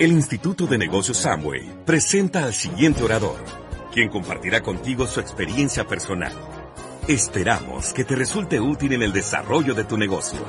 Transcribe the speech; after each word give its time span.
El 0.00 0.12
Instituto 0.12 0.66
de 0.66 0.78
Negocios 0.78 1.18
Samway 1.18 1.84
presenta 1.84 2.44
al 2.44 2.54
siguiente 2.54 3.02
orador, 3.02 3.36
quien 3.92 4.08
compartirá 4.08 4.62
contigo 4.62 5.06
su 5.06 5.20
experiencia 5.20 5.86
personal. 5.86 6.32
Esperamos 7.06 7.92
que 7.92 8.04
te 8.04 8.16
resulte 8.16 8.58
útil 8.58 8.94
en 8.94 9.02
el 9.02 9.12
desarrollo 9.12 9.74
de 9.74 9.84
tu 9.84 9.98
negocio. 9.98 10.40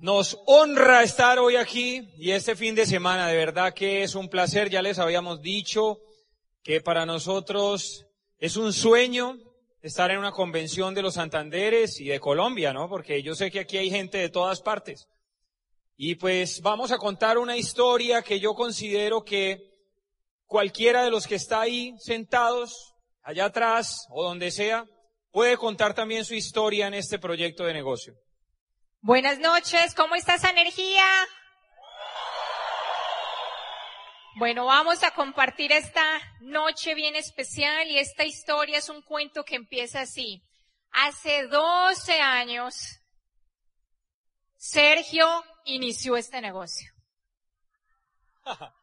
Nos 0.00 0.36
honra 0.46 1.04
estar 1.04 1.38
hoy 1.38 1.54
aquí 1.54 2.12
y 2.18 2.32
este 2.32 2.56
fin 2.56 2.74
de 2.74 2.84
semana. 2.84 3.28
De 3.28 3.36
verdad 3.36 3.72
que 3.72 4.02
es 4.02 4.16
un 4.16 4.28
placer. 4.28 4.68
Ya 4.68 4.82
les 4.82 4.98
habíamos 4.98 5.42
dicho 5.42 6.00
que 6.64 6.80
para 6.80 7.06
nosotros 7.06 8.04
es 8.40 8.56
un 8.56 8.72
sueño 8.72 9.38
estar 9.80 10.10
en 10.10 10.18
una 10.18 10.32
convención 10.32 10.92
de 10.92 11.02
los 11.02 11.14
Santanderes 11.14 12.00
y 12.00 12.06
de 12.06 12.18
Colombia, 12.18 12.72
¿no? 12.72 12.88
Porque 12.88 13.22
yo 13.22 13.36
sé 13.36 13.52
que 13.52 13.60
aquí 13.60 13.76
hay 13.76 13.90
gente 13.90 14.18
de 14.18 14.28
todas 14.28 14.60
partes. 14.60 15.06
Y 15.96 16.16
pues 16.16 16.60
vamos 16.60 16.92
a 16.92 16.98
contar 16.98 17.38
una 17.38 17.56
historia 17.56 18.22
que 18.22 18.38
yo 18.38 18.54
considero 18.54 19.24
que 19.24 19.58
cualquiera 20.44 21.02
de 21.02 21.10
los 21.10 21.26
que 21.26 21.36
está 21.36 21.62
ahí 21.62 21.94
sentados, 21.98 22.94
allá 23.22 23.46
atrás 23.46 24.06
o 24.10 24.22
donde 24.22 24.50
sea, 24.50 24.84
puede 25.30 25.56
contar 25.56 25.94
también 25.94 26.24
su 26.24 26.34
historia 26.34 26.86
en 26.86 26.94
este 26.94 27.18
proyecto 27.18 27.64
de 27.64 27.72
negocio. 27.72 28.14
Buenas 29.00 29.38
noches, 29.38 29.94
¿cómo 29.94 30.14
está 30.16 30.34
esa 30.34 30.50
energía? 30.50 31.04
Bueno, 34.38 34.66
vamos 34.66 35.02
a 35.02 35.12
compartir 35.12 35.72
esta 35.72 36.04
noche 36.40 36.94
bien 36.94 37.16
especial 37.16 37.88
y 37.88 37.98
esta 37.98 38.24
historia 38.24 38.78
es 38.78 38.90
un 38.90 39.00
cuento 39.00 39.44
que 39.44 39.56
empieza 39.56 40.02
así. 40.02 40.42
Hace 40.90 41.46
12 41.46 42.20
años, 42.20 43.00
Sergio 44.56 45.26
inició 45.64 46.16
este 46.16 46.40
negocio. 46.40 46.90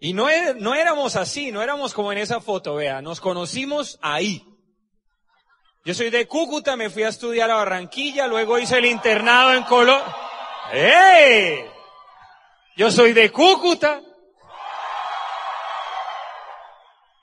Y 0.00 0.12
no, 0.12 0.28
er, 0.28 0.54
no 0.60 0.76
éramos 0.76 1.16
así, 1.16 1.50
no 1.50 1.60
éramos 1.60 1.92
como 1.92 2.12
en 2.12 2.18
esa 2.18 2.40
foto, 2.40 2.76
vea, 2.76 3.02
nos 3.02 3.20
conocimos 3.20 3.98
ahí. 4.00 4.46
Yo 5.84 5.92
soy 5.92 6.10
de 6.10 6.28
Cúcuta, 6.28 6.76
me 6.76 6.88
fui 6.88 7.02
a 7.02 7.08
estudiar 7.08 7.50
a 7.50 7.56
Barranquilla, 7.56 8.28
luego 8.28 8.58
hice 8.58 8.78
el 8.78 8.84
internado 8.84 9.54
en 9.54 9.64
Colombia. 9.64 10.14
¡Eh! 10.72 11.68
Yo 12.76 12.92
soy 12.92 13.12
de 13.12 13.32
Cúcuta. 13.32 14.00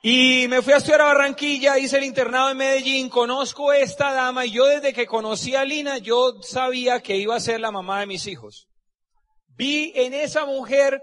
Y 0.08 0.46
me 0.46 0.62
fui 0.62 0.72
a 0.72 0.76
estudiar 0.76 1.00
a 1.00 1.06
Barranquilla, 1.06 1.80
hice 1.80 1.98
el 1.98 2.04
internado 2.04 2.50
en 2.50 2.58
Medellín, 2.58 3.08
conozco 3.08 3.70
a 3.70 3.78
esta 3.78 4.12
dama 4.12 4.46
y 4.46 4.52
yo 4.52 4.64
desde 4.66 4.92
que 4.92 5.04
conocí 5.04 5.56
a 5.56 5.64
Lina, 5.64 5.98
yo 5.98 6.40
sabía 6.42 7.00
que 7.00 7.16
iba 7.16 7.34
a 7.34 7.40
ser 7.40 7.58
la 7.58 7.72
mamá 7.72 7.98
de 7.98 8.06
mis 8.06 8.28
hijos. 8.28 8.68
Vi 9.56 9.90
en 9.96 10.14
esa 10.14 10.46
mujer 10.46 11.02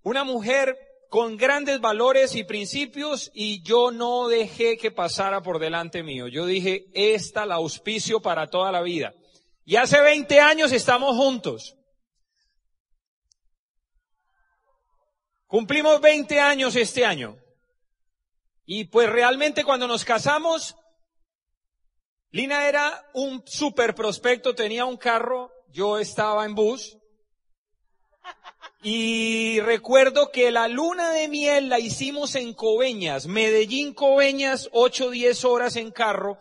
una 0.00 0.24
mujer 0.24 0.74
con 1.10 1.36
grandes 1.36 1.78
valores 1.78 2.34
y 2.34 2.44
principios 2.44 3.30
y 3.34 3.62
yo 3.62 3.90
no 3.90 4.26
dejé 4.28 4.78
que 4.78 4.90
pasara 4.90 5.42
por 5.42 5.58
delante 5.58 6.02
mío. 6.02 6.28
Yo 6.28 6.46
dije, 6.46 6.86
esta 6.94 7.44
la 7.44 7.56
auspicio 7.56 8.22
para 8.22 8.46
toda 8.46 8.72
la 8.72 8.80
vida. 8.80 9.12
Y 9.66 9.76
hace 9.76 10.00
20 10.00 10.40
años 10.40 10.72
estamos 10.72 11.14
juntos. 11.14 11.76
Cumplimos 15.46 16.00
20 16.00 16.40
años 16.40 16.74
este 16.74 17.04
año. 17.04 17.36
Y 18.66 18.84
pues 18.84 19.08
realmente 19.08 19.64
cuando 19.64 19.86
nos 19.86 20.04
casamos, 20.04 20.76
Lina 22.30 22.68
era 22.68 23.08
un 23.14 23.42
super 23.46 23.94
prospecto, 23.94 24.54
tenía 24.54 24.84
un 24.84 24.96
carro, 24.96 25.52
yo 25.70 25.98
estaba 25.98 26.44
en 26.44 26.54
bus, 26.54 26.98
y 28.82 29.60
recuerdo 29.60 30.30
que 30.30 30.52
la 30.52 30.68
luna 30.68 31.10
de 31.10 31.26
miel 31.28 31.68
la 31.68 31.80
hicimos 31.80 32.34
en 32.36 32.54
Coveñas, 32.54 33.26
Medellín 33.26 33.94
Coveñas, 33.94 34.68
8 34.72 35.10
10 35.10 35.44
horas 35.44 35.74
en 35.76 35.90
carro. 35.90 36.38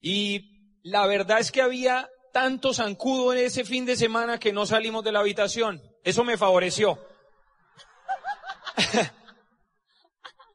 Y 0.00 0.80
la 0.82 1.06
verdad 1.06 1.38
es 1.38 1.52
que 1.52 1.62
había 1.62 2.10
tanto 2.32 2.74
zancudo 2.74 3.32
en 3.32 3.44
ese 3.44 3.64
fin 3.64 3.84
de 3.84 3.94
semana 3.94 4.40
que 4.40 4.52
no 4.52 4.66
salimos 4.66 5.04
de 5.04 5.12
la 5.12 5.20
habitación. 5.20 5.80
Eso 6.02 6.24
me 6.24 6.36
favoreció. 6.36 6.98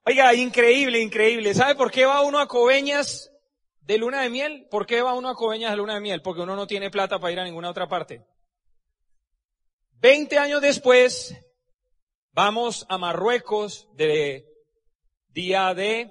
Oiga, 0.09 0.33
increíble, 0.35 1.01
increíble. 1.01 1.53
¿Sabe 1.53 1.75
por 1.75 1.91
qué 1.91 2.05
va 2.05 2.21
uno 2.21 2.39
a 2.39 2.47
Coveñas 2.47 3.29
de 3.81 3.97
luna 3.97 4.21
de 4.21 4.29
miel? 4.29 4.65
¿Por 4.71 4.85
qué 4.85 5.01
va 5.01 5.13
uno 5.13 5.27
a 5.27 5.35
Coveñas 5.35 5.71
de 5.71 5.75
luna 5.75 5.95
de 5.95 5.99
miel? 5.99 6.21
Porque 6.21 6.43
uno 6.43 6.55
no 6.55 6.65
tiene 6.65 6.89
plata 6.89 7.19
para 7.19 7.33
ir 7.33 7.39
a 7.41 7.43
ninguna 7.43 7.69
otra 7.69 7.89
parte. 7.89 8.25
Veinte 9.99 10.37
años 10.37 10.61
después, 10.61 11.35
vamos 12.31 12.85
a 12.87 12.97
Marruecos 12.97 13.89
de 13.95 14.45
día 15.27 15.73
de 15.73 16.09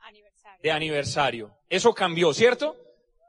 Aniversario. 0.00 0.62
de 0.64 0.70
aniversario. 0.72 1.56
Eso 1.68 1.94
cambió, 1.94 2.34
¿cierto? 2.34 2.76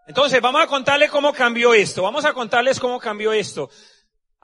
Entonces, 0.07 0.41
vamos 0.41 0.63
a 0.63 0.66
contarles 0.66 1.12
cómo 1.12 1.34
cambió 1.34 1.75
esto. 1.75 2.01
Vamos 2.01 2.25
a 2.25 2.34
contarles 2.34 2.80
cómo 2.80 3.00
cambió 3.00 3.31
esto. 3.31 3.69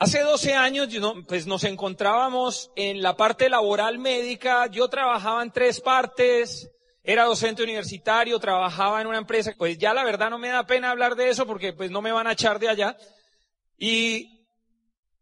Hace 0.02 0.22
12 0.22 0.54
años, 0.54 0.88
pues 1.28 1.46
nos 1.46 1.66
encontrábamos 1.66 2.72
en 2.78 3.02
la 3.02 3.18
parte 3.18 3.50
laboral 3.50 4.00
médica. 4.00 4.68
Yo 4.68 4.88
trabajaba 4.88 5.44
en 5.44 5.52
tres 5.52 5.82
partes. 5.82 6.72
Era 7.04 7.26
docente 7.26 7.64
universitario, 7.64 8.40
trabajaba 8.40 9.02
en 9.02 9.08
una 9.08 9.18
empresa. 9.18 9.54
Pues 9.58 9.78
ya 9.78 9.94
la 9.94 10.06
verdad 10.06 10.30
no 10.30 10.38
me 10.38 10.48
da 10.48 10.66
pena 10.66 10.92
hablar 10.92 11.18
de 11.18 11.28
eso 11.30 11.46
porque 11.46 11.74
pues 11.74 11.92
no 11.92 12.02
me 12.02 12.14
van 12.14 12.28
a 12.28 12.32
echar 12.32 12.60
de 12.60 12.70
allá. 12.70 12.96
Y 13.78 14.48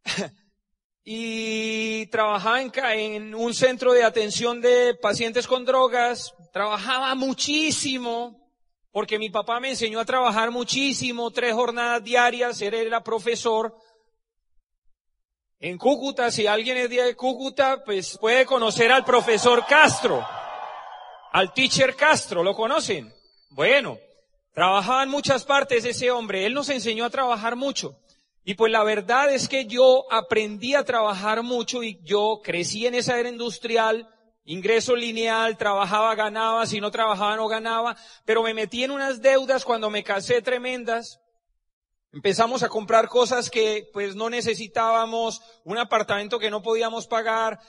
y 1.03 2.05
trabajaba 2.11 2.61
en, 2.61 2.71
en 2.75 3.33
un 3.33 3.55
centro 3.55 3.94
de 3.94 4.03
atención 4.03 4.61
de 4.61 4.94
pacientes 4.94 5.47
con 5.47 5.65
drogas, 5.65 6.35
trabajaba 6.53 7.15
muchísimo, 7.15 8.47
porque 8.91 9.17
mi 9.17 9.31
papá 9.31 9.59
me 9.59 9.71
enseñó 9.71 9.99
a 9.99 10.05
trabajar 10.05 10.51
muchísimo, 10.51 11.31
tres 11.31 11.55
jornadas 11.55 12.03
diarias, 12.03 12.61
él 12.61 12.75
era 12.75 13.03
profesor. 13.03 13.73
En 15.59 15.79
Cúcuta, 15.79 16.29
si 16.29 16.45
alguien 16.45 16.78
es 16.78 16.90
de 16.90 17.16
Cúcuta, 17.16 17.84
pues 17.84 18.16
puede 18.19 18.45
conocer 18.45 18.91
al 18.91 19.03
profesor 19.03 19.66
Castro, 19.66 20.23
al 21.31 21.51
teacher 21.51 21.95
Castro, 21.95 22.44
¿lo 22.44 22.56
conocen? 22.56 23.12
Bueno, 23.50 23.97
trabajaba 24.53 25.01
en 25.01 25.09
muchas 25.09 25.45
partes 25.45 25.84
ese 25.84 26.12
hombre, 26.12 26.45
él 26.45 26.53
nos 26.53 26.69
enseñó 26.69 27.06
a 27.06 27.09
trabajar 27.09 27.56
mucho. 27.56 27.97
Y 28.44 28.53
pues 28.53 28.72
la 28.72 28.84
verdad 28.84 29.34
es 29.34 29.50
que 29.50 29.66
yo 29.66 30.06
aprendí 30.12 30.75
a 30.75 30.85
trabajar 30.85 31.41
mucho 31.41 31.81
y 31.81 32.00
yo 32.03 32.39
crecí 32.44 32.85
en 32.85 32.94
esa 32.94 33.19
era 33.19 33.28
industrial, 33.28 34.07
ingreso 34.45 34.95
lineal, 34.95 35.57
trabajaba, 35.57 36.13
ganaba, 36.13 36.68
si 36.68 36.79
no 36.79 36.91
trabajaba 36.91 37.35
no 37.35 37.47
ganaba, 37.47 37.97
pero 38.25 38.44
me 38.44 38.53
metí 38.53 38.84
en 38.84 38.91
unas 38.91 39.24
deudas 39.24 39.66
cuando 39.66 39.89
me 39.89 40.03
casé 40.03 40.44
tremendas. 40.44 41.19
Empezamos 42.13 42.63
a 42.63 42.69
comprar 42.69 43.09
cosas 43.09 43.50
que 43.50 43.90
pues 43.94 44.16
no 44.16 44.29
necesitábamos, 44.29 45.41
un 45.63 45.78
apartamento 45.78 46.40
que 46.40 46.50
no 46.50 46.62
podíamos 46.62 47.07
pagar. 47.07 47.59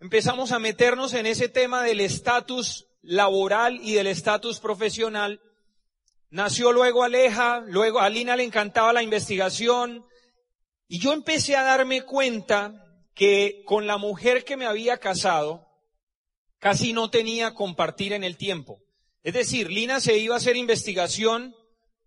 Empezamos 0.00 0.52
a 0.52 0.58
meternos 0.58 1.14
en 1.14 1.26
ese 1.26 1.48
tema 1.48 1.82
del 1.82 2.00
estatus 2.00 2.86
laboral 3.02 3.80
y 3.82 3.94
del 3.94 4.08
estatus 4.08 4.60
profesional. 4.60 5.40
Nació 6.30 6.72
luego 6.72 7.04
Aleja, 7.04 7.62
luego 7.66 8.00
a 8.00 8.08
Lina 8.08 8.34
le 8.36 8.42
encantaba 8.42 8.92
la 8.92 9.02
investigación, 9.02 10.04
y 10.88 10.98
yo 10.98 11.12
empecé 11.12 11.56
a 11.56 11.62
darme 11.62 12.02
cuenta 12.02 12.84
que 13.14 13.62
con 13.64 13.86
la 13.86 13.96
mujer 13.96 14.44
que 14.44 14.56
me 14.56 14.66
había 14.66 14.98
casado, 14.98 15.66
casi 16.58 16.92
no 16.92 17.10
tenía 17.10 17.54
compartir 17.54 18.12
en 18.12 18.24
el 18.24 18.36
tiempo. 18.36 18.80
Es 19.22 19.34
decir, 19.34 19.70
Lina 19.70 20.00
se 20.00 20.18
iba 20.18 20.34
a 20.34 20.38
hacer 20.38 20.56
investigación, 20.56 21.54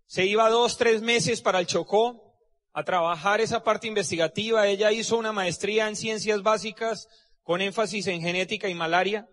se 0.08 0.24
iba 0.24 0.48
dos, 0.48 0.78
tres 0.78 1.02
meses 1.02 1.42
para 1.42 1.60
el 1.60 1.66
Chocó 1.66 2.34
a 2.72 2.82
trabajar 2.82 3.42
esa 3.42 3.62
parte 3.62 3.86
investigativa. 3.86 4.66
Ella 4.66 4.90
hizo 4.90 5.18
una 5.18 5.32
maestría 5.32 5.86
en 5.86 5.96
ciencias 5.96 6.42
básicas 6.42 7.06
con 7.42 7.60
énfasis 7.60 8.06
en 8.06 8.22
genética 8.22 8.68
y 8.68 8.74
malaria. 8.74 9.28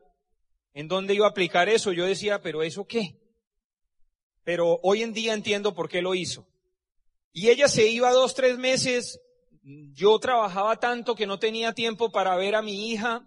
¿En 0.74 0.90
dónde 0.90 1.14
iba 1.14 1.28
a 1.28 1.30
aplicar 1.30 1.70
eso? 1.70 1.94
Yo 1.94 2.06
decía, 2.06 2.42
pero 2.42 2.62
¿eso 2.62 2.86
qué? 2.86 3.18
Pero 4.44 4.80
hoy 4.84 5.02
en 5.02 5.14
día 5.14 5.34
entiendo 5.34 5.74
por 5.74 5.88
qué 5.88 6.02
lo 6.02 6.14
hizo. 6.14 6.46
Y 7.32 7.50
ella 7.50 7.70
se 7.70 7.88
iba 7.88 8.12
dos, 8.12 8.36
tres 8.36 8.58
meses 8.58 9.20
yo 9.94 10.20
trabajaba 10.20 10.76
tanto 10.76 11.16
que 11.16 11.26
no 11.26 11.40
tenía 11.40 11.74
tiempo 11.74 12.12
para 12.12 12.36
ver 12.36 12.54
a 12.56 12.62
mi 12.62 12.92
hija, 12.92 13.26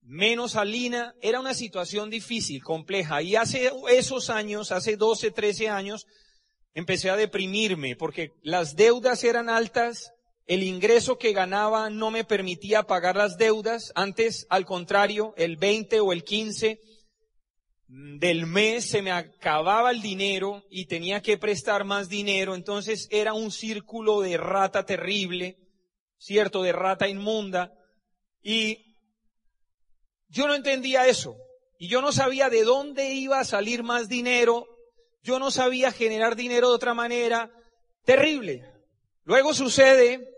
menos 0.00 0.56
a 0.56 0.64
Lina. 0.64 1.14
Era 1.20 1.38
una 1.38 1.52
situación 1.52 2.08
difícil, 2.10 2.64
compleja. 2.64 3.20
Y 3.22 3.36
hace 3.36 3.70
esos 3.90 4.30
años, 4.30 4.72
hace 4.72 4.96
12, 4.96 5.30
13 5.30 5.68
años, 5.68 6.06
empecé 6.78 7.10
a 7.10 7.16
deprimirme 7.16 7.96
porque 7.96 8.34
las 8.42 8.76
deudas 8.76 9.24
eran 9.24 9.50
altas, 9.50 10.12
el 10.46 10.62
ingreso 10.62 11.18
que 11.18 11.32
ganaba 11.32 11.90
no 11.90 12.12
me 12.12 12.22
permitía 12.22 12.84
pagar 12.84 13.16
las 13.16 13.36
deudas. 13.36 13.90
Antes, 13.96 14.46
al 14.48 14.64
contrario, 14.64 15.34
el 15.36 15.56
20 15.56 15.98
o 15.98 16.12
el 16.12 16.22
15 16.22 16.78
del 17.88 18.46
mes 18.46 18.88
se 18.88 19.02
me 19.02 19.10
acababa 19.10 19.90
el 19.90 20.02
dinero 20.02 20.62
y 20.70 20.86
tenía 20.86 21.20
que 21.20 21.36
prestar 21.36 21.84
más 21.84 22.08
dinero, 22.08 22.54
entonces 22.54 23.08
era 23.10 23.32
un 23.32 23.50
círculo 23.50 24.20
de 24.20 24.36
rata 24.36 24.86
terrible, 24.86 25.58
cierto, 26.16 26.62
de 26.62 26.72
rata 26.72 27.08
inmunda, 27.08 27.72
y 28.40 28.94
yo 30.28 30.46
no 30.46 30.54
entendía 30.54 31.08
eso, 31.08 31.36
y 31.78 31.88
yo 31.88 32.02
no 32.02 32.12
sabía 32.12 32.50
de 32.50 32.62
dónde 32.62 33.14
iba 33.14 33.40
a 33.40 33.44
salir 33.44 33.82
más 33.82 34.08
dinero, 34.08 34.66
yo 35.22 35.38
no 35.38 35.50
sabía 35.50 35.92
generar 35.92 36.36
dinero 36.36 36.68
de 36.68 36.74
otra 36.74 36.94
manera, 36.94 37.50
terrible. 38.04 38.64
Luego 39.24 39.52
sucede 39.54 40.28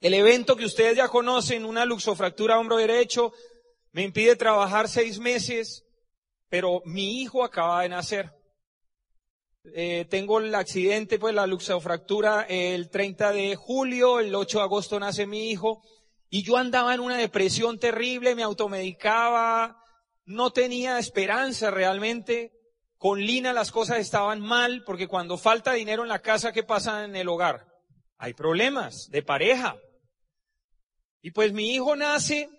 el 0.00 0.14
evento 0.14 0.56
que 0.56 0.64
ustedes 0.64 0.96
ya 0.96 1.08
conocen, 1.08 1.64
una 1.64 1.84
luxofractura 1.84 2.58
hombro 2.58 2.76
derecho, 2.76 3.32
me 3.92 4.02
impide 4.02 4.36
trabajar 4.36 4.88
seis 4.88 5.18
meses, 5.18 5.84
pero 6.48 6.82
mi 6.84 7.20
hijo 7.20 7.44
acaba 7.44 7.82
de 7.82 7.88
nacer. 7.88 8.32
Eh, 9.74 10.06
tengo 10.08 10.38
el 10.38 10.54
accidente, 10.54 11.18
pues 11.18 11.34
la 11.34 11.46
luxofractura 11.46 12.46
el 12.48 12.88
30 12.88 13.32
de 13.32 13.56
julio, 13.56 14.20
el 14.20 14.34
8 14.34 14.58
de 14.58 14.64
agosto 14.64 14.98
nace 14.98 15.26
mi 15.26 15.50
hijo, 15.50 15.82
y 16.30 16.42
yo 16.42 16.56
andaba 16.56 16.94
en 16.94 17.00
una 17.00 17.16
depresión 17.16 17.78
terrible, 17.78 18.34
me 18.34 18.42
automedicaba, 18.42 19.84
no 20.24 20.52
tenía 20.52 20.98
esperanza 20.98 21.70
realmente. 21.70 22.52
Con 23.00 23.18
Lina 23.18 23.54
las 23.54 23.72
cosas 23.72 23.96
estaban 23.96 24.42
mal, 24.42 24.84
porque 24.84 25.08
cuando 25.08 25.38
falta 25.38 25.72
dinero 25.72 26.02
en 26.02 26.10
la 26.10 26.20
casa, 26.20 26.52
¿qué 26.52 26.62
pasa 26.62 27.02
en 27.06 27.16
el 27.16 27.28
hogar? 27.28 27.66
Hay 28.18 28.34
problemas 28.34 29.08
de 29.08 29.22
pareja. 29.22 29.74
Y 31.22 31.30
pues 31.30 31.54
mi 31.54 31.74
hijo 31.74 31.96
nace, 31.96 32.50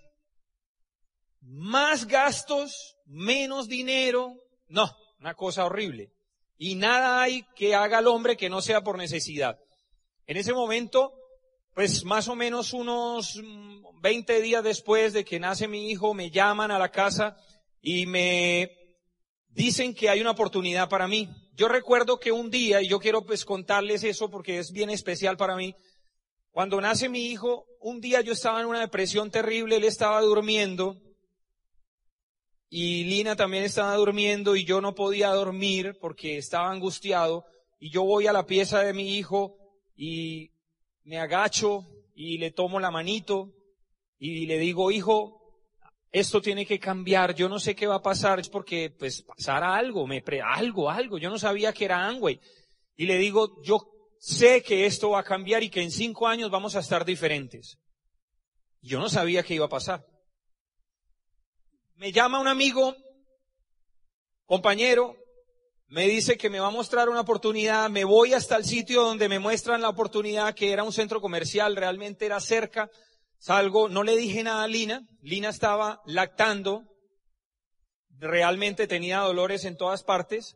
más 1.41 2.07
gastos, 2.07 2.97
menos 3.05 3.67
dinero, 3.67 4.33
no, 4.67 4.89
una 5.19 5.35
cosa 5.35 5.63
horrible. 5.63 6.11
Y 6.57 6.73
nada 6.73 7.21
hay 7.21 7.45
que 7.55 7.75
haga 7.75 7.99
el 7.99 8.07
hombre 8.07 8.35
que 8.35 8.49
no 8.49 8.63
sea 8.63 8.81
por 8.81 8.97
necesidad. 8.97 9.59
En 10.25 10.37
ese 10.37 10.53
momento, 10.53 11.13
pues 11.75 12.03
más 12.03 12.27
o 12.27 12.35
menos 12.35 12.73
unos 12.73 13.39
20 14.01 14.41
días 14.41 14.63
después 14.63 15.13
de 15.13 15.23
que 15.23 15.39
nace 15.39 15.67
mi 15.67 15.91
hijo, 15.91 16.15
me 16.15 16.31
llaman 16.31 16.71
a 16.71 16.79
la 16.79 16.89
casa 16.89 17.37
y 17.79 18.07
me 18.07 18.80
dicen 19.51 19.93
que 19.93 20.09
hay 20.09 20.21
una 20.21 20.31
oportunidad 20.31 20.89
para 20.89 21.07
mí. 21.07 21.29
Yo 21.53 21.67
recuerdo 21.67 22.19
que 22.19 22.31
un 22.31 22.49
día, 22.49 22.81
y 22.81 22.87
yo 22.87 22.99
quiero 22.99 23.25
pues 23.25 23.45
contarles 23.45 24.03
eso 24.03 24.29
porque 24.29 24.57
es 24.57 24.71
bien 24.71 24.89
especial 24.89 25.37
para 25.37 25.55
mí, 25.55 25.75
cuando 26.51 26.81
nace 26.81 27.07
mi 27.07 27.27
hijo, 27.27 27.65
un 27.79 28.01
día 28.01 28.21
yo 28.21 28.33
estaba 28.33 28.61
en 28.61 28.67
una 28.67 28.81
depresión 28.81 29.31
terrible, 29.31 29.77
él 29.77 29.85
estaba 29.85 30.19
durmiendo 30.21 31.01
y 32.69 33.03
Lina 33.05 33.35
también 33.35 33.63
estaba 33.63 33.95
durmiendo 33.95 34.55
y 34.55 34.65
yo 34.65 34.81
no 34.81 34.95
podía 34.95 35.29
dormir 35.29 35.97
porque 35.99 36.37
estaba 36.37 36.71
angustiado 36.71 37.45
y 37.79 37.89
yo 37.89 38.03
voy 38.03 38.27
a 38.27 38.33
la 38.33 38.45
pieza 38.45 38.79
de 38.79 38.93
mi 38.93 39.17
hijo 39.17 39.57
y 39.95 40.51
me 41.03 41.19
agacho 41.19 41.85
y 42.13 42.37
le 42.37 42.51
tomo 42.51 42.79
la 42.79 42.91
manito 42.91 43.53
y 44.17 44.45
le 44.45 44.57
digo, 44.57 44.91
hijo, 44.91 45.40
esto 46.11 46.41
tiene 46.41 46.65
que 46.65 46.79
cambiar, 46.79 47.33
yo 47.33 47.47
no 47.47 47.59
sé 47.59 47.73
qué 47.73 47.87
va 47.87 47.95
a 47.95 48.01
pasar, 48.01 48.39
es 48.39 48.49
porque 48.49 48.89
pues 48.89 49.21
pasará 49.21 49.75
algo, 49.75 50.05
me 50.05 50.21
pre 50.21 50.41
algo, 50.41 50.89
algo, 50.89 51.17
yo 51.17 51.29
no 51.29 51.39
sabía 51.39 51.73
que 51.73 51.85
era 51.85 52.05
Angway. 52.05 52.39
Y 52.97 53.05
le 53.05 53.17
digo, 53.17 53.61
yo 53.63 53.89
sé 54.19 54.61
que 54.61 54.85
esto 54.85 55.11
va 55.11 55.19
a 55.19 55.23
cambiar 55.23 55.63
y 55.63 55.69
que 55.69 55.81
en 55.81 55.89
cinco 55.89 56.27
años 56.27 56.51
vamos 56.51 56.75
a 56.75 56.79
estar 56.79 57.05
diferentes. 57.05 57.77
Yo 58.81 58.99
no 58.99 59.09
sabía 59.09 59.43
qué 59.43 59.55
iba 59.55 59.65
a 59.65 59.69
pasar. 59.69 60.05
Me 61.95 62.11
llama 62.11 62.39
un 62.39 62.47
amigo, 62.47 62.95
compañero, 64.45 65.15
me 65.87 66.07
dice 66.07 66.37
que 66.37 66.49
me 66.49 66.59
va 66.59 66.67
a 66.67 66.71
mostrar 66.71 67.09
una 67.09 67.21
oportunidad, 67.21 67.89
me 67.89 68.03
voy 68.03 68.33
hasta 68.33 68.57
el 68.57 68.65
sitio 68.65 69.03
donde 69.03 69.29
me 69.29 69.39
muestran 69.39 69.81
la 69.81 69.89
oportunidad, 69.89 70.55
que 70.55 70.71
era 70.71 70.83
un 70.83 70.91
centro 70.91 71.21
comercial, 71.21 71.75
realmente 71.75 72.25
era 72.25 72.39
cerca, 72.39 72.89
salgo, 73.41 73.89
no 73.89 74.03
le 74.03 74.15
dije 74.15 74.43
nada 74.43 74.63
a 74.63 74.67
Lina, 74.67 75.01
Lina 75.21 75.49
estaba 75.49 76.01
lactando, 76.05 76.83
realmente 78.19 78.85
tenía 78.87 79.19
dolores 79.21 79.65
en 79.65 79.77
todas 79.77 80.03
partes, 80.03 80.55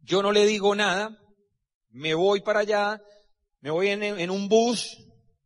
yo 0.00 0.22
no 0.22 0.32
le 0.32 0.46
digo 0.46 0.74
nada, 0.74 1.18
me 1.90 2.14
voy 2.14 2.40
para 2.40 2.60
allá, 2.60 3.02
me 3.60 3.70
voy 3.70 3.88
en, 3.88 4.30
un 4.30 4.48
bus, 4.48 4.96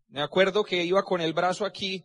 me 0.06 0.22
acuerdo 0.22 0.62
que 0.62 0.84
iba 0.84 1.02
con 1.02 1.20
el 1.20 1.32
brazo 1.32 1.64
aquí, 1.64 2.04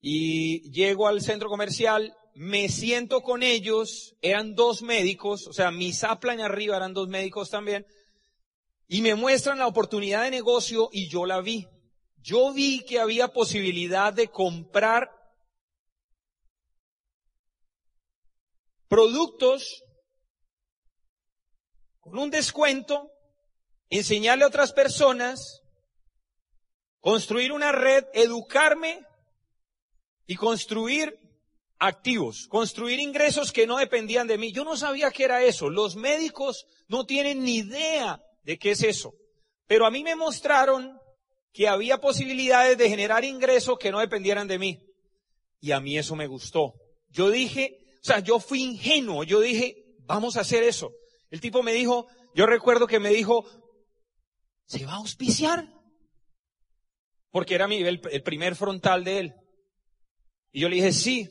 y 0.00 0.70
llego 0.70 1.08
al 1.08 1.20
centro 1.20 1.48
comercial, 1.48 2.14
me 2.34 2.68
siento 2.68 3.20
con 3.20 3.42
ellos, 3.42 4.14
eran 4.22 4.54
dos 4.54 4.82
médicos, 4.82 5.48
o 5.48 5.52
sea, 5.52 5.72
mi 5.72 5.90
en 5.90 6.40
arriba 6.40 6.76
eran 6.76 6.94
dos 6.94 7.08
médicos 7.08 7.50
también, 7.50 7.84
y 8.86 9.02
me 9.02 9.16
muestran 9.16 9.58
la 9.58 9.66
oportunidad 9.66 10.22
de 10.22 10.30
negocio 10.30 10.88
y 10.92 11.08
yo 11.08 11.26
la 11.26 11.40
vi. 11.40 11.66
Yo 12.22 12.52
vi 12.52 12.84
que 12.84 13.00
había 13.00 13.28
posibilidad 13.28 14.12
de 14.12 14.28
comprar 14.28 15.10
productos 18.88 19.82
con 22.00 22.18
un 22.18 22.30
descuento, 22.30 23.10
enseñarle 23.88 24.44
a 24.44 24.48
otras 24.48 24.72
personas, 24.72 25.62
construir 26.98 27.52
una 27.52 27.72
red, 27.72 28.04
educarme 28.12 29.06
y 30.26 30.36
construir 30.36 31.18
activos, 31.78 32.46
construir 32.48 33.00
ingresos 33.00 33.52
que 33.52 33.66
no 33.66 33.78
dependían 33.78 34.26
de 34.26 34.36
mí. 34.36 34.52
Yo 34.52 34.64
no 34.64 34.76
sabía 34.76 35.10
qué 35.10 35.24
era 35.24 35.42
eso. 35.42 35.70
Los 35.70 35.96
médicos 35.96 36.66
no 36.88 37.06
tienen 37.06 37.42
ni 37.42 37.56
idea 37.56 38.22
de 38.42 38.58
qué 38.58 38.72
es 38.72 38.82
eso. 38.82 39.14
Pero 39.66 39.86
a 39.86 39.90
mí 39.90 40.04
me 40.04 40.14
mostraron 40.14 40.99
que 41.52 41.68
había 41.68 41.98
posibilidades 41.98 42.78
de 42.78 42.88
generar 42.88 43.24
ingresos 43.24 43.78
que 43.78 43.90
no 43.90 44.00
dependieran 44.00 44.48
de 44.48 44.58
mí. 44.58 44.78
Y 45.60 45.72
a 45.72 45.80
mí 45.80 45.98
eso 45.98 46.16
me 46.16 46.26
gustó. 46.26 46.74
Yo 47.08 47.30
dije, 47.30 47.78
o 48.02 48.04
sea, 48.04 48.20
yo 48.20 48.40
fui 48.40 48.62
ingenuo. 48.62 49.24
Yo 49.24 49.40
dije, 49.40 49.76
vamos 50.06 50.36
a 50.36 50.40
hacer 50.40 50.62
eso. 50.62 50.92
El 51.30 51.40
tipo 51.40 51.62
me 51.62 51.72
dijo, 51.72 52.06
yo 52.34 52.46
recuerdo 52.46 52.86
que 52.86 53.00
me 53.00 53.10
dijo, 53.10 53.44
¿se 54.66 54.86
va 54.86 54.92
a 54.92 54.96
auspiciar? 54.96 55.68
Porque 57.30 57.54
era 57.54 57.68
mi, 57.68 57.76
el, 57.76 58.00
primer 58.22 58.56
frontal 58.56 59.04
de 59.04 59.18
él. 59.18 59.34
Y 60.52 60.60
yo 60.60 60.68
le 60.68 60.76
dije, 60.76 60.92
sí. 60.92 61.28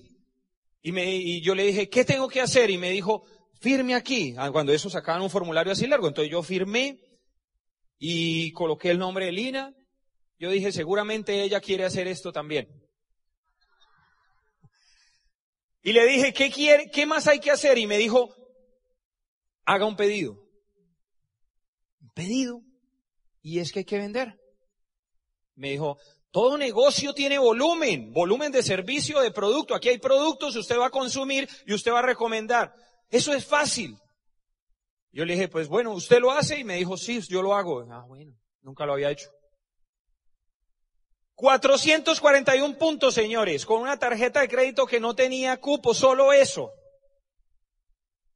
Y, 0.82 0.92
me, 0.92 1.16
y 1.16 1.42
yo 1.42 1.56
le 1.56 1.66
dije, 1.66 1.90
¿qué 1.90 2.06
tengo 2.06 2.30
que 2.30 2.42
hacer? 2.42 2.70
Y 2.70 2.78
me 2.78 2.90
dijo, 2.90 3.26
firme 3.60 3.96
aquí. 3.96 4.34
Ah, 4.38 4.52
cuando 4.52 4.72
eso 4.72 4.90
sacaban 4.90 5.22
un 5.22 5.30
formulario 5.30 5.74
así 5.74 5.88
largo. 5.88 6.08
Entonces 6.08 6.32
yo 6.32 6.42
firmé 6.44 7.00
y 7.98 8.52
coloqué 8.54 8.92
el 8.92 9.00
nombre 9.00 9.26
de 9.26 9.32
Lina. 9.32 9.74
Yo 10.40 10.50
dije, 10.50 10.72
seguramente 10.72 11.44
ella 11.44 11.60
quiere 11.60 11.84
hacer 11.84 12.08
esto 12.08 12.32
también. 12.32 12.68
Y 15.82 15.92
le 15.92 16.06
dije, 16.06 16.34
¿qué 16.34 16.50
quiere, 16.50 16.90
qué 16.90 17.06
más 17.06 17.28
hay 17.28 17.40
que 17.40 17.52
hacer? 17.52 17.78
Y 17.78 17.88
me 17.88 17.98
dijo, 17.98 18.34
haga 19.66 19.86
un 19.86 19.98
pedido. 19.98 20.34
Un 22.02 22.10
pedido. 22.16 22.62
Y 23.42 23.60
es 23.60 23.72
que 23.72 23.80
hay 23.80 23.86
que 23.86 23.98
vender. 23.98 24.40
Me 25.56 25.72
dijo, 25.72 25.98
todo 26.32 26.58
negocio 26.58 27.14
tiene 27.14 27.38
volumen, 27.38 28.14
volumen 28.14 28.52
de 28.52 28.64
servicio, 28.64 29.20
de 29.20 29.32
producto. 29.32 29.76
Aquí 29.76 29.90
hay 29.90 29.98
productos, 29.98 30.56
usted 30.56 30.78
va 30.78 30.88
a 30.88 30.92
consumir 30.92 31.50
y 31.66 31.74
usted 31.74 31.92
va 31.92 32.00
a 32.00 32.04
recomendar. 32.04 32.74
Eso 33.10 33.34
es 33.34 33.46
fácil. 33.46 33.98
Yo 35.12 35.26
le 35.26 35.34
dije, 35.34 35.50
pues 35.50 35.68
bueno, 35.68 35.92
¿usted 35.92 36.20
lo 36.20 36.32
hace? 36.32 36.60
Y 36.60 36.64
me 36.64 36.76
dijo, 36.76 36.96
sí, 36.96 37.20
yo 37.28 37.42
lo 37.42 37.56
hago. 37.56 37.82
Ah, 37.92 38.06
bueno, 38.08 38.38
nunca 38.62 38.86
lo 38.86 38.94
había 38.94 39.12
hecho. 39.12 39.30
441 41.40 42.78
puntos, 42.78 43.14
señores, 43.14 43.66
con 43.66 43.82
una 43.82 43.98
tarjeta 43.98 44.42
de 44.42 44.50
crédito 44.50 44.86
que 44.86 45.00
no 45.00 45.16
tenía 45.16 45.56
cupo, 45.56 45.94
solo 45.94 46.34
eso. 46.34 46.70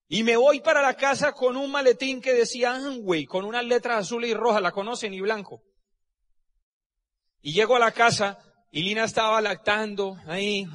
Y 0.07 0.24
me 0.24 0.38
voy 0.38 0.62
para 0.62 0.81
la 0.81 0.93
casa 0.93 1.33
con 1.33 1.57
un 1.57 1.69
maletín 1.69 2.22
que 2.22 2.33
decía 2.33 2.74
Amway, 2.74 3.25
con 3.25 3.43
unas 3.43 3.65
letras 3.65 4.05
azules 4.05 4.29
y 4.29 4.33
rojas, 4.33 4.62
la 4.62 4.72
conocen, 4.72 5.13
y 5.13 5.19
blanco. 5.19 5.62
Y 7.41 7.51
llego 7.51 7.75
a 7.75 7.79
la 7.79 7.91
casa 7.91 8.38
y 8.72 8.83
Lina 8.83 9.03
estaba 9.03 9.41
lactando 9.41 10.15
ahí. 10.25 10.65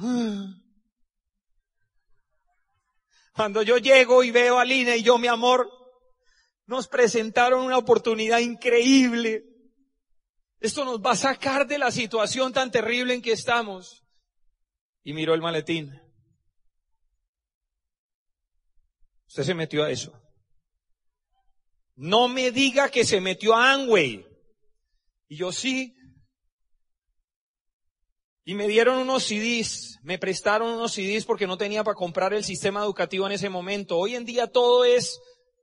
Cuando 3.33 3.63
yo 3.63 3.79
llego 3.79 4.23
y 4.23 4.29
veo 4.29 4.59
a 4.59 4.65
Lina 4.65 4.95
y 4.95 5.01
yo, 5.01 5.17
mi 5.17 5.27
amor, 5.27 5.67
nos 6.67 6.87
presentaron 6.87 7.65
una 7.65 7.79
oportunidad 7.79 8.37
increíble. 8.37 9.48
Esto 10.59 10.83
nos 10.83 10.99
va 10.99 11.11
a 11.11 11.15
sacar 11.15 11.67
de 11.67 11.77
la 11.77 11.91
situación 11.91 12.51
tan 12.51 12.71
terrible 12.71 13.13
en 13.13 13.21
que 13.21 13.31
estamos. 13.31 14.03
Y 15.03 15.13
miró 15.13 15.33
el 15.33 15.41
maletín. 15.41 15.99
Usted 19.27 19.43
se 19.43 19.53
metió 19.53 19.83
a 19.83 19.91
eso. 19.91 20.11
No 21.95 22.27
me 22.27 22.51
diga 22.51 22.89
que 22.89 23.05
se 23.05 23.21
metió 23.21 23.55
a 23.55 23.73
Amway. 23.73 24.25
Y 25.27 25.37
yo 25.37 25.51
sí, 25.51 25.95
Y 28.49 28.55
me 28.55 28.67
dieron 28.67 28.97
unos 28.97 29.25
CDs, 29.25 29.99
me 30.01 30.17
prestaron 30.17 30.73
unos 30.73 30.93
CDs 30.93 31.23
porque 31.23 31.45
no 31.45 31.55
tenía 31.55 31.83
para 31.83 31.93
comprar 31.93 32.33
el 32.33 32.43
sistema 32.43 32.81
educativo 32.81 33.27
en 33.27 33.33
ese 33.33 33.47
momento. 33.47 33.95
Hoy 33.95 34.15
en 34.15 34.25
día 34.25 34.47
todo 34.47 34.85
es 34.85 35.19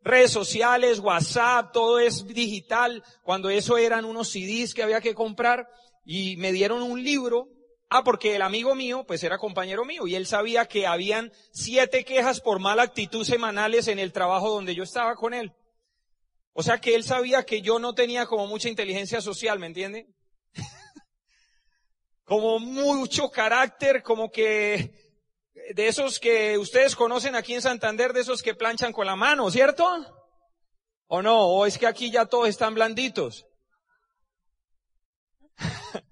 redes 0.06 0.30
sociales, 0.30 1.00
WhatsApp, 1.00 1.72
todo 1.72 1.98
es 1.98 2.26
digital. 2.26 3.02
Cuando 3.22 3.50
eso 3.50 3.76
eran 3.76 4.04
unos 4.04 4.30
CDs 4.30 4.72
que 4.72 4.82
había 4.82 5.00
que 5.00 5.14
comprar 5.14 5.68
y 6.04 6.36
me 6.36 6.52
dieron 6.52 6.82
un 6.82 7.02
libro. 7.02 7.48
Ah, 7.88 8.02
porque 8.02 8.34
el 8.34 8.42
amigo 8.42 8.74
mío, 8.74 9.04
pues 9.06 9.22
era 9.22 9.38
compañero 9.38 9.84
mío 9.84 10.08
y 10.08 10.16
él 10.16 10.26
sabía 10.26 10.66
que 10.66 10.88
habían 10.88 11.32
siete 11.52 12.04
quejas 12.04 12.40
por 12.40 12.58
mala 12.58 12.82
actitud 12.82 13.24
semanales 13.24 13.86
en 13.86 14.00
el 14.00 14.12
trabajo 14.12 14.50
donde 14.50 14.74
yo 14.74 14.82
estaba 14.82 15.14
con 15.14 15.34
él. 15.34 15.52
O 16.52 16.62
sea 16.62 16.78
que 16.78 16.94
él 16.94 17.04
sabía 17.04 17.44
que 17.44 17.62
yo 17.62 17.78
no 17.78 17.94
tenía 17.94 18.26
como 18.26 18.46
mucha 18.46 18.68
inteligencia 18.68 19.20
social, 19.20 19.60
¿me 19.60 19.66
entiende? 19.66 20.08
como 22.24 22.58
mucho 22.58 23.30
carácter, 23.30 24.02
como 24.02 24.30
que 24.32 25.05
de 25.74 25.88
esos 25.88 26.20
que 26.20 26.58
ustedes 26.58 26.94
conocen 26.94 27.34
aquí 27.34 27.54
en 27.54 27.62
Santander, 27.62 28.12
de 28.12 28.20
esos 28.20 28.42
que 28.42 28.54
planchan 28.54 28.92
con 28.92 29.06
la 29.06 29.16
mano, 29.16 29.50
¿cierto? 29.50 29.86
¿O 31.08 31.22
no? 31.22 31.46
¿O 31.46 31.66
es 31.66 31.78
que 31.78 31.86
aquí 31.86 32.10
ya 32.10 32.26
todos 32.26 32.48
están 32.48 32.74
blanditos? 32.74 33.46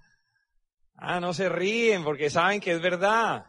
ah, 0.96 1.20
no 1.20 1.34
se 1.34 1.48
ríen 1.48 2.04
porque 2.04 2.30
saben 2.30 2.60
que 2.60 2.72
es 2.72 2.80
verdad. 2.80 3.46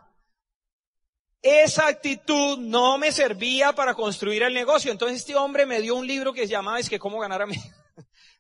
Esa 1.41 1.87
actitud 1.87 2.57
no 2.57 2.97
me 2.97 3.11
servía 3.11 3.73
para 3.73 3.93
construir 3.93 4.41
el 4.43 4.53
negocio. 4.53 4.91
Entonces 4.91 5.19
este 5.19 5.35
hombre 5.35 5.65
me 5.65 5.81
dio 5.81 5.95
un 5.95 6.07
libro 6.07 6.33
que 6.33 6.41
se 6.41 6.47
llamaba 6.47 6.79
Es 6.79 6.89
que 6.89 6.99
cómo 6.99 7.19
ganar 7.19 7.43
a 7.43 7.45
mí. 7.45 7.55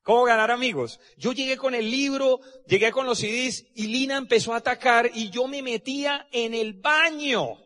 ¿Cómo 0.05 0.23
ganar 0.23 0.51
amigos? 0.51 0.99
Yo 1.17 1.31
llegué 1.31 1.57
con 1.57 1.73
el 1.73 1.89
libro, 1.89 2.39
llegué 2.67 2.91
con 2.91 3.07
los 3.07 3.17
CDs 3.17 3.65
y 3.73 3.87
Lina 3.87 4.17
empezó 4.17 4.53
a 4.53 4.57
atacar 4.57 5.09
y 5.11 5.31
yo 5.31 5.47
me 5.47 5.63
metía 5.63 6.27
en 6.31 6.53
el 6.53 6.73
baño. 6.73 7.57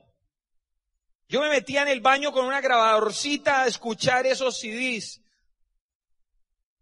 Yo 1.27 1.41
me 1.41 1.49
metía 1.49 1.81
en 1.81 1.89
el 1.89 1.99
baño 1.99 2.31
con 2.31 2.45
una 2.45 2.61
grabadorcita 2.61 3.63
a 3.63 3.67
escuchar 3.67 4.25
esos 4.25 4.57
CDs. 4.57 5.21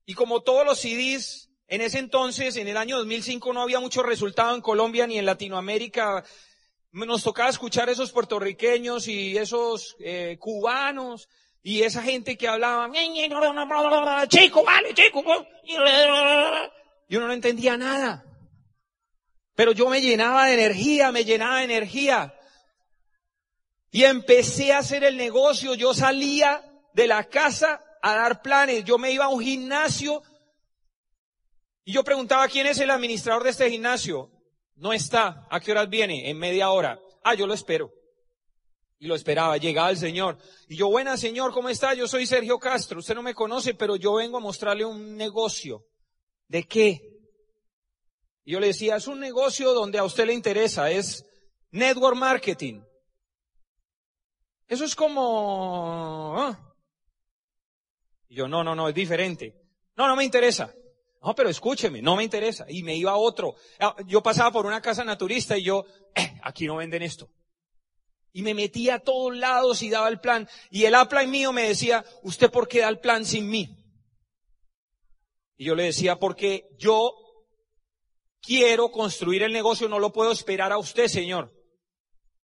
Y 0.05 0.13
como 0.13 0.43
todos 0.43 0.63
los 0.63 0.79
CDs, 0.79 1.49
en 1.65 1.81
ese 1.81 1.97
entonces, 1.97 2.55
en 2.57 2.67
el 2.67 2.77
año 2.77 2.99
2005, 2.99 3.51
no 3.51 3.63
había 3.63 3.79
mucho 3.79 4.03
resultado 4.03 4.53
en 4.53 4.61
Colombia 4.61 5.07
ni 5.07 5.17
en 5.17 5.25
Latinoamérica. 5.25 6.23
Nos 6.91 7.23
tocaba 7.23 7.49
escuchar 7.49 7.89
esos 7.89 8.11
puertorriqueños 8.11 9.07
y 9.07 9.35
esos 9.35 9.95
eh, 10.01 10.37
cubanos 10.39 11.27
y 11.69 11.83
esa 11.83 12.01
gente 12.01 12.38
que 12.38 12.47
hablaba, 12.47 12.89
chico, 14.29 14.63
vale, 14.63 14.93
chico, 14.93 15.21
y 17.09 17.15
uno 17.17 17.27
no 17.27 17.33
entendía 17.33 17.75
nada. 17.75 18.24
Pero 19.53 19.74
yo 19.74 19.89
me 19.89 20.00
llenaba 20.00 20.45
de 20.45 20.53
energía, 20.53 21.12
me 21.12 21.25
llenaba 21.25 21.57
de 21.57 21.65
energía. 21.65 22.33
Y 23.91 24.05
empecé 24.05 24.71
a 24.71 24.77
hacer 24.77 25.03
el 25.03 25.17
negocio. 25.17 25.75
Yo 25.75 25.93
salía 25.93 26.63
de 26.93 27.05
la 27.05 27.25
casa 27.25 27.83
a 28.01 28.15
dar 28.15 28.41
planes. 28.41 28.86
Yo 28.86 28.97
me 28.97 29.12
iba 29.12 29.25
a 29.25 29.29
un 29.29 29.43
gimnasio 29.43 30.24
y 31.83 31.91
yo 31.91 32.01
preguntaba 32.01 32.47
quién 32.47 32.67
es 32.67 32.79
el 32.79 32.91
administrador 32.91 33.43
de 33.43 33.50
este 33.50 33.69
gimnasio. 33.69 34.31
No 34.75 34.93
está. 34.93 35.45
¿A 35.51 35.59
qué 35.59 35.74
horas 35.74 35.89
viene? 35.89 36.29
En 36.29 36.39
media 36.39 36.69
hora. 36.69 36.97
Ah, 37.25 37.33
yo 37.33 37.45
lo 37.45 37.53
espero. 37.53 37.91
Y 38.99 39.07
lo 39.07 39.15
esperaba, 39.15 39.57
llegaba 39.57 39.91
el 39.91 39.97
Señor. 39.97 40.37
Y 40.67 40.75
yo, 40.75 40.89
buena 40.89 41.17
Señor, 41.17 41.53
¿cómo 41.53 41.69
está? 41.69 41.93
Yo 41.93 42.07
soy 42.07 42.25
Sergio 42.25 42.57
Castro. 42.57 42.99
Usted 42.99 43.15
no 43.15 43.21
me 43.21 43.35
conoce, 43.35 43.73
pero 43.73 43.95
yo 43.95 44.15
vengo 44.15 44.37
a 44.37 44.41
mostrarle 44.41 44.85
un 44.85 45.15
negocio. 45.15 45.85
¿De 46.47 46.63
qué? 46.63 47.17
Y 48.43 48.53
yo 48.53 48.59
le 48.59 48.67
decía, 48.67 48.95
es 48.95 49.07
un 49.07 49.19
negocio 49.19 49.73
donde 49.73 49.99
a 49.99 50.03
usted 50.03 50.25
le 50.25 50.33
interesa, 50.33 50.89
es 50.89 51.25
network 51.71 52.15
marketing. 52.15 52.81
Eso 54.67 54.85
es 54.85 54.95
como... 54.95 56.35
¿ah? 56.37 56.75
Y 58.29 58.35
yo, 58.35 58.47
no, 58.47 58.63
no, 58.63 58.75
no, 58.75 58.89
es 58.89 58.95
diferente. 58.95 59.53
No, 59.95 60.07
no 60.07 60.15
me 60.15 60.23
interesa. 60.23 60.73
No, 61.21 61.35
pero 61.35 61.49
escúcheme, 61.49 62.01
no 62.01 62.15
me 62.15 62.23
interesa. 62.23 62.65
Y 62.69 62.83
me 62.83 62.95
iba 62.95 63.11
a 63.11 63.17
otro. 63.17 63.55
Ah, 63.79 63.95
yo 64.05 64.23
pasaba 64.23 64.51
por 64.51 64.65
una 64.65 64.81
casa 64.81 65.03
naturista 65.03 65.57
y 65.57 65.63
yo, 65.63 65.85
eh, 66.15 66.39
aquí 66.43 66.65
no 66.65 66.77
venden 66.77 67.03
esto. 67.03 67.29
Y 68.38 68.44
me 68.44 68.53
metía 68.53 68.94
a 68.94 69.00
todos 69.00 69.36
lados 69.36 69.82
y 69.82 69.89
daba 69.89 70.08
el 70.10 70.20
plan. 70.20 70.48
Y 70.70 70.86
el 70.86 70.94
upline 70.94 71.32
mío 71.32 71.51
me 71.51 71.70
decía, 71.70 72.06
¿usted 72.22 72.51
por 72.51 72.67
qué 72.67 72.82
da 72.82 72.89
el 72.89 73.00
plan 73.00 73.25
sin 73.25 73.50
mí? 73.50 73.75
Y 75.58 75.65
yo 75.65 75.74
le 75.74 75.86
decía, 75.86 76.20
porque 76.20 76.65
yo 76.77 77.15
quiero 78.39 78.91
construir 78.91 79.41
el 79.41 79.51
negocio, 79.51 79.89
no 79.89 79.98
lo 79.98 80.13
puedo 80.13 80.32
esperar 80.32 80.72
a 80.72 80.77
usted, 80.77 81.08
señor. 81.08 81.51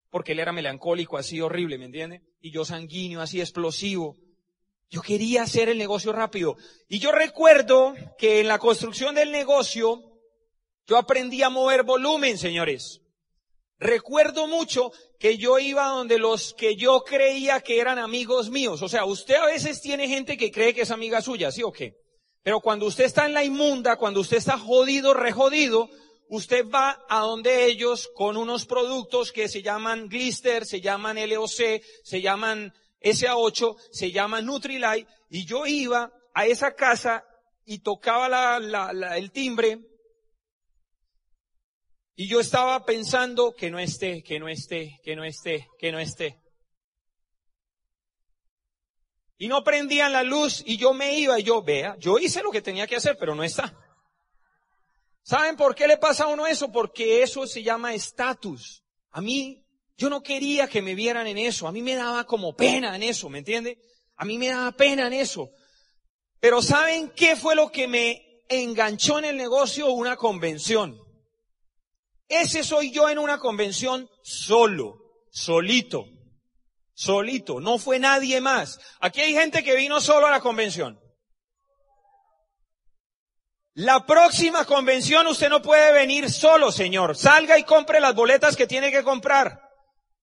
Porque 0.08 0.32
él 0.32 0.40
era 0.40 0.50
melancólico, 0.50 1.18
así 1.18 1.42
horrible, 1.42 1.76
¿me 1.76 1.84
entiende? 1.84 2.22
Y 2.40 2.52
yo 2.52 2.64
sanguíneo, 2.64 3.20
así 3.20 3.40
explosivo. 3.40 4.16
Yo 4.88 5.02
quería 5.02 5.42
hacer 5.42 5.68
el 5.68 5.76
negocio 5.76 6.14
rápido. 6.14 6.56
Y 6.88 7.00
yo 7.00 7.12
recuerdo 7.12 7.92
que 8.16 8.40
en 8.40 8.48
la 8.48 8.58
construcción 8.58 9.14
del 9.14 9.30
negocio, 9.30 10.00
yo 10.86 10.96
aprendí 10.96 11.42
a 11.42 11.50
mover 11.50 11.82
volumen, 11.82 12.38
señores. 12.38 13.01
Recuerdo 13.82 14.46
mucho 14.46 14.92
que 15.18 15.38
yo 15.38 15.58
iba 15.58 15.88
donde 15.88 16.16
los 16.16 16.54
que 16.54 16.76
yo 16.76 17.02
creía 17.02 17.60
que 17.60 17.80
eran 17.80 17.98
amigos 17.98 18.48
míos. 18.48 18.80
O 18.80 18.88
sea, 18.88 19.04
usted 19.04 19.34
a 19.34 19.46
veces 19.46 19.80
tiene 19.80 20.06
gente 20.06 20.36
que 20.36 20.52
cree 20.52 20.72
que 20.72 20.82
es 20.82 20.92
amiga 20.92 21.20
suya, 21.20 21.50
¿sí 21.50 21.64
o 21.64 21.72
qué? 21.72 21.96
Pero 22.44 22.60
cuando 22.60 22.86
usted 22.86 23.04
está 23.04 23.26
en 23.26 23.34
la 23.34 23.42
inmunda, 23.42 23.96
cuando 23.96 24.20
usted 24.20 24.36
está 24.36 24.56
jodido, 24.56 25.14
rejodido, 25.14 25.90
usted 26.28 26.64
va 26.72 27.04
a 27.08 27.20
donde 27.22 27.64
ellos 27.64 28.08
con 28.14 28.36
unos 28.36 28.66
productos 28.66 29.32
que 29.32 29.48
se 29.48 29.62
llaman 29.62 30.08
Glister, 30.08 30.64
se 30.64 30.80
llaman 30.80 31.18
LOC, 31.28 31.82
se 32.04 32.22
llaman 32.22 32.72
SA8, 33.00 33.76
se 33.90 34.12
llaman 34.12 34.46
Nutrilite, 34.46 35.08
y 35.28 35.44
yo 35.44 35.66
iba 35.66 36.12
a 36.34 36.46
esa 36.46 36.76
casa 36.76 37.24
y 37.64 37.80
tocaba 37.80 38.58
el 39.16 39.32
timbre 39.32 39.80
y 42.22 42.28
yo 42.28 42.38
estaba 42.38 42.84
pensando 42.84 43.52
que 43.52 43.68
no 43.68 43.80
esté, 43.80 44.22
que 44.22 44.38
no 44.38 44.48
esté, 44.48 45.00
que 45.02 45.16
no 45.16 45.24
esté, 45.24 45.66
que 45.76 45.90
no 45.90 45.98
esté. 45.98 46.40
Y 49.38 49.48
no 49.48 49.64
prendían 49.64 50.12
la 50.12 50.22
luz 50.22 50.62
y 50.64 50.76
yo 50.76 50.94
me 50.94 51.18
iba 51.18 51.40
y 51.40 51.42
yo, 51.42 51.64
vea, 51.64 51.96
yo 51.98 52.20
hice 52.20 52.44
lo 52.44 52.52
que 52.52 52.62
tenía 52.62 52.86
que 52.86 52.94
hacer, 52.94 53.16
pero 53.18 53.34
no 53.34 53.42
está. 53.42 53.76
¿Saben 55.24 55.56
por 55.56 55.74
qué 55.74 55.88
le 55.88 55.96
pasa 55.96 56.22
a 56.22 56.28
uno 56.28 56.46
eso? 56.46 56.70
Porque 56.70 57.24
eso 57.24 57.44
se 57.44 57.64
llama 57.64 57.92
estatus. 57.92 58.84
A 59.10 59.20
mí, 59.20 59.66
yo 59.96 60.08
no 60.08 60.22
quería 60.22 60.68
que 60.68 60.80
me 60.80 60.94
vieran 60.94 61.26
en 61.26 61.38
eso. 61.38 61.66
A 61.66 61.72
mí 61.72 61.82
me 61.82 61.96
daba 61.96 62.22
como 62.22 62.54
pena 62.54 62.94
en 62.94 63.02
eso, 63.02 63.30
¿me 63.30 63.38
entiende? 63.38 63.80
A 64.14 64.24
mí 64.24 64.38
me 64.38 64.46
daba 64.46 64.70
pena 64.70 65.08
en 65.08 65.14
eso. 65.14 65.50
Pero 66.38 66.62
¿saben 66.62 67.10
qué 67.16 67.34
fue 67.34 67.56
lo 67.56 67.72
que 67.72 67.88
me 67.88 68.44
enganchó 68.48 69.18
en 69.18 69.24
el 69.24 69.36
negocio? 69.36 69.90
Una 69.90 70.14
convención. 70.14 71.01
Ese 72.32 72.64
soy 72.64 72.90
yo 72.90 73.10
en 73.10 73.18
una 73.18 73.38
convención 73.38 74.08
solo, 74.22 75.26
solito, 75.30 76.06
solito, 76.94 77.60
no 77.60 77.76
fue 77.76 77.98
nadie 77.98 78.40
más. 78.40 78.80
Aquí 79.00 79.20
hay 79.20 79.34
gente 79.34 79.62
que 79.62 79.76
vino 79.76 80.00
solo 80.00 80.28
a 80.28 80.30
la 80.30 80.40
convención. 80.40 80.98
La 83.74 84.06
próxima 84.06 84.64
convención 84.64 85.26
usted 85.26 85.50
no 85.50 85.60
puede 85.60 85.92
venir 85.92 86.30
solo, 86.30 86.72
señor. 86.72 87.18
Salga 87.18 87.58
y 87.58 87.64
compre 87.64 88.00
las 88.00 88.14
boletas 88.14 88.56
que 88.56 88.66
tiene 88.66 88.90
que 88.90 89.04
comprar. 89.04 89.60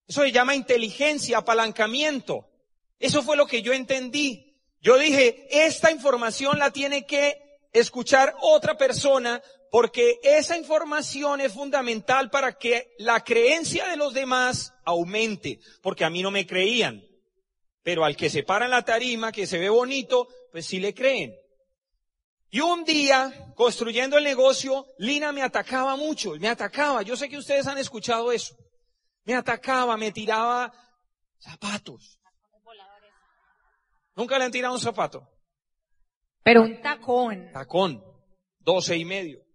Eso 0.04 0.22
se 0.22 0.32
llama 0.32 0.56
inteligencia, 0.56 1.38
apalancamiento. 1.38 2.50
Eso 2.98 3.22
fue 3.22 3.36
lo 3.36 3.46
que 3.46 3.62
yo 3.62 3.72
entendí. 3.72 4.60
Yo 4.80 4.98
dije, 4.98 5.46
esta 5.48 5.92
información 5.92 6.58
la 6.58 6.72
tiene 6.72 7.06
que 7.06 7.38
escuchar 7.72 8.34
otra 8.40 8.76
persona 8.76 9.40
porque 9.70 10.18
esa 10.22 10.58
información 10.58 11.40
es 11.40 11.52
fundamental 11.52 12.28
para 12.30 12.58
que 12.58 12.92
la 12.98 13.22
creencia 13.22 13.86
de 13.86 13.96
los 13.96 14.12
demás 14.12 14.74
aumente, 14.84 15.60
porque 15.80 16.04
a 16.04 16.10
mí 16.10 16.22
no 16.22 16.30
me 16.30 16.46
creían. 16.46 17.04
Pero 17.82 18.04
al 18.04 18.16
que 18.16 18.28
se 18.28 18.42
para 18.42 18.64
en 18.64 18.72
la 18.72 18.84
tarima, 18.84 19.32
que 19.32 19.46
se 19.46 19.58
ve 19.58 19.68
bonito, 19.68 20.28
pues 20.50 20.66
sí 20.66 20.80
le 20.80 20.92
creen. 20.92 21.34
Y 22.50 22.60
un 22.60 22.84
día, 22.84 23.52
construyendo 23.54 24.18
el 24.18 24.24
negocio, 24.24 24.86
Lina 24.98 25.30
me 25.30 25.42
atacaba 25.42 25.96
mucho, 25.96 26.32
me 26.40 26.48
atacaba. 26.48 27.02
Yo 27.02 27.16
sé 27.16 27.28
que 27.28 27.38
ustedes 27.38 27.68
han 27.68 27.78
escuchado 27.78 28.32
eso. 28.32 28.56
Me 29.24 29.34
atacaba, 29.34 29.96
me 29.96 30.10
tiraba 30.10 30.72
zapatos. 31.38 32.18
Nunca 34.16 34.36
le 34.36 34.44
han 34.46 34.50
tirado 34.50 34.74
un 34.74 34.80
zapato. 34.80 35.26
Pero 36.42 36.62
un 36.62 36.82
tacón. 36.82 37.52
Tacón. 37.52 38.04
Doce 38.58 38.96
y 38.96 39.04
medio 39.04 39.49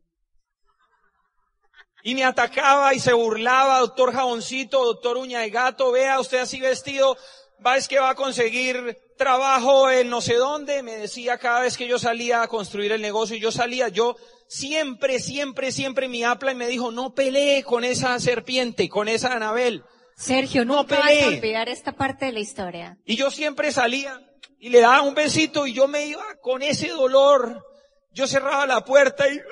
y 2.06 2.14
me 2.14 2.24
atacaba 2.24 2.94
y 2.94 3.00
se 3.00 3.14
burlaba, 3.14 3.80
doctor 3.80 4.14
jaboncito, 4.14 4.86
doctor 4.86 5.18
uña 5.18 5.40
de 5.40 5.50
gato, 5.50 5.92
vea 5.92 6.20
usted 6.20 6.38
así 6.38 6.60
vestido, 6.60 7.18
va 7.66 7.78
es 7.78 7.88
que 7.88 7.98
va 7.98 8.12
a 8.12 8.16
conseguir 8.16 9.00
trabajo 9.18 9.90
en 9.90 10.08
no 10.12 10.22
sé 10.22 10.36
dónde, 10.36 10.84
me 10.84 10.98
decía 10.98 11.40
cada 11.40 11.62
vez 11.62 11.76
que 11.76 11.88
yo 11.88 11.98
salía 11.98 12.44
a 12.44 12.48
construir 12.48 12.92
el 12.92 13.02
negocio 13.02 13.36
y 13.36 13.40
yo 13.40 13.52
salía, 13.52 13.88
yo 13.88 14.18
siempre, 14.48 15.18
siempre, 15.18 15.72
siempre 15.72 16.08
mi 16.08 16.24
apla 16.24 16.52
y 16.52 16.56
me 16.56 16.68
dijo, 16.68 16.92
no 16.92 17.16
pelee 17.16 17.64
con 17.64 17.84
esa 17.84 18.20
serpiente, 18.20 18.88
con 18.88 19.08
esa 19.08 19.34
Anabel. 19.34 19.84
Sergio, 20.16 20.64
no 20.64 20.84
No 20.84 20.84
vas 20.84 21.24
a 21.24 21.28
olvidar 21.28 21.70
esta 21.70 21.94
parte 21.94 22.26
de 22.26 22.34
la 22.34 22.40
historia. 22.40 23.00
Y 23.04 23.16
yo 23.16 23.32
siempre 23.32 23.72
salía 23.72 24.22
y 24.60 24.70
le 24.70 24.82
daba 24.82 25.02
un 25.02 25.16
besito 25.16 25.66
y 25.66 25.74
yo 25.74 25.88
me 25.88 26.06
iba 26.06 26.24
con 26.40 26.62
ese 26.62 26.90
dolor. 26.90 27.66
Yo 28.12 28.28
cerraba 28.28 28.68
la 28.68 28.86
puerta 28.86 29.28
y... 29.28 29.40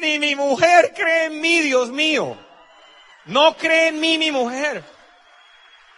Ni 0.00 0.18
mi 0.18 0.34
mujer 0.34 0.92
cree 0.94 1.26
en 1.26 1.40
mí, 1.40 1.60
Dios 1.60 1.90
mío. 1.90 2.38
No 3.26 3.56
cree 3.56 3.88
en 3.88 4.00
mí 4.00 4.18
mi 4.18 4.30
mujer. 4.30 4.82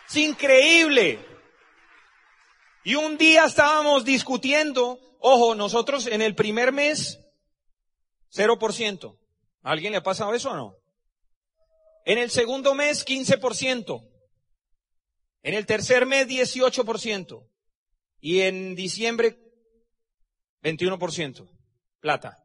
Es 0.09 0.17
increíble. 0.17 1.25
Y 2.85 2.97
un 2.97 3.17
día 3.17 3.45
estábamos 3.45 4.05
discutiendo, 4.05 4.99
ojo, 5.21 5.55
nosotros 5.55 6.09
en 6.09 6.21
el 6.21 6.35
primer 6.35 6.73
mes, 6.73 7.21
0%. 8.35 9.19
¿A 9.63 9.71
alguien 9.71 9.93
le 9.93 9.99
ha 9.99 10.03
pasado 10.03 10.35
eso 10.35 10.51
o 10.51 10.57
no? 10.57 10.77
En 12.05 12.19
el 12.19 12.31
segundo 12.31 12.75
mes, 12.75 13.07
15%. 13.07 14.11
En 15.45 15.55
el 15.55 15.67
tercer 15.67 16.07
mes, 16.07 16.27
18%. 16.27 17.49
Y 18.21 18.41
en 18.41 18.75
diciembre, 18.75 19.39
21%. 20.63 21.49
Plata. 22.01 22.42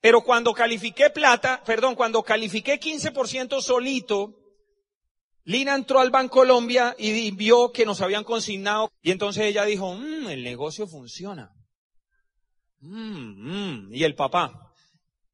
Pero 0.00 0.22
cuando 0.22 0.52
califiqué 0.52 1.10
plata, 1.10 1.62
perdón, 1.64 1.94
cuando 1.94 2.22
califiqué 2.22 2.78
15% 2.78 3.60
solito, 3.60 4.34
Lina 5.44 5.74
entró 5.74 6.00
al 6.00 6.10
Bancolombia 6.10 6.94
y 6.98 7.30
vio 7.30 7.72
que 7.72 7.86
nos 7.86 8.00
habían 8.00 8.24
consignado. 8.24 8.90
Y 9.02 9.10
entonces 9.10 9.44
ella 9.44 9.64
dijo, 9.64 9.94
"Mm, 9.94 10.28
el 10.28 10.42
negocio 10.42 10.86
funciona. 10.86 11.52
Mm, 12.80 13.88
mm". 13.88 13.94
Y 13.94 14.04
el 14.04 14.14
papá, 14.14 14.66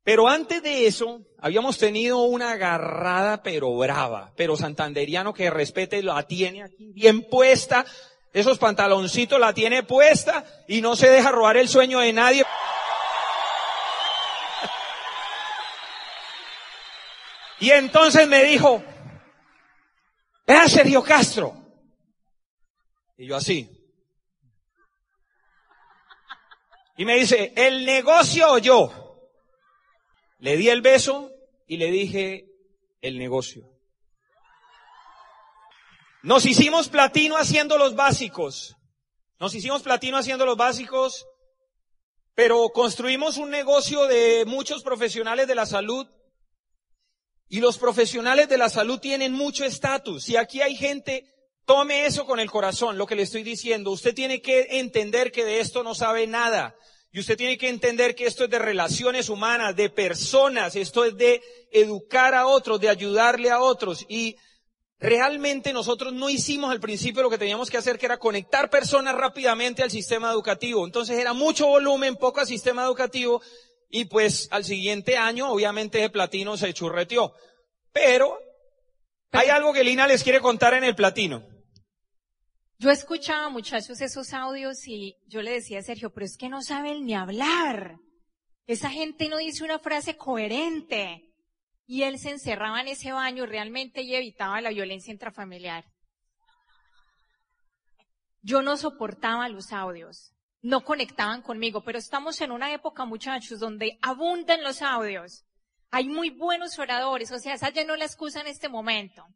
pero 0.05 0.29
antes 0.29 0.63
de 0.63 0.87
eso, 0.87 1.21
habíamos 1.39 1.79
tenido 1.79 2.23
una 2.23 2.53
agarrada 2.53 3.43
pero 3.43 3.77
brava, 3.77 4.33
pero 4.37 4.57
santanderiano 4.57 5.33
que 5.33 5.49
respete 5.49 6.03
la 6.03 6.25
tiene 6.25 6.65
aquí 6.65 6.93
bien 6.93 7.23
puesta, 7.23 7.85
esos 8.33 8.59
pantaloncitos 8.59 9.39
la 9.39 9.53
tiene 9.53 9.85
puesta 9.85 10.45
y 10.67 10.81
no 10.81 10.97
se 10.97 11.09
deja 11.09 11.31
robar 11.31 11.57
el 11.57 11.69
sueño 11.69 12.01
de 12.01 12.13
nadie. 12.13 12.45
Y 17.63 17.71
entonces 17.71 18.27
me 18.27 18.43
dijo, 18.43 18.83
vea 20.49 20.69
Sergio 20.69 21.01
Castro. 21.01 21.55
Y 23.17 23.29
yo 23.29 23.37
así. 23.37 23.71
Y 26.97 27.05
me 27.05 27.15
dice, 27.15 27.53
¿el 27.55 27.87
negocio 27.87 28.55
o 28.55 28.59
yo? 28.59 29.31
Le 30.41 30.57
di 30.57 30.71
el 30.71 30.83
beso 30.83 31.31
y 31.69 31.77
le 31.77 31.93
dije 31.93 32.47
el 33.01 33.17
negocio. 33.17 33.63
Nos 36.25 36.45
hicimos 36.47 36.89
platino 36.89 37.37
haciendo 37.37 37.79
los 37.79 37.95
básicos. 37.95 38.75
Nos 39.39 39.55
hicimos 39.55 39.85
platino 39.85 40.17
haciendo 40.19 40.47
los 40.47 40.57
básicos, 40.57 41.29
pero 42.35 42.71
construimos 42.71 43.37
un 43.37 43.51
negocio 43.51 44.09
de 44.09 44.47
muchos 44.49 44.83
profesionales 44.83 45.47
de 45.47 45.55
la 45.55 45.67
salud. 45.67 46.09
Y 47.53 47.61
los 47.61 47.77
profesionales 47.77 48.49
de 48.49 48.57
la 48.57 48.71
salud 48.71 48.99
tienen 48.99 49.35
mucho 49.35 49.67
estatus. 49.67 50.25
Si 50.25 50.37
aquí 50.37 50.63
hay 50.63 50.75
gente, 50.75 51.27
tome 51.67 52.07
eso 52.07 52.25
con 52.25 52.41
el 52.41 52.51
corazón, 52.51 52.97
lo 52.97 53.07
que 53.07 53.15
le 53.15 53.25
estoy 53.25 53.43
diciendo. 53.43 53.91
Usted 53.91 54.15
tiene 54.15 54.41
que 54.41 54.79
entender 54.79 55.31
que 55.31 55.45
de 55.45 55.61
esto 55.61 55.83
no 55.83 55.95
sabe 55.95 56.27
nada. 56.27 56.75
Y 57.11 57.21
usted 57.21 57.37
tiene 57.37 57.59
que 57.59 57.69
entender 57.69 58.15
que 58.15 58.25
esto 58.25 58.45
es 58.45 58.51
de 58.51 58.59
relaciones 58.59 59.29
humanas, 59.29 59.77
de 59.77 59.91
personas, 59.91 60.77
esto 60.77 61.05
es 61.05 61.15
de 61.19 61.43
educar 61.71 62.35
a 62.35 62.47
otros, 62.47 62.81
de 62.81 62.89
ayudarle 62.89 63.51
a 63.51 63.61
otros. 63.61 64.07
Y 64.09 64.35
realmente 64.99 65.75
nosotros 65.75 66.15
no 66.15 66.31
hicimos 66.31 66.71
al 66.71 66.81
principio 66.81 67.23
lo 67.23 67.29
que 67.29 67.37
teníamos 67.37 67.69
que 67.69 67.77
hacer, 67.77 67.99
que 67.99 68.07
era 68.07 68.17
conectar 68.17 68.71
personas 68.71 69.15
rápidamente 69.15 69.83
al 69.83 69.91
sistema 69.91 70.31
educativo. 70.31 70.87
Entonces 70.87 71.19
era 71.19 71.35
mucho 71.35 71.67
volumen, 71.67 72.17
poco 72.17 72.41
al 72.41 72.47
sistema 72.47 72.83
educativo. 72.85 73.43
Y 73.95 74.07
pues 74.07 74.49
al 74.51 74.65
siguiente 74.65 75.19
año, 75.19 75.53
obviamente, 75.53 76.03
el 76.03 76.11
platino 76.11 76.57
se 76.57 76.73
churreteó. 76.73 77.35
Pero 77.93 78.39
hay 79.31 79.51
algo 79.51 79.75
que 79.75 79.85
Lina 79.85 80.07
les 80.07 80.25
quiere 80.25 80.41
contar 80.41 80.73
en 80.73 80.85
el 80.85 80.95
platino. 80.95 81.47
Yo 82.79 82.91
escuchaba, 82.91 83.51
muchachos, 83.51 84.01
esos 84.01 84.33
audios 84.33 84.89
y 84.89 85.19
yo 85.27 85.43
le 85.43 85.53
decía 85.53 85.81
a 85.81 85.83
Sergio, 85.83 86.11
pero 86.11 86.25
es 86.25 86.39
que 86.39 86.49
no 86.49 86.63
saben 86.63 87.05
ni 87.05 87.15
hablar. 87.15 87.99
Esa 88.67 88.89
gente 88.89 89.29
no 89.29 89.37
dice 89.37 89.63
una 89.63 89.79
frase 89.79 90.17
coherente. 90.17 91.29
Y 91.87 92.05
él 92.05 92.19
se 92.19 92.31
encerraba 92.31 92.81
en 92.81 92.89
ese 92.89 93.13
baño 93.13 93.45
realmente 93.45 94.01
y 94.01 94.15
evitaba 94.15 94.63
la 94.63 94.71
violencia 94.71 95.13
intrafamiliar. 95.13 95.85
Yo 98.41 98.63
no 98.63 98.79
soportaba 98.79 99.51
los 99.51 99.71
audios. 99.71 100.33
No 100.63 100.85
conectaban 100.85 101.43
conmigo, 101.43 101.83
pero 101.83 101.99
estamos 101.99 102.41
en 102.41 102.53
una 102.53 102.73
época, 102.73 103.05
muchachos, 103.05 103.59
donde 103.59 103.99
abundan 104.01 104.63
los 104.63 104.81
audios. 104.81 105.45
Hay 105.91 106.09
muy 106.09 106.31
buenos 106.31 106.79
oradores, 106.79 107.33
o 107.33 107.39
sea, 107.41 107.55
esa 107.55 107.71
ya 107.71 107.85
no 107.85 107.97
la 107.97 108.05
excusa 108.05 108.41
en 108.41 108.47
este 108.47 108.69
momento. 108.69 109.27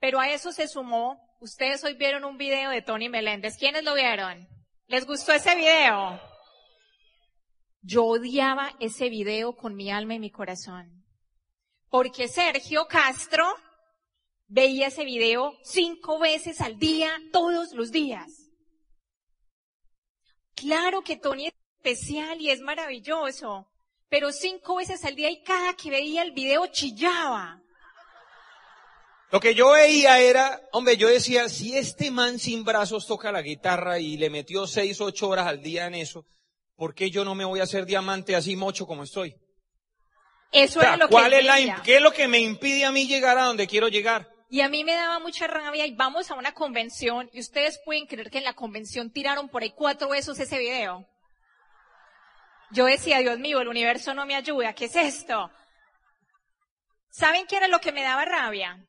Pero 0.00 0.18
a 0.18 0.28
eso 0.28 0.50
se 0.50 0.66
sumó, 0.66 1.20
ustedes 1.40 1.84
hoy 1.84 1.94
vieron 1.94 2.24
un 2.24 2.36
video 2.36 2.70
de 2.70 2.82
Tony 2.82 3.08
Meléndez. 3.08 3.56
¿Quiénes 3.56 3.84
lo 3.84 3.94
vieron? 3.94 4.48
¿Les 4.88 5.06
gustó 5.06 5.32
ese 5.32 5.54
video? 5.54 6.20
Yo 7.80 8.04
odiaba 8.04 8.72
ese 8.80 9.08
video 9.08 9.54
con 9.54 9.76
mi 9.76 9.92
alma 9.92 10.14
y 10.14 10.18
mi 10.18 10.32
corazón. 10.32 11.04
Porque 11.88 12.26
Sergio 12.26 12.86
Castro 12.88 13.46
veía 14.48 14.88
ese 14.88 15.04
video 15.04 15.54
cinco 15.62 16.18
veces 16.18 16.60
al 16.60 16.78
día, 16.80 17.10
todos 17.32 17.72
los 17.72 17.92
días. 17.92 18.41
Claro 20.54 21.02
que 21.02 21.16
Tony 21.16 21.46
es 21.48 21.54
especial 21.78 22.40
y 22.40 22.50
es 22.50 22.60
maravilloso, 22.60 23.68
pero 24.08 24.32
cinco 24.32 24.76
veces 24.76 25.04
al 25.04 25.16
día 25.16 25.30
y 25.30 25.42
cada 25.42 25.74
que 25.74 25.90
veía 25.90 26.22
el 26.22 26.32
video 26.32 26.66
chillaba. 26.66 27.62
Lo 29.32 29.40
que 29.40 29.54
yo 29.54 29.70
veía 29.70 30.20
era, 30.20 30.60
hombre, 30.72 30.98
yo 30.98 31.08
decía, 31.08 31.48
si 31.48 31.76
este 31.76 32.10
man 32.10 32.38
sin 32.38 32.64
brazos 32.64 33.06
toca 33.06 33.32
la 33.32 33.40
guitarra 33.40 33.98
y 33.98 34.18
le 34.18 34.28
metió 34.28 34.66
seis, 34.66 35.00
ocho 35.00 35.30
horas 35.30 35.46
al 35.46 35.62
día 35.62 35.86
en 35.86 35.94
eso, 35.94 36.26
¿por 36.76 36.94
qué 36.94 37.10
yo 37.10 37.24
no 37.24 37.34
me 37.34 37.46
voy 37.46 37.60
a 37.60 37.62
hacer 37.62 37.86
diamante 37.86 38.36
así 38.36 38.56
mocho 38.56 38.86
como 38.86 39.04
estoy? 39.04 39.34
Eso 40.52 40.80
O 40.80 40.82
sea, 40.82 40.90
era 40.90 40.96
lo 40.98 41.08
¿cuál 41.08 41.30
que 41.30 41.38
es 41.38 41.44
la, 41.46 41.82
¿Qué 41.82 41.96
es 41.96 42.02
lo 42.02 42.12
que 42.12 42.28
me 42.28 42.40
impide 42.40 42.84
a 42.84 42.92
mí 42.92 43.06
llegar 43.06 43.38
a 43.38 43.44
donde 43.44 43.66
quiero 43.66 43.88
llegar? 43.88 44.31
Y 44.52 44.60
a 44.60 44.68
mí 44.68 44.84
me 44.84 44.92
daba 44.92 45.18
mucha 45.18 45.46
rabia 45.46 45.86
y 45.86 45.94
vamos 45.94 46.30
a 46.30 46.34
una 46.34 46.52
convención 46.52 47.30
y 47.32 47.40
ustedes 47.40 47.80
pueden 47.86 48.04
creer 48.04 48.30
que 48.30 48.36
en 48.36 48.44
la 48.44 48.52
convención 48.52 49.10
tiraron 49.10 49.48
por 49.48 49.62
ahí 49.62 49.70
cuatro 49.70 50.10
besos 50.10 50.38
ese 50.38 50.58
video. 50.58 51.08
Yo 52.70 52.84
decía, 52.84 53.20
Dios 53.20 53.38
mío, 53.38 53.62
el 53.62 53.68
universo 53.68 54.12
no 54.12 54.26
me 54.26 54.34
ayuda, 54.34 54.74
¿qué 54.74 54.84
es 54.84 54.96
esto? 54.96 55.50
¿Saben 57.08 57.46
qué 57.46 57.56
era 57.56 57.66
lo 57.66 57.80
que 57.80 57.92
me 57.92 58.02
daba 58.02 58.26
rabia? 58.26 58.86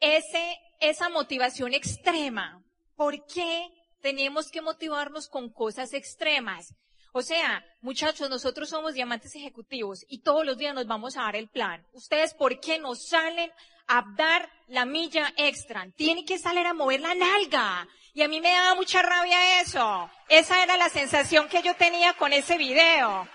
Ese, 0.00 0.58
esa 0.80 1.08
motivación 1.08 1.72
extrema. 1.72 2.60
¿Por 2.96 3.24
qué 3.26 3.68
tenemos 4.02 4.50
que 4.50 4.60
motivarnos 4.60 5.28
con 5.28 5.52
cosas 5.52 5.92
extremas? 5.92 6.74
O 7.12 7.22
sea, 7.22 7.64
muchachos, 7.80 8.28
nosotros 8.28 8.70
somos 8.70 8.94
diamantes 8.94 9.36
ejecutivos 9.36 10.04
y 10.08 10.22
todos 10.22 10.44
los 10.44 10.58
días 10.58 10.74
nos 10.74 10.88
vamos 10.88 11.16
a 11.16 11.22
dar 11.22 11.36
el 11.36 11.48
plan. 11.48 11.86
Ustedes, 11.92 12.34
¿por 12.34 12.58
qué 12.58 12.80
no 12.80 12.96
salen 12.96 13.52
a 13.88 14.04
dar 14.16 14.48
la 14.68 14.84
milla 14.84 15.32
extra? 15.36 15.86
Tienen 15.96 16.24
que 16.24 16.38
salir 16.38 16.66
a 16.66 16.74
mover 16.74 17.00
la 17.00 17.14
nalga. 17.14 17.88
Y 18.14 18.22
a 18.22 18.28
mí 18.28 18.40
me 18.40 18.50
daba 18.50 18.74
mucha 18.74 19.02
rabia 19.02 19.60
eso. 19.60 20.10
Esa 20.28 20.62
era 20.62 20.76
la 20.76 20.88
sensación 20.88 21.48
que 21.48 21.62
yo 21.62 21.74
tenía 21.74 22.12
con 22.14 22.32
ese 22.32 22.58
video. 22.58 23.28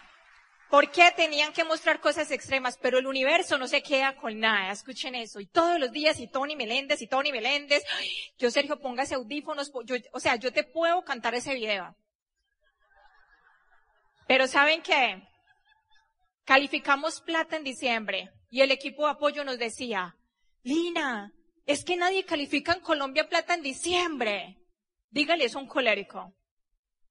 ¿Por 0.70 0.90
qué 0.90 1.12
tenían 1.16 1.54
que 1.54 1.64
mostrar 1.64 2.00
cosas 2.00 2.32
extremas? 2.32 2.78
Pero 2.82 2.98
el 2.98 3.06
universo 3.08 3.58
no 3.58 3.68
se 3.68 3.84
queda 3.84 4.16
con 4.16 4.40
nada. 4.40 4.72
Escuchen 4.72 5.14
eso. 5.16 5.40
Y 5.40 5.46
todos 5.46 5.80
los 5.80 5.92
días, 5.92 6.20
y 6.20 6.28
Tony 6.28 6.56
Meléndez, 6.56 7.02
y 7.02 7.08
Tony 7.08 7.32
Meléndez. 7.32 7.84
Yo, 8.38 8.50
Sergio, 8.50 8.80
póngase 8.80 9.16
audífonos. 9.16 9.72
yo- 9.86 9.96
o 10.12 10.20
sea, 10.20 10.36
yo 10.36 10.52
te 10.52 10.64
puedo 10.64 11.04
cantar 11.04 11.36
ese 11.36 11.54
video. 11.54 11.96
Pero 14.28 14.48
¿saben 14.48 14.82
qué? 14.82 15.22
Calificamos 16.46 17.22
plata 17.22 17.56
en 17.56 17.64
diciembre 17.64 18.32
y 18.50 18.62
el 18.62 18.72
equipo 18.72 19.06
de 19.06 19.12
apoyo 19.12 19.44
nos 19.44 19.58
decía, 19.60 20.16
Lina, 20.64 21.34
es 21.66 21.84
que 21.84 21.96
nadie 21.96 22.26
califica 22.26 22.74
en 22.74 22.82
Colombia 22.82 23.30
plata 23.30 23.54
en 23.54 23.62
diciembre. 23.62 24.58
Dígale 25.10 25.46
eso 25.46 25.60
a 25.60 25.62
un 25.62 25.68
colérico. 25.68 26.34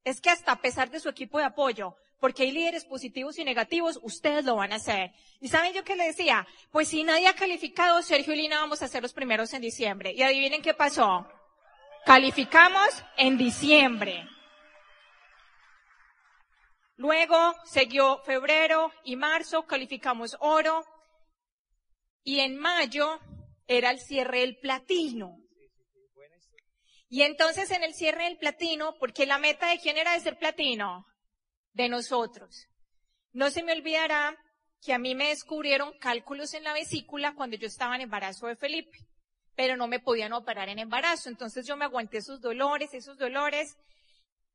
Es 0.04 0.20
que 0.20 0.30
hasta 0.30 0.52
a 0.52 0.60
pesar 0.60 0.90
de 0.90 1.00
su 1.00 1.08
equipo 1.08 1.38
de 1.38 1.44
apoyo, 1.44 1.96
porque 2.18 2.44
hay 2.44 2.52
líderes 2.52 2.84
positivos 2.84 3.38
y 3.38 3.44
negativos, 3.44 3.98
ustedes 4.02 4.44
lo 4.44 4.56
van 4.56 4.72
a 4.72 4.76
hacer. 4.76 5.12
¿Y 5.40 5.48
saben 5.48 5.72
yo 5.72 5.84
qué 5.84 5.96
le 5.96 6.06
decía? 6.06 6.46
Pues 6.70 6.88
si 6.88 7.04
nadie 7.04 7.28
ha 7.28 7.34
calificado, 7.34 8.02
Sergio 8.02 8.32
y 8.32 8.36
Lina 8.36 8.60
vamos 8.60 8.82
a 8.82 8.88
ser 8.88 9.02
los 9.02 9.12
primeros 9.12 9.52
en 9.54 9.62
diciembre. 9.62 10.12
Y 10.12 10.22
adivinen 10.22 10.62
qué 10.62 10.74
pasó. 10.74 11.26
Calificamos 12.04 13.04
en 13.16 13.38
diciembre. 13.38 14.28
Luego 16.96 17.54
siguió 17.64 18.22
febrero 18.24 18.92
y 19.04 19.16
marzo, 19.16 19.66
calificamos 19.66 20.36
oro. 20.40 20.84
Y 22.22 22.40
en 22.40 22.56
mayo 22.56 23.18
era 23.66 23.90
el 23.90 24.00
cierre 24.00 24.40
del 24.40 24.58
platino. 24.58 25.38
Y 27.08 27.22
entonces 27.22 27.70
en 27.70 27.84
el 27.84 27.92
cierre 27.92 28.24
del 28.24 28.38
platino, 28.38 28.96
porque 28.98 29.26
la 29.26 29.38
meta 29.38 29.68
de 29.68 29.78
quién 29.78 29.98
era 29.98 30.14
de 30.14 30.20
ser 30.20 30.38
platino? 30.38 31.06
De 31.72 31.90
nosotros. 31.90 32.68
No 33.32 33.50
se 33.50 33.62
me 33.62 33.72
olvidará 33.72 34.34
que 34.80 34.92
a 34.92 34.98
mí 34.98 35.14
me 35.14 35.28
descubrieron 35.28 35.92
cálculos 35.98 36.54
en 36.54 36.64
la 36.64 36.72
vesícula 36.72 37.34
cuando 37.34 37.56
yo 37.56 37.66
estaba 37.66 37.94
en 37.94 38.00
embarazo 38.02 38.46
de 38.46 38.56
Felipe, 38.56 38.98
pero 39.54 39.76
no 39.76 39.86
me 39.88 40.00
podían 40.00 40.32
operar 40.32 40.68
en 40.68 40.78
embarazo. 40.78 41.28
Entonces 41.28 41.66
yo 41.66 41.76
me 41.76 41.84
aguanté 41.84 42.18
esos 42.18 42.40
dolores, 42.40 42.92
esos 42.92 43.16
dolores. 43.16 43.76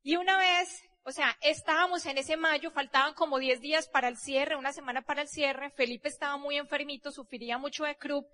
Y 0.02 0.16
una 0.16 0.36
vez, 0.36 0.82
o 1.04 1.12
sea, 1.12 1.36
estábamos 1.40 2.06
en 2.06 2.18
ese 2.18 2.36
mayo, 2.36 2.70
faltaban 2.70 3.14
como 3.14 3.38
10 3.38 3.60
días 3.60 3.88
para 3.88 4.08
el 4.08 4.16
cierre, 4.16 4.56
una 4.56 4.72
semana 4.72 5.02
para 5.02 5.22
el 5.22 5.28
cierre. 5.28 5.70
Felipe 5.70 6.08
estaba 6.08 6.36
muy 6.36 6.56
enfermito, 6.56 7.10
sufría 7.10 7.56
mucho 7.56 7.84
de 7.84 7.96
croup. 7.96 8.26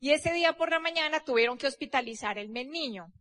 Y 0.00 0.12
ese 0.12 0.32
día 0.32 0.52
por 0.52 0.70
la 0.70 0.78
mañana 0.78 1.20
tuvieron 1.20 1.58
que 1.58 1.66
hospitalizar 1.66 2.38
el 2.38 2.52
niño. 2.52 3.12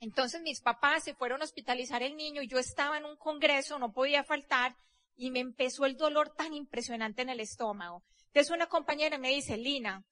Entonces 0.00 0.40
mis 0.42 0.60
papás 0.60 1.04
se 1.04 1.14
fueron 1.14 1.42
a 1.42 1.44
hospitalizar 1.44 2.02
el 2.02 2.16
niño 2.16 2.42
y 2.42 2.48
yo 2.48 2.58
estaba 2.58 2.98
en 2.98 3.04
un 3.04 3.16
congreso, 3.16 3.78
no 3.78 3.92
podía 3.92 4.24
faltar, 4.24 4.74
y 5.16 5.30
me 5.30 5.40
empezó 5.40 5.84
el 5.84 5.96
dolor 5.96 6.34
tan 6.34 6.54
impresionante 6.54 7.20
en 7.20 7.28
el 7.28 7.40
estómago. 7.40 8.02
Entonces 8.28 8.50
una 8.50 8.68
compañera 8.68 9.18
me 9.18 9.28
dice, 9.28 9.58
Lina, 9.58 10.02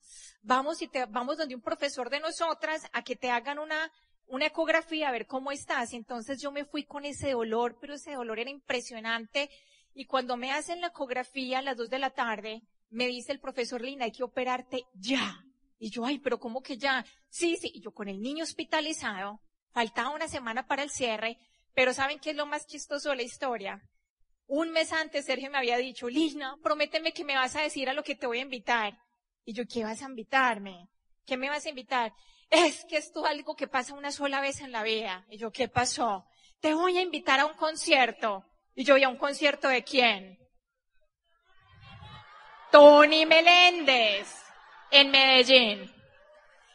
vamos 0.42 0.82
y 0.82 0.88
te, 0.88 1.06
vamos 1.06 1.38
donde 1.38 1.54
un 1.54 1.62
profesor 1.62 2.10
de 2.10 2.20
nosotras 2.20 2.82
a 2.92 3.02
que 3.02 3.16
te 3.16 3.30
hagan 3.30 3.58
una, 3.58 3.90
una 4.26 4.46
ecografía 4.46 5.08
a 5.08 5.12
ver 5.12 5.26
cómo 5.26 5.52
estás. 5.52 5.94
Entonces 5.94 6.42
yo 6.42 6.52
me 6.52 6.66
fui 6.66 6.84
con 6.84 7.06
ese 7.06 7.30
dolor, 7.30 7.78
pero 7.80 7.94
ese 7.94 8.12
dolor 8.12 8.38
era 8.38 8.50
impresionante. 8.50 9.48
Y 9.94 10.04
cuando 10.04 10.36
me 10.36 10.52
hacen 10.52 10.82
la 10.82 10.88
ecografía 10.88 11.60
a 11.60 11.62
las 11.62 11.78
dos 11.78 11.88
de 11.88 11.98
la 11.98 12.10
tarde, 12.10 12.62
me 12.90 13.06
dice 13.06 13.32
el 13.32 13.40
profesor 13.40 13.80
Lina, 13.80 14.04
hay 14.04 14.12
que 14.12 14.24
operarte 14.24 14.84
ya. 14.94 15.42
Y 15.78 15.90
yo, 15.90 16.04
ay, 16.04 16.18
pero 16.18 16.38
¿cómo 16.38 16.60
que 16.60 16.76
ya? 16.76 17.04
Sí, 17.28 17.56
sí, 17.56 17.70
y 17.72 17.80
yo 17.80 17.92
con 17.92 18.08
el 18.08 18.20
niño 18.20 18.44
hospitalizado, 18.44 19.40
faltaba 19.72 20.10
una 20.10 20.28
semana 20.28 20.66
para 20.66 20.82
el 20.82 20.90
cierre, 20.90 21.38
pero 21.74 21.92
¿saben 21.92 22.18
qué 22.18 22.30
es 22.30 22.36
lo 22.36 22.46
más 22.46 22.66
chistoso 22.66 23.10
de 23.10 23.16
la 23.16 23.22
historia? 23.22 23.82
Un 24.46 24.70
mes 24.70 24.92
antes 24.92 25.26
Sergio 25.26 25.50
me 25.50 25.58
había 25.58 25.76
dicho, 25.76 26.08
Lina, 26.08 26.56
prométeme 26.62 27.12
que 27.12 27.24
me 27.24 27.36
vas 27.36 27.54
a 27.54 27.62
decir 27.62 27.88
a 27.88 27.92
lo 27.92 28.02
que 28.02 28.16
te 28.16 28.26
voy 28.26 28.38
a 28.38 28.42
invitar. 28.42 28.98
Y 29.44 29.52
yo, 29.52 29.64
¿qué 29.66 29.84
vas 29.84 30.02
a 30.02 30.06
invitarme? 30.06 30.88
¿Qué 31.24 31.36
me 31.36 31.50
vas 31.50 31.66
a 31.66 31.68
invitar? 31.68 32.12
Es 32.50 32.84
que 32.86 32.96
esto 32.96 33.24
es 33.24 33.30
algo 33.30 33.54
que 33.54 33.68
pasa 33.68 33.94
una 33.94 34.10
sola 34.10 34.40
vez 34.40 34.60
en 34.60 34.72
la 34.72 34.82
vida. 34.82 35.26
Y 35.30 35.36
yo, 35.36 35.52
¿qué 35.52 35.68
pasó? 35.68 36.26
Te 36.60 36.72
voy 36.74 36.96
a 36.96 37.02
invitar 37.02 37.40
a 37.40 37.46
un 37.46 37.54
concierto. 37.54 38.44
Y 38.74 38.84
yo, 38.84 38.96
¿y 38.96 39.04
a 39.04 39.08
un 39.08 39.18
concierto 39.18 39.68
de 39.68 39.84
quién? 39.84 40.38
Tony 42.70 43.26
Meléndez, 43.26 44.28
en 44.90 45.11
Medellín. 45.11 45.92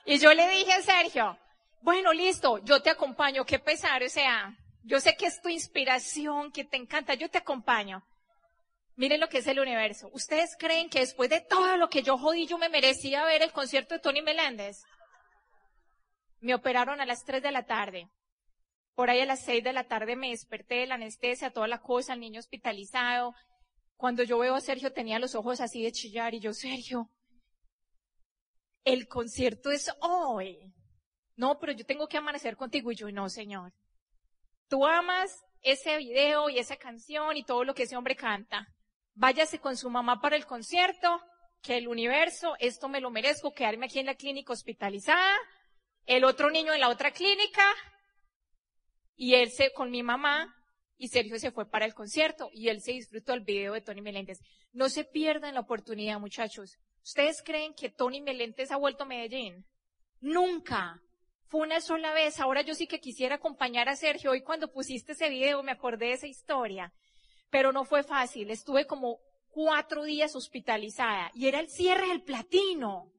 Y 0.05 0.19
yo 0.19 0.33
le 0.33 0.47
dije 0.49 0.73
a 0.73 0.81
Sergio, 0.81 1.37
bueno, 1.81 2.13
listo, 2.13 2.59
yo 2.59 2.81
te 2.81 2.89
acompaño, 2.89 3.45
qué 3.45 3.59
pesar, 3.59 4.03
o 4.03 4.09
sea, 4.09 4.55
yo 4.83 4.99
sé 4.99 5.15
que 5.15 5.25
es 5.25 5.41
tu 5.41 5.49
inspiración, 5.49 6.51
que 6.51 6.65
te 6.65 6.77
encanta, 6.77 7.13
yo 7.13 7.29
te 7.29 7.37
acompaño. 7.37 8.03
Miren 8.95 9.19
lo 9.19 9.27
que 9.27 9.39
es 9.39 9.47
el 9.47 9.59
universo. 9.59 10.09
¿Ustedes 10.13 10.55
creen 10.57 10.89
que 10.89 10.99
después 10.99 11.29
de 11.29 11.41
todo 11.41 11.77
lo 11.77 11.89
que 11.89 12.03
yo 12.03 12.17
jodí, 12.17 12.45
yo 12.45 12.57
me 12.57 12.69
merecía 12.69 13.23
ver 13.25 13.41
el 13.41 13.51
concierto 13.51 13.95
de 13.95 13.99
Tony 13.99 14.21
Meléndez? 14.21 14.83
Me 16.41 16.53
operaron 16.53 17.01
a 17.01 17.05
las 17.05 17.23
3 17.23 17.41
de 17.41 17.51
la 17.51 17.65
tarde. 17.65 18.07
Por 18.93 19.09
ahí 19.09 19.21
a 19.21 19.25
las 19.25 19.43
6 19.45 19.63
de 19.63 19.73
la 19.73 19.85
tarde 19.85 20.15
me 20.15 20.29
desperté 20.29 20.75
de 20.75 20.87
la 20.87 20.95
anestesia, 20.95 21.51
toda 21.51 21.67
la 21.67 21.81
cosa, 21.81 22.13
el 22.13 22.19
niño 22.19 22.39
hospitalizado. 22.39 23.33
Cuando 23.95 24.21
yo 24.23 24.37
veo 24.37 24.53
a 24.53 24.61
Sergio 24.61 24.93
tenía 24.93 25.17
los 25.17 25.33
ojos 25.33 25.59
así 25.61 25.81
de 25.81 25.91
chillar 25.91 26.35
y 26.35 26.39
yo, 26.39 26.53
Sergio, 26.53 27.09
el 28.83 29.07
concierto 29.07 29.71
es 29.71 29.91
hoy. 30.01 30.73
No, 31.35 31.59
pero 31.59 31.71
yo 31.71 31.85
tengo 31.85 32.07
que 32.07 32.17
amanecer 32.17 32.55
contigo 32.55 32.91
y 32.91 32.95
yo, 32.95 33.11
no, 33.11 33.29
señor. 33.29 33.73
Tú 34.67 34.85
amas 34.85 35.43
ese 35.61 35.97
video 35.97 36.49
y 36.49 36.59
esa 36.59 36.75
canción 36.77 37.37
y 37.37 37.43
todo 37.43 37.63
lo 37.63 37.73
que 37.73 37.83
ese 37.83 37.95
hombre 37.95 38.15
canta. 38.15 38.67
Váyase 39.15 39.59
con 39.59 39.77
su 39.77 39.89
mamá 39.89 40.21
para 40.21 40.35
el 40.35 40.45
concierto, 40.45 41.21
que 41.61 41.77
el 41.77 41.87
universo, 41.87 42.55
esto 42.59 42.89
me 42.89 42.99
lo 42.99 43.09
merezco, 43.09 43.53
quedarme 43.53 43.85
aquí 43.85 43.99
en 43.99 44.07
la 44.07 44.15
clínica 44.15 44.53
hospitalizada, 44.53 45.37
el 46.05 46.25
otro 46.25 46.49
niño 46.49 46.73
en 46.73 46.81
la 46.81 46.89
otra 46.89 47.11
clínica, 47.11 47.63
y 49.15 49.35
él 49.35 49.51
se, 49.51 49.71
con 49.71 49.89
mi 49.89 50.03
mamá, 50.03 50.53
y 50.97 51.07
Sergio 51.07 51.39
se 51.39 51.51
fue 51.51 51.69
para 51.69 51.85
el 51.85 51.93
concierto, 51.93 52.49
y 52.51 52.69
él 52.69 52.81
se 52.81 52.91
disfrutó 52.91 53.33
el 53.33 53.41
video 53.41 53.73
de 53.73 53.81
Tony 53.81 54.01
Meléndez. 54.01 54.39
No 54.73 54.89
se 54.89 55.05
pierdan 55.05 55.53
la 55.53 55.61
oportunidad, 55.61 56.19
muchachos. 56.19 56.77
¿Ustedes 57.03 57.43
creen 57.43 57.73
que 57.73 57.89
Tony 57.89 58.21
Meléndez 58.21 58.71
ha 58.71 58.77
vuelto 58.77 59.03
a 59.03 59.07
Medellín? 59.07 59.65
Nunca. 60.21 61.01
Fue 61.47 61.61
una 61.61 61.81
sola 61.81 62.13
vez. 62.13 62.39
Ahora 62.39 62.61
yo 62.61 62.73
sí 62.75 62.87
que 62.87 63.01
quisiera 63.01 63.35
acompañar 63.35 63.89
a 63.89 63.95
Sergio. 63.95 64.31
Hoy 64.31 64.41
cuando 64.41 64.71
pusiste 64.71 65.11
ese 65.11 65.29
video 65.29 65.61
me 65.63 65.73
acordé 65.73 66.07
de 66.07 66.13
esa 66.13 66.27
historia. 66.27 66.93
Pero 67.49 67.71
no 67.73 67.83
fue 67.83 68.03
fácil. 68.03 68.49
Estuve 68.49 68.87
como 68.87 69.19
cuatro 69.49 70.03
días 70.03 70.35
hospitalizada 70.35 71.29
y 71.35 71.47
era 71.47 71.59
el 71.59 71.69
cierre 71.69 72.07
del 72.07 72.23
platino. 72.23 73.11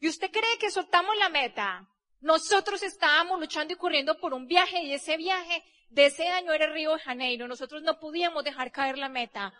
¿Y 0.00 0.08
usted 0.08 0.30
cree 0.30 0.58
que 0.58 0.70
soltamos 0.70 1.16
la 1.18 1.28
meta? 1.28 1.88
Nosotros 2.20 2.82
estábamos 2.82 3.38
luchando 3.38 3.74
y 3.74 3.76
corriendo 3.76 4.18
por 4.18 4.32
un 4.32 4.46
viaje 4.46 4.82
y 4.82 4.94
ese 4.94 5.18
viaje 5.18 5.62
de 5.90 6.06
ese 6.06 6.28
año 6.28 6.52
era 6.52 6.72
Río 6.72 6.94
de 6.94 6.98
Janeiro. 6.98 7.46
Nosotros 7.46 7.82
no 7.82 8.00
podíamos 8.00 8.42
dejar 8.42 8.72
caer 8.72 8.96
la 8.96 9.10
meta. 9.10 9.52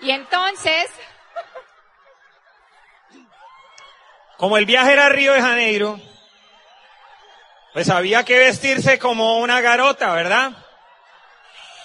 Y 0.00 0.10
entonces, 0.10 0.90
Como 4.42 4.56
el 4.56 4.66
viaje 4.66 4.92
era 4.92 5.06
a 5.06 5.08
Río 5.08 5.34
de 5.34 5.40
Janeiro, 5.40 6.00
pues 7.72 7.88
había 7.88 8.24
que 8.24 8.40
vestirse 8.40 8.98
como 8.98 9.38
una 9.38 9.60
garota, 9.60 10.12
¿verdad? 10.14 10.52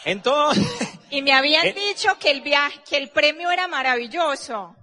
Entonces. 0.05 0.65
Y 1.11 1.21
me 1.21 1.33
habían 1.33 1.67
eh, 1.67 1.73
dicho 1.73 2.17
que 2.17 2.31
el 2.31 2.41
viaje, 2.41 2.81
que 2.89 2.97
el 2.97 3.09
premio 3.11 3.51
era 3.51 3.67
maravilloso. 3.67 4.75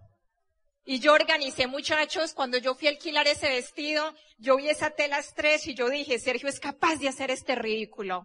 Y 0.84 1.00
yo 1.00 1.14
organicé 1.14 1.66
muchachos, 1.66 2.32
cuando 2.32 2.58
yo 2.58 2.76
fui 2.76 2.86
a 2.86 2.92
alquilar 2.92 3.26
ese 3.26 3.48
vestido, 3.48 4.14
yo 4.38 4.56
vi 4.56 4.68
esa 4.68 4.90
tela 4.90 5.20
tres 5.34 5.66
y 5.66 5.74
yo 5.74 5.90
dije, 5.90 6.20
Sergio 6.20 6.48
es 6.48 6.60
capaz 6.60 7.00
de 7.00 7.08
hacer 7.08 7.32
este 7.32 7.56
ridículo. 7.56 8.24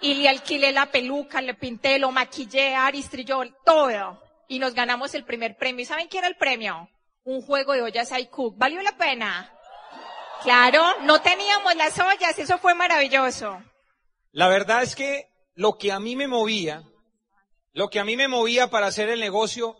Y 0.00 0.14
le 0.14 0.28
alquilé 0.28 0.72
la 0.72 0.86
peluca, 0.86 1.40
le 1.40 1.54
pinté, 1.54 1.98
lo 1.98 2.10
maquillé, 2.12 2.74
aristrilló, 2.74 3.42
todo. 3.64 4.22
Y 4.48 4.58
nos 4.58 4.74
ganamos 4.74 5.14
el 5.14 5.24
primer 5.24 5.56
premio. 5.56 5.82
¿Y 5.82 5.86
saben 5.86 6.08
qué 6.08 6.18
era 6.18 6.28
el 6.28 6.36
premio? 6.36 6.88
un 7.28 7.42
juego 7.42 7.74
de 7.74 7.82
ollas 7.82 8.10
iCook. 8.18 8.56
¿Valió 8.56 8.80
la 8.80 8.96
pena? 8.96 9.52
Claro, 10.42 10.82
no 11.02 11.20
teníamos 11.20 11.74
las 11.76 11.98
ollas, 11.98 12.38
eso 12.38 12.58
fue 12.58 12.74
maravilloso. 12.74 13.62
La 14.32 14.48
verdad 14.48 14.82
es 14.82 14.94
que 14.94 15.28
lo 15.54 15.76
que 15.76 15.92
a 15.92 16.00
mí 16.00 16.16
me 16.16 16.26
movía, 16.26 16.84
lo 17.72 17.88
que 17.88 18.00
a 18.00 18.04
mí 18.04 18.16
me 18.16 18.28
movía 18.28 18.70
para 18.70 18.86
hacer 18.86 19.10
el 19.10 19.20
negocio 19.20 19.76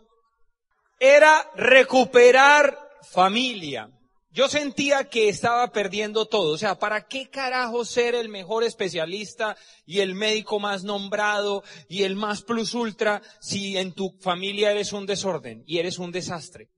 era 0.99 1.49
recuperar 1.55 2.77
familia. 3.11 3.89
Yo 4.31 4.47
sentía 4.47 5.05
que 5.05 5.27
estaba 5.27 5.71
perdiendo 5.71 6.27
todo. 6.27 6.53
O 6.53 6.57
sea, 6.57 6.77
¿para 6.77 7.07
qué 7.07 7.29
carajo 7.29 7.83
ser 7.83 8.13
el 8.13 8.29
mejor 8.29 8.63
especialista 8.63 9.57
y 9.85 10.01
el 10.01 10.13
médico 10.13 10.59
más 10.59 10.83
nombrado 10.83 11.63
y 11.87 12.03
el 12.03 12.15
más 12.15 12.43
plus 12.43 12.75
ultra 12.75 13.21
si 13.41 13.77
en 13.77 13.93
tu 13.93 14.15
familia 14.19 14.71
eres 14.71 14.93
un 14.93 15.07
desorden 15.07 15.63
y 15.65 15.79
eres 15.79 15.97
un 15.97 16.11
desastre? 16.11 16.69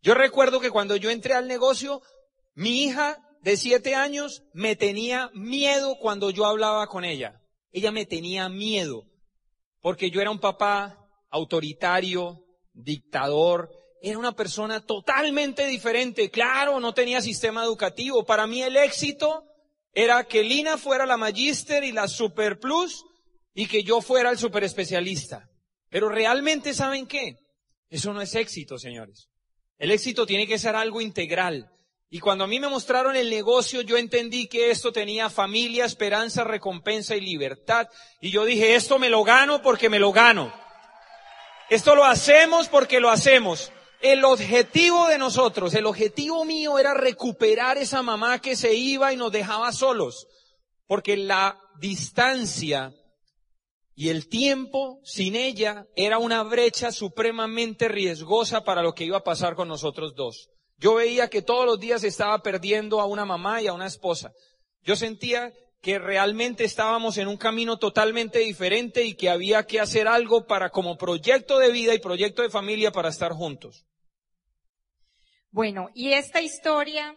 Yo 0.00 0.14
recuerdo 0.14 0.60
que 0.60 0.70
cuando 0.70 0.96
yo 0.96 1.10
entré 1.10 1.34
al 1.34 1.46
negocio, 1.46 2.00
mi 2.54 2.84
hija 2.84 3.18
de 3.42 3.56
siete 3.56 3.94
años 3.94 4.42
me 4.54 4.74
tenía 4.74 5.30
miedo 5.34 5.96
cuando 6.00 6.30
yo 6.30 6.46
hablaba 6.46 6.86
con 6.86 7.04
ella. 7.04 7.42
Ella 7.70 7.92
me 7.92 8.06
tenía 8.06 8.48
miedo 8.48 9.04
porque 9.82 10.10
yo 10.10 10.20
era 10.20 10.30
un 10.30 10.38
papá 10.38 11.06
autoritario, 11.28 12.44
dictador, 12.72 13.70
era 14.02 14.18
una 14.18 14.32
persona 14.32 14.84
totalmente 14.84 15.66
diferente. 15.66 16.30
Claro, 16.30 16.80
no 16.80 16.92
tenía 16.92 17.20
sistema 17.20 17.62
educativo. 17.62 18.24
Para 18.24 18.48
mí 18.48 18.60
el 18.60 18.76
éxito 18.76 19.44
era 19.94 20.24
que 20.24 20.42
Lina 20.42 20.76
fuera 20.76 21.06
la 21.06 21.16
magíster 21.16 21.84
y 21.84 21.92
la 21.92 22.08
super 22.08 22.58
plus 22.58 23.04
y 23.54 23.66
que 23.66 23.84
yo 23.84 24.00
fuera 24.00 24.30
el 24.30 24.38
super 24.38 24.64
especialista. 24.64 25.48
Pero 25.88 26.08
realmente, 26.08 26.74
¿saben 26.74 27.06
qué? 27.06 27.36
Eso 27.88 28.12
no 28.12 28.20
es 28.20 28.34
éxito, 28.34 28.76
señores. 28.76 29.28
El 29.78 29.92
éxito 29.92 30.26
tiene 30.26 30.48
que 30.48 30.58
ser 30.58 30.74
algo 30.74 31.00
integral. 31.00 31.70
Y 32.10 32.18
cuando 32.18 32.44
a 32.44 32.46
mí 32.48 32.58
me 32.58 32.68
mostraron 32.68 33.14
el 33.14 33.30
negocio, 33.30 33.82
yo 33.82 33.96
entendí 33.96 34.48
que 34.48 34.70
esto 34.70 34.92
tenía 34.92 35.30
familia, 35.30 35.84
esperanza, 35.84 36.42
recompensa 36.44 37.14
y 37.14 37.20
libertad. 37.20 37.88
Y 38.20 38.30
yo 38.30 38.44
dije, 38.44 38.74
esto 38.74 38.98
me 38.98 39.08
lo 39.08 39.22
gano 39.22 39.62
porque 39.62 39.88
me 39.88 39.98
lo 39.98 40.12
gano. 40.12 40.52
Esto 41.70 41.94
lo 41.94 42.04
hacemos 42.04 42.68
porque 42.68 42.98
lo 42.98 43.08
hacemos. 43.08 43.70
El 44.02 44.24
objetivo 44.24 45.06
de 45.06 45.16
nosotros, 45.16 45.72
el 45.74 45.86
objetivo 45.86 46.44
mío 46.44 46.76
era 46.76 46.92
recuperar 46.92 47.78
esa 47.78 48.02
mamá 48.02 48.40
que 48.40 48.56
se 48.56 48.74
iba 48.74 49.12
y 49.12 49.16
nos 49.16 49.30
dejaba 49.30 49.70
solos. 49.70 50.26
Porque 50.88 51.16
la 51.16 51.56
distancia 51.78 52.92
y 53.94 54.08
el 54.08 54.28
tiempo 54.28 54.98
sin 55.04 55.36
ella 55.36 55.86
era 55.94 56.18
una 56.18 56.42
brecha 56.42 56.90
supremamente 56.90 57.86
riesgosa 57.86 58.64
para 58.64 58.82
lo 58.82 58.92
que 58.92 59.04
iba 59.04 59.18
a 59.18 59.24
pasar 59.24 59.54
con 59.54 59.68
nosotros 59.68 60.14
dos. 60.16 60.48
Yo 60.78 60.96
veía 60.96 61.30
que 61.30 61.40
todos 61.40 61.64
los 61.64 61.78
días 61.78 62.02
estaba 62.02 62.42
perdiendo 62.42 63.00
a 63.00 63.06
una 63.06 63.24
mamá 63.24 63.62
y 63.62 63.68
a 63.68 63.72
una 63.72 63.86
esposa. 63.86 64.32
Yo 64.82 64.96
sentía 64.96 65.52
que 65.80 66.00
realmente 66.00 66.64
estábamos 66.64 67.18
en 67.18 67.28
un 67.28 67.36
camino 67.36 67.76
totalmente 67.76 68.40
diferente 68.40 69.04
y 69.04 69.14
que 69.14 69.30
había 69.30 69.64
que 69.64 69.78
hacer 69.78 70.08
algo 70.08 70.44
para 70.44 70.70
como 70.70 70.98
proyecto 70.98 71.60
de 71.60 71.70
vida 71.70 71.94
y 71.94 72.00
proyecto 72.00 72.42
de 72.42 72.50
familia 72.50 72.90
para 72.90 73.08
estar 73.08 73.30
juntos. 73.30 73.84
Bueno, 75.52 75.90
y 75.94 76.12
esta 76.14 76.42
historia 76.42 77.16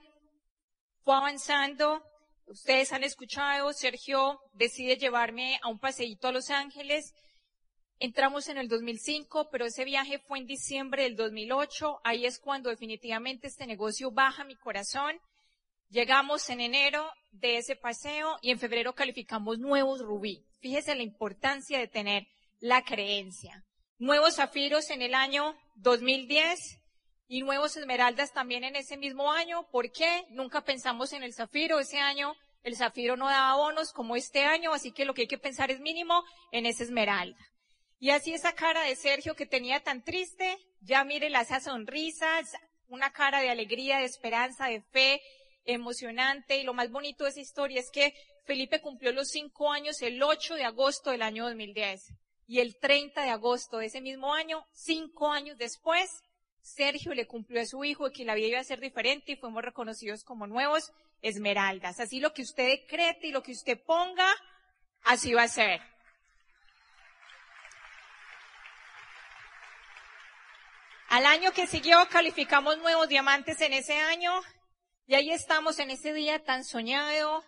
fue 1.02 1.16
avanzando. 1.16 2.04
Ustedes 2.46 2.94
han 2.94 3.04
escuchado, 3.04 3.74
Sergio 3.74 4.40
decide 4.54 4.98
llevarme 4.98 5.60
a 5.64 5.70
un 5.70 5.80
paseíto 5.80 6.28
a 6.28 6.32
Los 6.32 6.52
Ángeles 6.52 7.14
Entramos 8.00 8.50
en 8.50 8.58
el 8.58 8.68
2005, 8.68 9.48
pero 9.52 9.66
ese 9.66 9.86
viaje 9.86 10.20
fue 10.20 10.40
en 10.40 10.46
diciembre 10.46 11.04
del 11.04 11.16
2008. 11.16 12.02
Ahí 12.04 12.26
es 12.26 12.40
cuando 12.40 12.70
definitivamente 12.70 13.48
este 13.48 13.66
negocio 13.66 14.12
baja 14.12 14.44
mi 14.44 14.56
corazón. 14.56 15.18
Llegamos 15.90 16.50
en 16.50 16.60
enero 16.60 17.10
de 17.32 17.58
ese 17.58 17.78
paseo 17.78 18.36
y 18.42 18.52
en 18.52 18.60
febrero 18.60 18.94
calificamos 18.96 19.60
nuevos 19.60 20.02
rubí. 20.02 20.46
Fíjese 20.60 20.94
la 20.96 21.04
importancia 21.04 21.80
de 21.80 21.88
tener 21.88 22.28
la 22.60 22.84
creencia. 22.84 23.64
Nuevos 23.98 24.36
zafiros 24.36 24.90
en 24.90 25.02
el 25.02 25.14
año 25.14 25.56
2010 25.76 26.82
y 27.28 27.42
nuevos 27.42 27.76
esmeraldas 27.76 28.34
también 28.34 28.64
en 28.64 28.76
ese 28.76 28.98
mismo 28.98 29.32
año. 29.32 29.68
¿Por 29.72 29.92
qué? 29.92 30.26
Nunca 30.30 30.62
pensamos 30.62 31.14
en 31.14 31.24
el 31.24 31.34
zafiro. 31.34 31.80
Ese 31.80 32.00
año 32.00 32.36
el 32.64 32.76
zafiro 32.76 33.16
no 33.18 33.28
daba 33.28 33.56
bonos 33.56 33.92
como 33.94 34.16
este 34.16 34.44
año, 34.44 34.74
así 34.74 34.92
que 34.92 35.06
lo 35.06 35.14
que 35.14 35.22
hay 35.22 35.28
que 35.28 35.38
pensar 35.38 35.72
es 35.72 35.80
mínimo 35.80 36.24
en 36.52 36.66
esa 36.66 36.84
esmeralda. 36.84 37.38
Y 38.00 38.10
así 38.10 38.34
esa 38.34 38.54
cara 38.54 38.82
de 38.82 38.96
Sergio 38.96 39.36
que 39.36 39.46
tenía 39.46 39.82
tan 39.82 40.04
triste, 40.04 40.58
ya 40.82 41.04
mire 41.04 41.28
esa 41.28 41.60
sonrisa, 41.60 42.42
una 42.88 43.12
cara 43.12 43.42
de 43.42 43.50
alegría, 43.50 44.00
de 44.00 44.06
esperanza, 44.06 44.68
de 44.68 44.82
fe, 44.82 45.22
emocionante. 45.64 46.58
Y 46.58 46.64
lo 46.64 46.74
más 46.74 46.92
bonito 46.92 47.24
de 47.24 47.32
esa 47.32 47.40
historia 47.40 47.80
es 47.80 47.90
que 47.92 48.14
Felipe 48.46 48.82
cumplió 48.82 49.12
los 49.12 49.30
cinco 49.30 49.72
años 49.72 50.02
el 50.02 50.22
8 50.22 50.56
de 50.56 50.66
agosto 50.66 51.12
del 51.12 51.22
año 51.22 51.46
2010. 51.46 52.14
Y 52.48 52.60
el 52.60 52.78
30 52.78 53.24
de 53.24 53.30
agosto 53.30 53.78
de 53.78 53.88
ese 53.88 54.02
mismo 54.02 54.34
año, 54.34 54.66
cinco 54.72 55.32
años 55.32 55.58
después, 55.58 56.10
Sergio 56.66 57.14
le 57.14 57.28
cumplió 57.28 57.62
a 57.62 57.66
su 57.68 57.84
hijo 57.84 58.10
que 58.12 58.26
la 58.26 58.34
vida 58.34 58.48
iba 58.48 58.60
a 58.60 58.64
ser 58.64 58.80
diferente 58.80 59.34
y 59.34 59.36
fuimos 59.36 59.64
reconocidos 59.64 60.24
como 60.24 60.48
nuevos 60.48 60.92
esmeraldas. 61.22 62.00
Así 62.00 62.20
lo 62.20 62.34
que 62.34 62.42
usted 62.42 62.68
decrete 62.68 63.28
y 63.28 63.32
lo 63.32 63.44
que 63.44 63.52
usted 63.52 63.80
ponga, 63.86 64.28
así 65.04 65.36
va 65.36 65.44
a 65.44 65.48
ser. 65.48 65.80
Al 71.10 71.28
año 71.28 71.52
que 71.52 71.68
siguió 71.68 72.00
calificamos 72.10 72.80
nuevos 72.80 73.08
diamantes 73.08 73.62
en 73.62 73.74
ese 73.74 74.00
año 74.00 74.34
y 75.06 75.14
ahí 75.14 75.30
estamos 75.30 75.78
en 75.78 75.92
ese 75.92 76.14
día 76.14 76.44
tan 76.44 76.64
soñado, 76.64 77.46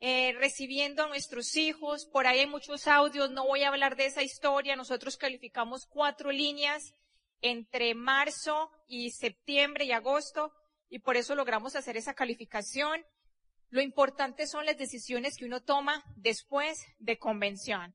eh, 0.00 0.34
recibiendo 0.34 1.04
a 1.04 1.08
nuestros 1.08 1.56
hijos. 1.56 2.04
Por 2.04 2.26
ahí 2.26 2.40
hay 2.40 2.46
muchos 2.46 2.86
audios, 2.86 3.30
no 3.30 3.46
voy 3.46 3.62
a 3.62 3.68
hablar 3.68 3.96
de 3.96 4.04
esa 4.04 4.22
historia. 4.22 4.76
Nosotros 4.76 5.16
calificamos 5.16 5.86
cuatro 5.86 6.30
líneas 6.30 6.92
entre 7.44 7.94
marzo 7.94 8.70
y 8.88 9.10
septiembre 9.10 9.84
y 9.84 9.92
agosto 9.92 10.50
y 10.88 11.00
por 11.00 11.16
eso 11.16 11.34
logramos 11.34 11.76
hacer 11.76 11.98
esa 11.98 12.14
calificación. 12.14 13.04
Lo 13.68 13.82
importante 13.82 14.46
son 14.46 14.64
las 14.64 14.78
decisiones 14.78 15.36
que 15.36 15.44
uno 15.44 15.62
toma 15.62 16.02
después 16.16 16.86
de 16.98 17.18
convención. 17.18 17.94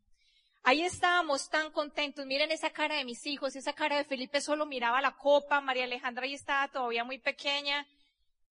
Ahí 0.62 0.84
estábamos 0.84 1.50
tan 1.50 1.72
contentos. 1.72 2.28
Miren 2.28 2.52
esa 2.52 2.70
cara 2.70 2.96
de 2.96 3.06
mis 3.06 3.26
hijos, 3.26 3.56
esa 3.56 3.74
cara 3.74 3.98
de 3.98 4.04
Felipe 4.04 4.40
solo 4.40 4.68
miraba 4.68 5.02
la 5.02 5.16
copa, 5.18 5.62
María 5.62 5.86
Alejandra 5.86 6.26
ahí 6.26 6.36
estaba 6.36 6.68
todavía 6.68 7.04
muy 7.04 7.18
pequeña 7.18 7.88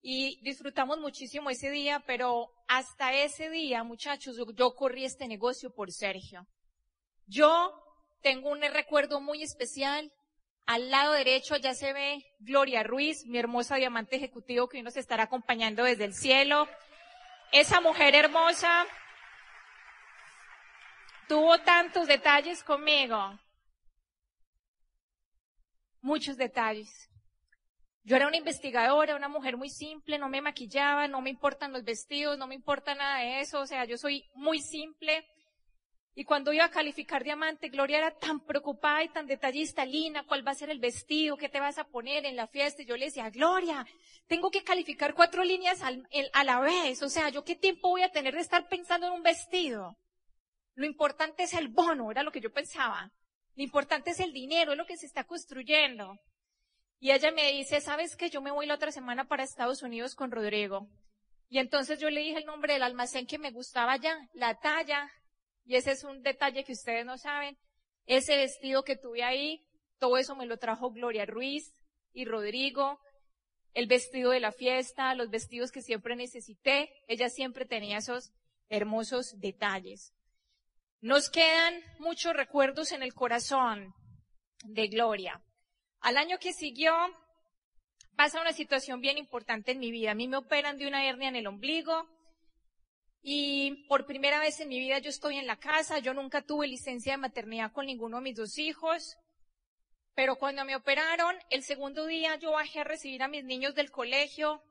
y 0.03 0.41
disfrutamos 0.43 0.99
muchísimo 0.99 1.49
ese 1.49 1.71
día, 1.71 2.03
pero 2.07 2.51
hasta 2.67 3.13
ese 3.13 3.51
día, 3.51 3.85
muchachos, 3.85 4.37
yo, 4.57 4.75
corrí 4.75 5.05
este 5.05 5.29
negocio 5.29 5.73
por 5.73 5.93
Sergio. 5.93 6.45
Yo 7.27 7.73
tengo 8.21 8.51
un 8.51 8.63
recuerdo 8.63 9.21
muy 9.21 9.45
especial. 9.45 10.13
Al 10.69 10.91
lado 10.91 11.15
derecho 11.15 11.57
ya 11.57 11.73
se 11.73 11.95
ve 11.95 12.27
Gloria 12.41 12.83
Ruiz, 12.83 13.25
mi 13.25 13.39
hermosa 13.39 13.77
diamante 13.77 14.17
ejecutivo 14.17 14.69
que 14.69 14.77
hoy 14.77 14.83
nos 14.83 14.99
estará 14.99 15.23
acompañando 15.23 15.83
desde 15.83 16.05
el 16.05 16.13
cielo. 16.13 16.69
Esa 17.53 17.81
mujer 17.81 18.15
hermosa 18.15 18.87
Tuvo 21.27 21.59
tantos 21.61 22.07
detalles 22.07 22.63
conmigo. 22.63 23.39
Muchos 26.03 26.37
detalles. 26.37 27.11
Yo 28.03 28.17
era 28.17 28.27
una 28.27 28.37
investigadora, 28.37 29.17
una 29.17 29.29
mujer 29.29 29.57
muy 29.57 29.71
simple, 29.71 30.19
no 30.19 30.29
me 30.29 30.43
maquillaba, 30.43 31.09
no 31.09 31.23
me 31.23 31.31
importan 31.31 31.73
los 31.73 31.85
vestidos, 31.85 32.37
no 32.37 32.47
me 32.47 32.55
importa 32.55 32.95
nada 32.95 33.21
de 33.21 33.41
eso, 33.41 33.61
o 33.61 33.67
sea, 33.67 33.87
yo 33.87 33.97
soy 33.97 34.25
muy 34.35 34.61
simple. 34.61 35.27
Y 36.19 36.25
cuando 36.25 36.53
iba 36.53 36.65
a 36.65 36.71
calificar 36.73 37.23
diamante, 37.23 37.69
Gloria 37.69 37.99
era 37.99 38.11
tan 38.11 38.41
preocupada 38.41 39.05
y 39.05 39.09
tan 39.09 39.29
detallista, 39.29 39.85
Lina, 39.85 40.27
¿cuál 40.27 40.45
va 40.45 40.51
a 40.51 40.57
ser 40.57 40.69
el 40.69 40.81
vestido? 40.81 41.37
¿Qué 41.37 41.49
te 41.49 41.61
vas 41.61 41.79
a 41.79 41.85
poner 41.85 42.27
en 42.27 42.35
la 42.35 42.49
fiesta? 42.49 42.83
Y 42.83 42.87
yo 42.87 42.97
le 42.97 43.05
decía, 43.05 43.31
Gloria, 43.31 43.87
tengo 44.27 44.51
que 44.51 44.65
calificar 44.65 45.15
cuatro 45.15 45.45
líneas 45.45 45.81
a 45.81 46.43
la 46.43 46.59
vez, 46.59 47.05
o 47.05 47.09
sea, 47.09 47.29
¿yo 47.29 47.45
qué 47.45 47.55
tiempo 47.55 47.91
voy 47.91 48.03
a 48.03 48.11
tener 48.11 48.35
de 48.35 48.41
estar 48.41 48.67
pensando 48.67 49.07
en 49.07 49.13
un 49.13 49.23
vestido? 49.23 49.97
Lo 50.75 50.87
importante 50.87 51.45
es 51.45 51.55
el 51.55 51.69
bono, 51.69 52.11
era 52.11 52.25
lo 52.25 52.33
que 52.33 52.41
yo 52.41 52.53
pensaba. 52.53 53.13
Lo 53.55 53.63
importante 53.63 54.11
es 54.11 54.19
el 54.19 54.33
dinero, 54.33 54.73
es 54.73 54.79
lo 54.79 54.87
que 54.87 54.97
se 54.97 55.07
está 55.07 55.23
construyendo. 55.23 56.19
Y 56.99 57.13
ella 57.13 57.31
me 57.31 57.53
dice, 57.53 57.81
¿sabes 57.81 58.17
qué? 58.17 58.29
Yo 58.29 58.43
me 58.43 58.51
voy 58.51 58.67
la 58.67 58.75
otra 58.75 58.91
semana 58.91 59.29
para 59.29 59.45
Estados 59.45 59.85
Unidos 59.85 60.17
con 60.17 60.33
Rodrigo. 60.33 60.89
Y 61.49 61.61
entonces 61.61 62.01
yo 62.01 62.11
le 62.11 62.23
dije 62.23 62.39
el 62.39 62.45
nombre 62.45 62.73
del 62.73 62.83
almacén 62.83 63.25
que 63.25 63.39
me 63.39 63.53
gustaba 63.53 63.97
ya, 63.99 64.19
la 64.33 64.59
talla. 64.59 65.09
Y 65.69 65.77
ese 65.77 65.93
es 65.93 66.03
un 66.03 66.23
detalle 66.23 66.65
que 66.65 66.73
ustedes 66.73 67.05
no 67.05 67.19
saben. 67.19 67.59
Ese 68.07 68.37
vestido 68.37 68.85
que 68.85 68.97
tuve 68.97 69.23
ahí, 69.23 69.67
todo 69.99 70.17
eso 70.17 70.35
me 70.35 70.47
lo 70.47 70.57
trajo 70.57 70.91
Gloria 70.91 71.27
Ruiz 71.27 71.75
y 72.15 72.25
Rodrigo. 72.25 72.99
El 73.75 73.87
vestido 73.87 74.31
de 74.31 74.41
la 74.41 74.51
fiesta, 74.51 75.15
los 75.15 75.29
vestidos 75.29 75.71
que 75.71 75.83
siempre 75.83 76.17
necesité. 76.17 76.91
Ella 77.07 77.29
siempre 77.29 77.67
tenía 77.67 77.99
esos 77.99 78.33
hermosos 78.71 79.39
detalles. 79.41 80.15
Nos 81.03 81.29
quedan 81.29 81.75
muchos 81.99 82.33
recuerdos 82.33 82.91
en 82.93 83.03
el 83.03 83.13
corazón 83.13 83.93
de 84.65 84.89
Gloria. 84.89 85.45
Al 86.01 86.17
año 86.17 86.39
que 86.39 86.55
siguió, 86.55 86.95
pasa 88.17 88.41
una 88.41 88.55
situación 88.55 89.03
bien 89.03 89.19
importante 89.19 89.73
en 89.73 89.81
mi 89.81 89.91
vida. 89.91 90.13
A 90.13 90.15
mí 90.15 90.29
me 90.29 90.39
operan 90.39 90.79
de 90.79 90.89
una 90.89 91.07
hernia 91.07 91.29
en 91.29 91.37
el 91.37 91.47
ombligo 91.47 92.09
y 93.31 93.85
por 93.89 94.07
primera 94.07 94.41
vez 94.41 94.59
en 94.59 94.71
mi 94.71 94.79
vida 94.79 95.01
yo 95.01 95.11
estoy 95.11 95.37
en 95.37 95.47
la 95.47 95.59
casa. 95.59 95.99
Yo 95.99 96.15
nunca 96.15 96.41
tuve 96.41 96.67
licencia 96.67 97.13
de 97.13 97.19
maternidad 97.19 97.73
con 97.73 97.85
ninguno 97.85 98.17
de 98.17 98.23
mis 98.23 98.37
dos 98.37 98.57
hijos. 98.57 99.19
Pero 100.15 100.37
cuando 100.37 100.65
me 100.65 100.75
operaron, 100.75 101.37
el 101.51 101.63
segundo 101.63 102.07
día 102.07 102.37
yo 102.37 102.53
bajé 102.53 102.81
a 102.81 102.85
recibir 102.85 103.23
a 103.23 103.29
mis 103.29 103.45
niños 103.45 103.75
del 103.75 103.91
colegio. 103.91 104.63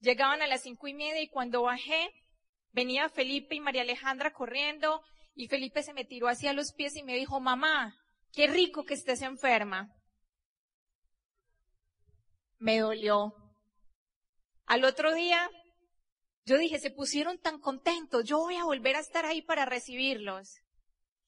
Llegaban 0.00 0.40
a 0.40 0.46
las 0.46 0.62
cinco 0.62 0.88
y 0.88 0.94
media 0.94 1.20
y 1.20 1.28
cuando 1.28 1.60
bajé, 1.60 2.10
venía 2.72 3.10
Felipe 3.10 3.54
y 3.54 3.60
María 3.60 3.82
Alejandra 3.82 4.32
corriendo 4.32 5.02
y 5.34 5.48
Felipe 5.48 5.82
se 5.82 5.92
me 5.92 6.06
tiró 6.06 6.28
hacia 6.28 6.54
los 6.54 6.72
pies 6.72 6.96
y 6.96 7.02
me 7.02 7.14
dijo, 7.14 7.38
mamá, 7.38 7.94
qué 8.32 8.46
rico 8.46 8.86
que 8.86 8.94
estés 8.94 9.20
enferma. 9.20 9.94
Me 12.56 12.78
dolió. 12.78 13.34
Al 14.64 14.86
otro 14.86 15.12
día, 15.12 15.50
yo 16.46 16.58
dije, 16.58 16.78
se 16.78 16.90
pusieron 16.90 17.38
tan 17.38 17.58
contentos, 17.58 18.24
yo 18.24 18.38
voy 18.38 18.56
a 18.56 18.64
volver 18.64 18.96
a 18.96 19.00
estar 19.00 19.24
ahí 19.24 19.40
para 19.42 19.64
recibirlos. 19.64 20.60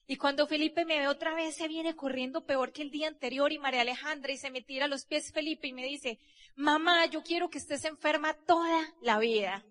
Y 0.07 0.17
cuando 0.17 0.47
Felipe 0.47 0.85
me 0.85 0.99
ve 0.99 1.09
otra 1.09 1.35
vez, 1.35 1.57
se 1.57 1.67
viene 1.67 1.97
corriendo 1.97 2.45
peor 2.45 2.73
que 2.73 2.83
el 2.83 2.91
día 2.91 3.09
anterior 3.09 3.51
y 3.51 3.59
María 3.59 3.81
Alejandra 3.81 4.33
y 4.33 4.37
se 4.37 4.51
me 4.51 4.63
tira 4.63 4.85
a 4.85 4.89
los 4.89 5.05
pies 5.05 5.33
Felipe 5.33 5.67
y 5.67 5.73
me 5.73 5.85
dice, 5.85 6.19
mamá, 6.55 7.07
yo 7.07 7.23
quiero 7.23 7.51
que 7.51 7.59
estés 7.59 7.85
enferma 7.85 8.35
toda 8.47 8.95
la 9.01 9.19
vida. 9.19 9.65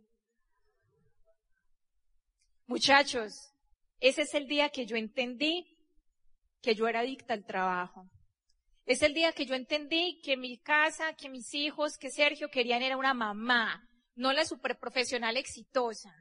Muchachos, 2.67 3.53
ese 3.99 4.23
es 4.23 4.33
el 4.33 4.47
día 4.47 4.69
que 4.69 4.85
yo 4.85 4.97
entendí 4.97 5.77
que 6.61 6.73
yo 6.73 6.87
era 6.87 7.01
adicta 7.01 7.33
al 7.33 7.45
trabajo. 7.45 8.09
Es 8.85 9.03
el 9.03 9.13
día 9.13 9.31
que 9.31 9.45
yo 9.45 9.53
entendí 9.55 10.19
que 10.21 10.35
mi 10.35 10.57
casa, 10.57 11.13
que 11.13 11.29
mis 11.29 11.53
hijos, 11.53 11.97
que 11.97 12.09
Sergio 12.09 12.49
querían 12.49 12.81
era 12.81 12.97
una 12.97 13.13
mamá, 13.13 13.87
no 14.15 14.33
la 14.33 14.45
superprofesional 14.45 15.37
exitosa. 15.37 16.13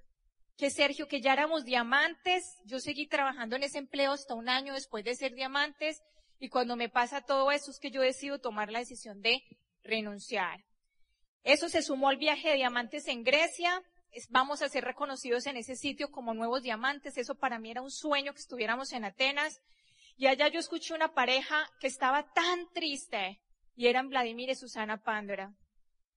Que 0.56 0.70
Sergio, 0.70 1.08
que 1.08 1.20
ya 1.20 1.32
éramos 1.32 1.64
diamantes, 1.64 2.44
yo 2.64 2.78
seguí 2.78 3.08
trabajando 3.08 3.56
en 3.56 3.64
ese 3.64 3.78
empleo 3.78 4.12
hasta 4.12 4.34
un 4.34 4.48
año 4.48 4.74
después 4.74 5.04
de 5.04 5.16
ser 5.16 5.34
diamantes, 5.34 6.00
y 6.38 6.48
cuando 6.48 6.76
me 6.76 6.88
pasa 6.88 7.22
todo 7.22 7.50
eso 7.50 7.70
es 7.70 7.78
que 7.78 7.90
yo 7.90 8.02
decido 8.02 8.38
tomar 8.38 8.70
la 8.70 8.80
decisión 8.80 9.20
de 9.20 9.42
renunciar. 9.82 10.64
Eso 11.42 11.68
se 11.68 11.82
sumó 11.82 12.08
al 12.08 12.16
viaje 12.16 12.50
de 12.50 12.56
diamantes 12.56 13.06
en 13.08 13.22
Grecia. 13.22 13.82
Vamos 14.30 14.62
a 14.62 14.68
ser 14.68 14.84
reconocidos 14.84 15.46
en 15.46 15.56
ese 15.56 15.76
sitio 15.76 16.10
como 16.10 16.34
nuevos 16.34 16.62
diamantes. 16.62 17.16
Eso 17.18 17.34
para 17.34 17.58
mí 17.58 17.70
era 17.70 17.82
un 17.82 17.90
sueño 17.90 18.32
que 18.32 18.40
estuviéramos 18.40 18.92
en 18.92 19.04
Atenas. 19.04 19.60
Y 20.16 20.26
allá 20.26 20.48
yo 20.48 20.58
escuché 20.58 20.94
una 20.94 21.12
pareja 21.12 21.68
que 21.80 21.86
estaba 21.86 22.32
tan 22.32 22.70
triste 22.72 23.40
y 23.74 23.88
eran 23.88 24.08
Vladimir 24.08 24.50
y 24.50 24.54
Susana 24.54 25.02
Pándora. 25.02 25.52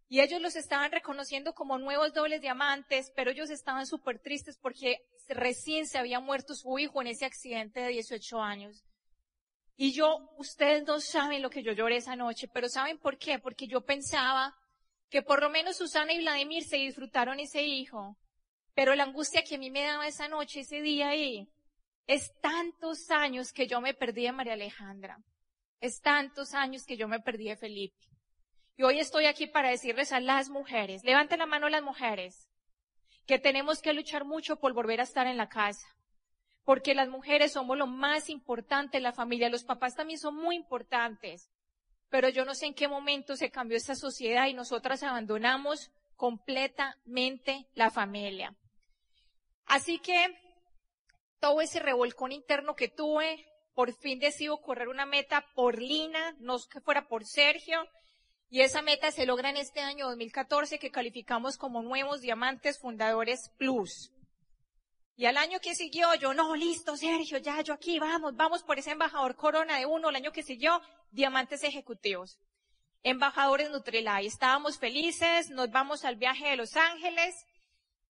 Y 0.10 0.22
ellos 0.22 0.42
los 0.42 0.56
estaban 0.56 0.92
reconociendo 0.92 1.54
como 1.54 1.78
nuevos 1.78 2.14
dobles 2.14 2.42
diamantes, 2.42 3.12
pero 3.16 3.32
ellos 3.32 3.50
estaban 3.50 3.86
súper 3.86 4.20
tristes 4.20 4.58
porque 4.58 5.02
recién 5.28 5.86
se 5.86 5.98
había 5.98 6.20
muerto 6.20 6.56
su 6.56 6.80
hijo 6.80 7.02
en 7.02 7.08
ese 7.08 7.26
accidente 7.26 7.82
de 7.82 7.90
18 7.90 8.42
años. 8.42 8.86
Y 9.76 9.92
yo, 9.94 10.30
ustedes 10.38 10.84
no 10.88 11.00
saben 11.00 11.42
lo 11.42 11.50
que 11.50 11.62
yo 11.62 11.74
lloré 11.74 11.98
esa 11.98 12.16
noche, 12.16 12.48
pero 12.48 12.70
¿saben 12.70 12.98
por 12.98 13.18
qué? 13.18 13.38
Porque 13.38 13.68
yo 13.68 13.82
pensaba 13.82 14.56
que 15.10 15.22
por 15.22 15.42
lo 15.42 15.50
menos 15.50 15.78
Susana 15.78 16.14
y 16.14 16.20
Vladimir 16.20 16.64
se 16.64 16.78
disfrutaron 16.78 17.40
ese 17.40 17.62
hijo. 17.62 18.18
Pero 18.74 18.96
la 18.96 19.04
angustia 19.04 19.44
que 19.44 19.56
a 19.56 19.58
mí 19.60 19.70
me 19.70 19.84
daba 19.84 20.08
esa 20.08 20.28
noche, 20.28 20.62
ese 20.62 20.82
día 20.82 21.10
ahí, 21.10 21.48
es 22.08 22.32
tantos 22.42 23.12
años 23.12 23.52
que 23.52 23.68
yo 23.68 23.82
me 23.82 23.94
perdí 23.94 24.24
de 24.24 24.32
María 24.32 24.54
Alejandra. 24.54 25.18
Es 25.80 26.00
tantos 26.02 26.54
años 26.54 26.86
que 26.86 26.98
yo 26.98 27.08
me 27.08 27.20
perdí 27.20 27.50
de 27.50 27.58
Felipe. 27.58 28.08
Y 28.78 28.84
hoy 28.84 29.00
estoy 29.00 29.26
aquí 29.26 29.48
para 29.48 29.70
decirles 29.70 30.14
a 30.14 30.20
las 30.20 30.50
mujeres, 30.50 31.04
levanten 31.04 31.40
la 31.40 31.46
mano 31.46 31.68
las 31.68 31.84
mujeres, 31.84 32.48
que 33.26 33.40
tenemos 33.40 33.82
que 33.82 33.94
luchar 33.94 34.24
mucho 34.24 34.58
por 34.58 34.74
volver 34.74 35.02
a 35.02 35.04
estar 35.04 35.28
en 35.28 35.38
la 35.38 35.50
casa 35.50 35.88
porque 36.68 36.94
las 36.94 37.08
mujeres 37.08 37.54
somos 37.54 37.78
lo 37.78 37.88
más 37.88 38.30
importante 38.30 38.98
en 38.98 39.04
la 39.04 39.14
familia, 39.14 39.48
los 39.48 39.64
papás 39.64 39.96
también 39.96 40.20
son 40.20 40.36
muy 40.36 40.58
importantes, 40.58 41.50
pero 42.10 42.28
yo 42.28 42.44
no 42.44 42.56
sé 42.56 42.66
en 42.66 42.74
qué 42.74 42.90
momento 42.90 43.38
se 43.38 43.50
cambió 43.50 43.78
esta 43.78 43.96
sociedad 43.96 44.48
y 44.48 44.54
nosotras 44.54 45.02
abandonamos 45.02 45.92
completamente 46.18 47.70
la 47.74 47.90
familia. 47.90 48.54
Así 49.66 50.00
que 50.00 50.38
todo 51.40 51.62
ese 51.62 51.80
revolcón 51.80 52.34
interno 52.34 52.76
que 52.76 52.90
tuve, 52.90 53.48
por 53.74 53.94
fin 53.94 54.20
decido 54.20 54.58
correr 54.58 54.90
una 54.90 55.06
meta 55.06 55.46
por 55.56 55.82
Lina, 55.82 56.36
no 56.40 56.58
que 56.70 56.82
fuera 56.82 57.08
por 57.08 57.24
Sergio, 57.24 57.88
y 58.50 58.62
esa 58.62 58.82
meta 58.82 59.12
se 59.12 59.26
logra 59.26 59.50
en 59.50 59.58
este 59.58 59.82
año 59.82 60.08
2014 60.08 60.80
que 60.80 60.92
calificamos 60.92 61.58
como 61.58 61.82
nuevos 61.82 62.22
diamantes 62.22 62.80
fundadores 62.80 63.52
plus. 63.58 64.12
Y 65.18 65.26
al 65.26 65.38
año 65.38 65.60
que 65.60 65.76
siguió, 65.76 66.14
yo, 66.16 66.34
no, 66.34 66.56
listo, 66.56 66.96
Sergio, 66.96 67.40
ya, 67.40 67.60
yo 67.62 67.74
aquí, 67.74 67.98
vamos, 68.00 68.36
vamos 68.36 68.64
por 68.64 68.78
ese 68.78 68.92
embajador 68.92 69.36
corona 69.36 69.80
de 69.80 69.86
uno. 69.86 70.10
El 70.10 70.16
año 70.16 70.32
que 70.32 70.44
siguió, 70.44 70.80
diamantes 71.12 71.64
ejecutivos. 71.64 72.40
Embajadores 73.02 73.72
Nutrilay. 73.72 74.28
Estábamos 74.28 74.78
felices, 74.78 75.50
nos 75.50 75.72
vamos 75.72 76.06
al 76.06 76.18
viaje 76.18 76.50
de 76.50 76.56
Los 76.56 76.78
Ángeles. 76.78 77.48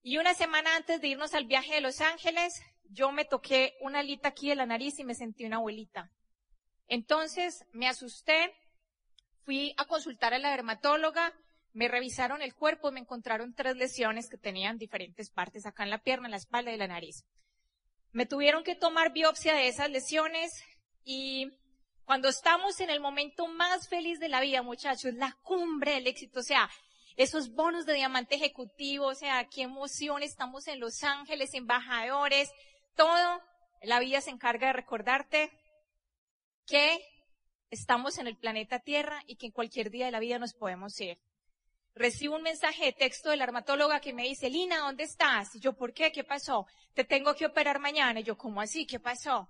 Y 0.02 0.18
una 0.18 0.34
semana 0.34 0.76
antes 0.76 1.00
de 1.00 1.08
irnos 1.08 1.32
al 1.32 1.46
viaje 1.46 1.74
de 1.74 1.80
Los 1.80 2.02
Ángeles, 2.02 2.62
yo 2.90 3.10
me 3.10 3.24
toqué 3.24 3.76
una 3.80 4.00
alita 4.00 4.28
aquí 4.28 4.50
de 4.50 4.56
la 4.56 4.66
nariz 4.66 4.98
y 4.98 5.04
me 5.04 5.14
sentí 5.14 5.46
una 5.46 5.56
abuelita. 5.56 6.10
Entonces 6.88 7.64
me 7.72 7.88
asusté, 7.88 8.54
fui 9.48 9.72
a 9.78 9.86
consultar 9.86 10.34
a 10.34 10.38
la 10.38 10.50
dermatóloga, 10.50 11.32
me 11.72 11.88
revisaron 11.88 12.42
el 12.42 12.54
cuerpo 12.54 12.92
me 12.92 13.00
encontraron 13.00 13.54
tres 13.54 13.76
lesiones 13.76 14.28
que 14.28 14.36
tenían 14.36 14.76
diferentes 14.76 15.30
partes 15.30 15.64
acá 15.64 15.84
en 15.84 15.88
la 15.88 16.02
pierna, 16.02 16.26
en 16.26 16.32
la 16.32 16.36
espalda 16.36 16.70
y 16.70 16.76
la 16.76 16.86
nariz. 16.86 17.24
Me 18.12 18.26
tuvieron 18.26 18.62
que 18.62 18.74
tomar 18.74 19.10
biopsia 19.10 19.54
de 19.54 19.68
esas 19.68 19.88
lesiones 19.88 20.52
y 21.02 21.50
cuando 22.04 22.28
estamos 22.28 22.78
en 22.80 22.90
el 22.90 23.00
momento 23.00 23.46
más 23.46 23.88
feliz 23.88 24.20
de 24.20 24.28
la 24.28 24.42
vida, 24.42 24.60
muchachos, 24.60 25.14
la 25.14 25.34
cumbre 25.40 25.92
del 25.94 26.08
éxito, 26.08 26.40
o 26.40 26.42
sea, 26.42 26.68
esos 27.16 27.54
bonos 27.54 27.86
de 27.86 27.94
diamante 27.94 28.34
ejecutivo, 28.34 29.06
o 29.06 29.14
sea, 29.14 29.48
qué 29.48 29.62
emoción, 29.62 30.22
estamos 30.22 30.68
en 30.68 30.78
Los 30.78 31.02
Ángeles, 31.04 31.54
embajadores, 31.54 32.50
todo, 32.96 33.42
la 33.80 33.98
vida 33.98 34.20
se 34.20 34.28
encarga 34.28 34.66
de 34.66 34.72
recordarte 34.74 35.50
que 36.66 37.02
estamos 37.70 38.18
en 38.18 38.26
el 38.26 38.36
planeta 38.36 38.80
Tierra 38.80 39.22
y 39.26 39.36
que 39.36 39.46
en 39.46 39.52
cualquier 39.52 39.90
día 39.90 40.06
de 40.06 40.12
la 40.12 40.20
vida 40.20 40.38
nos 40.38 40.54
podemos 40.54 41.00
ir 41.00 41.18
recibo 41.98 42.36
un 42.36 42.42
mensaje 42.42 42.86
de 42.86 42.92
texto 42.92 43.30
de 43.30 43.36
la 43.36 43.44
armatóloga 43.44 44.00
que 44.00 44.14
me 44.14 44.22
dice, 44.22 44.48
Lina, 44.48 44.78
¿dónde 44.78 45.04
estás? 45.04 45.54
Y 45.54 45.60
yo, 45.60 45.74
¿por 45.74 45.92
qué? 45.92 46.12
¿Qué 46.12 46.24
pasó? 46.24 46.66
Te 46.94 47.04
tengo 47.04 47.34
que 47.34 47.46
operar 47.46 47.80
mañana. 47.80 48.20
Y 48.20 48.24
yo, 48.24 48.38
¿cómo 48.38 48.60
así? 48.60 48.86
¿Qué 48.86 49.00
pasó? 49.00 49.48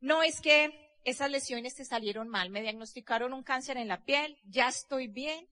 No 0.00 0.22
es 0.22 0.40
que 0.40 0.70
esas 1.04 1.30
lesiones 1.30 1.74
te 1.74 1.84
salieron 1.84 2.28
mal. 2.28 2.50
Me 2.50 2.62
diagnosticaron 2.62 3.32
un 3.32 3.42
cáncer 3.42 3.76
en 3.76 3.88
la 3.88 4.04
piel. 4.04 4.38
Ya 4.44 4.68
estoy 4.68 5.08
bien. 5.08 5.48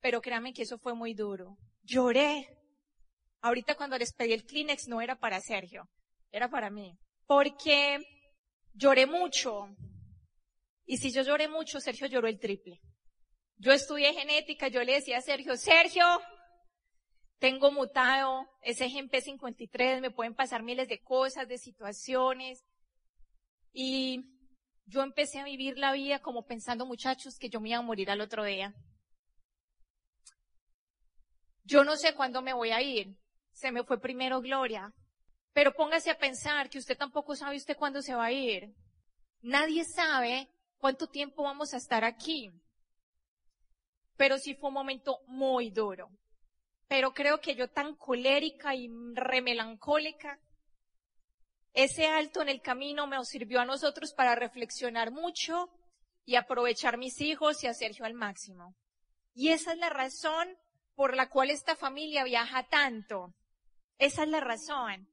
Pero 0.00 0.22
créanme 0.22 0.54
que 0.54 0.62
eso 0.62 0.78
fue 0.78 0.94
muy 0.94 1.14
duro. 1.14 1.58
Lloré. 1.82 2.48
Ahorita 3.42 3.74
cuando 3.74 3.98
les 3.98 4.14
pedí 4.14 4.32
el 4.32 4.44
Kleenex 4.44 4.88
no 4.88 5.00
era 5.00 5.16
para 5.16 5.40
Sergio. 5.40 5.88
Era 6.32 6.48
para 6.48 6.70
mí. 6.70 6.98
Porque 7.26 7.98
lloré 8.72 9.06
mucho. 9.06 9.68
Y 10.90 10.96
si 10.96 11.12
yo 11.12 11.22
lloré 11.22 11.46
mucho, 11.46 11.78
Sergio 11.78 12.08
lloró 12.08 12.26
el 12.26 12.40
triple. 12.40 12.80
Yo 13.58 13.70
estudié 13.70 14.12
genética, 14.12 14.66
yo 14.66 14.82
le 14.82 14.94
decía 14.94 15.18
a 15.18 15.20
Sergio, 15.20 15.56
Sergio, 15.56 16.04
tengo 17.38 17.70
mutado 17.70 18.50
ese 18.60 18.88
GMP53, 18.88 20.00
me 20.00 20.10
pueden 20.10 20.34
pasar 20.34 20.64
miles 20.64 20.88
de 20.88 21.00
cosas, 21.00 21.46
de 21.46 21.58
situaciones. 21.58 22.64
Y 23.72 24.24
yo 24.84 25.04
empecé 25.04 25.38
a 25.38 25.44
vivir 25.44 25.78
la 25.78 25.92
vida 25.92 26.18
como 26.18 26.44
pensando, 26.44 26.86
muchachos, 26.86 27.38
que 27.38 27.48
yo 27.48 27.60
me 27.60 27.68
iba 27.68 27.78
a 27.78 27.82
morir 27.82 28.10
al 28.10 28.20
otro 28.20 28.42
día. 28.42 28.74
Yo 31.62 31.84
no 31.84 31.96
sé 31.96 32.16
cuándo 32.16 32.42
me 32.42 32.52
voy 32.52 32.72
a 32.72 32.82
ir. 32.82 33.16
Se 33.52 33.70
me 33.70 33.84
fue 33.84 34.00
primero 34.00 34.40
Gloria. 34.40 34.92
Pero 35.52 35.72
póngase 35.72 36.10
a 36.10 36.18
pensar 36.18 36.68
que 36.68 36.78
usted 36.78 36.98
tampoco 36.98 37.36
sabe 37.36 37.56
usted 37.56 37.76
cuándo 37.76 38.02
se 38.02 38.16
va 38.16 38.24
a 38.24 38.32
ir. 38.32 38.74
Nadie 39.40 39.84
sabe 39.84 40.50
cuánto 40.80 41.06
tiempo 41.06 41.44
vamos 41.44 41.72
a 41.74 41.76
estar 41.76 42.04
aquí 42.04 42.50
pero 44.20 44.36
sí 44.36 44.54
fue 44.54 44.68
un 44.68 44.74
momento 44.74 45.20
muy 45.28 45.70
duro. 45.70 46.10
Pero 46.88 47.14
creo 47.14 47.40
que 47.40 47.54
yo 47.54 47.70
tan 47.70 47.94
colérica 47.96 48.74
y 48.74 48.86
remelancólica, 49.14 50.38
ese 51.72 52.06
alto 52.06 52.42
en 52.42 52.50
el 52.50 52.60
camino 52.60 53.06
me 53.06 53.24
sirvió 53.24 53.62
a 53.62 53.64
nosotros 53.64 54.12
para 54.12 54.34
reflexionar 54.34 55.10
mucho 55.10 55.70
y 56.26 56.36
aprovechar 56.36 56.98
mis 56.98 57.18
hijos 57.22 57.64
y 57.64 57.66
a 57.66 57.72
Sergio 57.72 58.04
al 58.04 58.12
máximo. 58.12 58.76
Y 59.32 59.52
esa 59.52 59.72
es 59.72 59.78
la 59.78 59.88
razón 59.88 60.54
por 60.94 61.16
la 61.16 61.30
cual 61.30 61.48
esta 61.48 61.74
familia 61.74 62.22
viaja 62.22 62.68
tanto. 62.68 63.32
Esa 63.96 64.24
es 64.24 64.28
la 64.28 64.40
razón. 64.40 65.08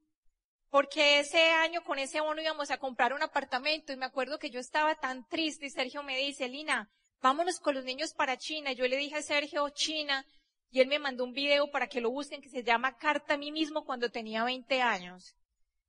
Porque 0.70 1.20
ese 1.20 1.42
año 1.52 1.84
con 1.84 1.98
ese 1.98 2.20
bono 2.20 2.42
íbamos 2.42 2.72
a 2.72 2.78
comprar 2.78 3.14
un 3.14 3.24
apartamento 3.24 3.94
y 3.94 3.98
me 3.98 4.06
acuerdo 4.06 4.38
que 4.38 4.50
yo 4.50 4.60
estaba 4.60 4.96
tan 4.96 5.26
triste 5.28 5.66
y 5.66 5.70
Sergio 5.70 6.04
me 6.04 6.18
dice, 6.18 6.50
Lina, 6.50 6.90
vámonos 7.22 7.60
con 7.60 7.76
los 7.76 7.86
niños 7.86 8.14
para 8.14 8.38
China. 8.38 8.74
Yo 8.74 8.86
le 8.88 8.98
dije 8.98 9.16
a 9.16 9.22
Sergio, 9.22 9.70
China, 9.70 10.26
y 10.70 10.82
él 10.82 10.88
me 10.88 11.00
mandó 11.00 11.24
un 11.24 11.34
video 11.34 11.72
para 11.72 11.88
que 11.88 12.02
lo 12.02 12.12
busquen 12.12 12.42
que 12.42 12.50
se 12.50 12.64
llama 12.64 12.98
Carta 12.98 13.36
a 13.36 13.38
mí 13.38 13.52
mismo 13.52 13.86
cuando 13.86 14.10
tenía 14.10 14.44
20 14.44 14.82
años. 14.82 15.36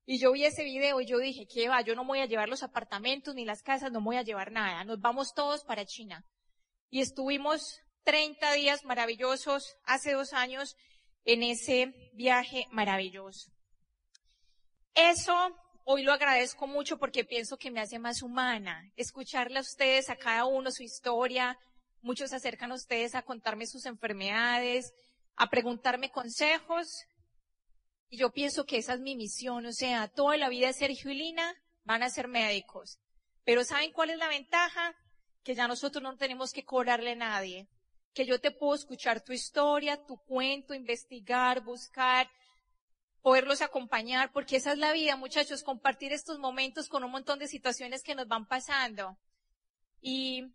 Y 0.06 0.18
yo 0.18 0.32
vi 0.32 0.44
ese 0.44 0.64
video 0.64 1.00
y 1.00 1.06
yo 1.06 1.18
dije, 1.18 1.46
¿qué 1.46 1.68
va? 1.68 1.82
Yo 1.82 1.94
no 1.94 2.04
voy 2.04 2.20
a 2.20 2.26
llevar 2.26 2.48
los 2.48 2.62
apartamentos 2.62 3.34
ni 3.34 3.44
las 3.44 3.62
casas, 3.62 3.92
no 3.92 4.00
voy 4.00 4.16
a 4.16 4.22
llevar 4.22 4.52
nada. 4.52 4.84
Nos 4.84 5.00
vamos 5.00 5.34
todos 5.34 5.64
para 5.64 5.84
China. 5.84 6.24
Y 6.88 7.00
estuvimos 7.00 7.80
30 8.04 8.52
días 8.52 8.84
maravillosos 8.84 9.76
hace 9.84 10.12
dos 10.12 10.32
años 10.32 10.76
en 11.24 11.42
ese 11.42 11.92
viaje 12.14 12.66
maravilloso. 12.70 13.52
Eso 14.98 15.54
Hoy 15.90 16.02
lo 16.02 16.12
agradezco 16.12 16.66
mucho 16.66 16.98
porque 16.98 17.24
pienso 17.24 17.56
que 17.56 17.70
me 17.70 17.80
hace 17.80 17.98
más 17.98 18.20
humana. 18.20 18.92
Escucharle 18.94 19.56
a 19.56 19.62
ustedes, 19.62 20.11
a 20.11 20.16
cada 20.16 20.44
uno 20.44 20.70
su 20.70 20.82
historia. 20.82 21.58
Muchos 22.02 22.28
se 22.28 22.37
acercan 22.37 22.72
a 22.72 22.74
ustedes 22.74 23.14
a 23.14 23.22
contarme 23.22 23.66
sus 23.66 23.87
enfermedades, 23.87 24.92
a 25.34 25.48
preguntarme 25.48 26.11
consejos. 26.11 27.06
Y 28.11 28.18
yo 28.18 28.32
pienso 28.32 28.66
que 28.66 28.76
esa 28.76 28.92
es 28.92 29.00
mi 29.00 29.16
misión. 29.16 29.64
O 29.64 29.72
sea, 29.72 30.08
toda 30.08 30.37
la 30.37 30.50
vida 30.50 30.70
Sergio 30.74 31.11
y 31.11 31.14
Lina 31.14 31.54
van 31.84 32.02
a 32.02 32.11
ser 32.11 32.28
médicos. 32.28 32.98
Pero 33.44 33.64
¿saben 33.64 33.92
cuál 33.92 34.11
es 34.11 34.18
la 34.18 34.28
ventaja? 34.28 34.94
Que 35.42 35.54
ya 35.54 35.66
nosotros 35.66 36.02
no 36.02 36.18
tenemos 36.18 36.52
que 36.52 36.66
cobrarle 36.66 37.12
a 37.12 37.16
nadie. 37.16 37.66
Que 38.12 38.27
yo 38.27 38.38
te 38.42 38.50
puedo 38.50 38.75
escuchar 38.75 39.23
tu 39.23 39.33
historia, 39.33 40.04
tu 40.04 40.18
cuento, 40.18 40.75
investigar, 40.75 41.62
buscar, 41.62 42.29
poderlos 43.23 43.62
acompañar, 43.62 44.33
porque 44.33 44.56
esa 44.56 44.73
es 44.73 44.79
la 44.79 44.92
vida, 44.92 45.16
muchachos, 45.16 45.62
compartir 45.62 46.12
estos 46.12 46.38
momentos 46.38 46.88
con 46.88 47.04
un 47.04 47.10
montón 47.10 47.38
de 47.38 47.48
situaciones 47.48 48.02
que 48.02 48.14
nos 48.14 48.29
van 48.29 48.46
pasando. 48.46 49.19
Y 50.00 50.52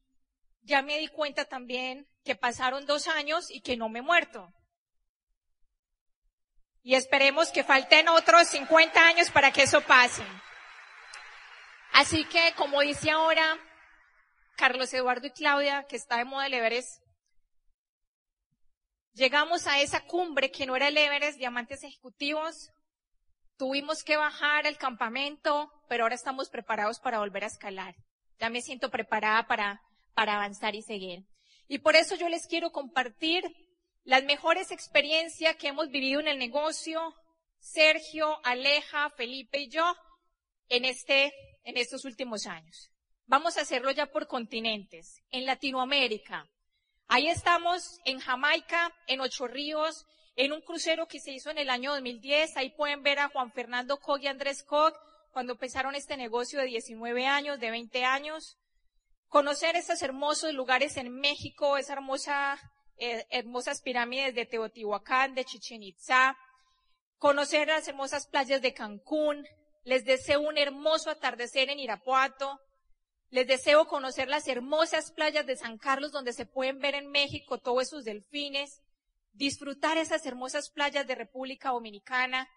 ya 0.61 0.81
me 0.81 0.97
di 0.97 1.07
cuenta 1.07 1.45
también 1.45 2.07
que 2.23 2.35
pasaron 2.35 2.85
dos 2.85 3.07
años 3.07 3.51
y 3.51 3.61
que 3.61 3.77
no 3.77 3.89
me 3.89 4.01
muerto. 4.01 4.53
Y 6.81 6.95
esperemos 6.95 7.51
que 7.51 7.63
falten 7.63 8.09
otros 8.09 8.47
50 8.47 9.07
años 9.07 9.29
para 9.31 9.51
que 9.51 9.63
eso 9.63 9.81
pase. 9.81 10.23
Así 11.93 12.25
que, 12.25 12.53
como 12.55 12.81
dice 12.81 13.11
ahora 13.11 13.57
Carlos 14.55 14.93
Eduardo 14.93 15.27
y 15.27 15.31
Claudia, 15.31 15.85
que 15.87 15.95
está 15.95 16.17
de 16.17 16.25
moda 16.25 16.47
el 16.47 16.53
Everest, 16.53 17.02
llegamos 19.13 19.67
a 19.67 19.81
esa 19.81 20.01
cumbre 20.01 20.51
que 20.51 20.65
no 20.65 20.75
era 20.75 20.89
el 20.89 20.97
Everest, 20.97 21.37
diamantes 21.37 21.83
ejecutivos, 21.83 22.71
tuvimos 23.57 24.03
que 24.03 24.17
bajar 24.17 24.67
al 24.67 24.77
campamento, 24.77 25.71
pero 25.87 26.03
ahora 26.03 26.15
estamos 26.15 26.49
preparados 26.49 26.99
para 26.99 27.19
volver 27.19 27.43
a 27.43 27.47
escalar. 27.47 27.95
Ya 28.39 28.49
me 28.49 28.61
siento 28.61 28.89
preparada 28.89 29.47
para, 29.47 29.81
para 30.13 30.35
avanzar 30.35 30.75
y 30.75 30.81
seguir. 30.81 31.25
Y 31.67 31.79
por 31.79 31.95
eso 31.95 32.15
yo 32.15 32.29
les 32.29 32.47
quiero 32.47 32.71
compartir 32.71 33.43
las 34.03 34.23
mejores 34.23 34.71
experiencias 34.71 35.55
que 35.55 35.69
hemos 35.69 35.89
vivido 35.89 36.19
en 36.19 36.27
el 36.27 36.37
negocio, 36.37 37.15
Sergio, 37.59 38.39
Aleja, 38.43 39.09
Felipe 39.11 39.59
y 39.59 39.69
yo, 39.69 39.95
en 40.67 40.85
este, 40.85 41.33
en 41.63 41.77
estos 41.77 42.03
últimos 42.03 42.45
años. 42.45 42.91
Vamos 43.25 43.57
a 43.57 43.61
hacerlo 43.61 43.91
ya 43.91 44.07
por 44.07 44.27
continentes. 44.27 45.21
En 45.29 45.45
Latinoamérica. 45.45 46.49
Ahí 47.07 47.29
estamos 47.29 47.99
en 48.05 48.19
Jamaica, 48.19 48.91
en 49.07 49.21
Ocho 49.21 49.47
Ríos, 49.47 50.05
en 50.35 50.51
un 50.51 50.61
crucero 50.61 51.07
que 51.07 51.19
se 51.19 51.31
hizo 51.31 51.49
en 51.51 51.57
el 51.57 51.69
año 51.69 51.91
2010. 51.91 52.57
Ahí 52.57 52.71
pueden 52.71 53.03
ver 53.03 53.19
a 53.19 53.29
Juan 53.29 53.51
Fernando 53.51 53.99
Cog 53.99 54.21
y 54.21 54.27
Andrés 54.27 54.63
Cog 54.63 54.93
cuando 55.31 55.53
empezaron 55.53 55.95
este 55.95 56.17
negocio 56.17 56.59
de 56.59 56.67
19 56.67 57.25
años, 57.25 57.59
de 57.59 57.71
20 57.71 58.05
años. 58.05 58.57
Conocer 59.27 59.75
esos 59.75 60.01
hermosos 60.01 60.53
lugares 60.53 60.97
en 60.97 61.11
México, 61.11 61.77
esas 61.77 61.97
eh, 62.97 63.25
hermosas 63.29 63.81
pirámides 63.81 64.35
de 64.35 64.45
Teotihuacán, 64.45 65.33
de 65.33 65.45
Chichen 65.45 65.83
Itza. 65.83 66.37
Conocer 67.17 67.67
las 67.67 67.87
hermosas 67.87 68.27
playas 68.27 68.61
de 68.61 68.73
Cancún. 68.73 69.47
Les 69.83 70.05
deseo 70.05 70.41
un 70.41 70.57
hermoso 70.57 71.09
atardecer 71.09 71.69
en 71.69 71.79
Irapuato. 71.79 72.59
Les 73.33 73.47
deseo 73.47 73.87
conocer 73.87 74.27
las 74.27 74.47
hermosas 74.47 75.11
playas 75.11 75.47
de 75.47 75.55
San 75.55 75.79
Carlos 75.79 76.11
donde 76.11 76.33
se 76.33 76.45
pueden 76.45 76.77
ver 76.77 76.93
en 76.93 77.09
México 77.09 77.57
todos 77.57 77.81
esos 77.81 78.03
delfines, 78.03 78.83
disfrutar 79.31 79.97
esas 79.97 80.23
hermosas 80.27 80.69
playas 80.69 81.07
de 81.07 81.15
República 81.15 81.71
Dominicana, 81.71 82.47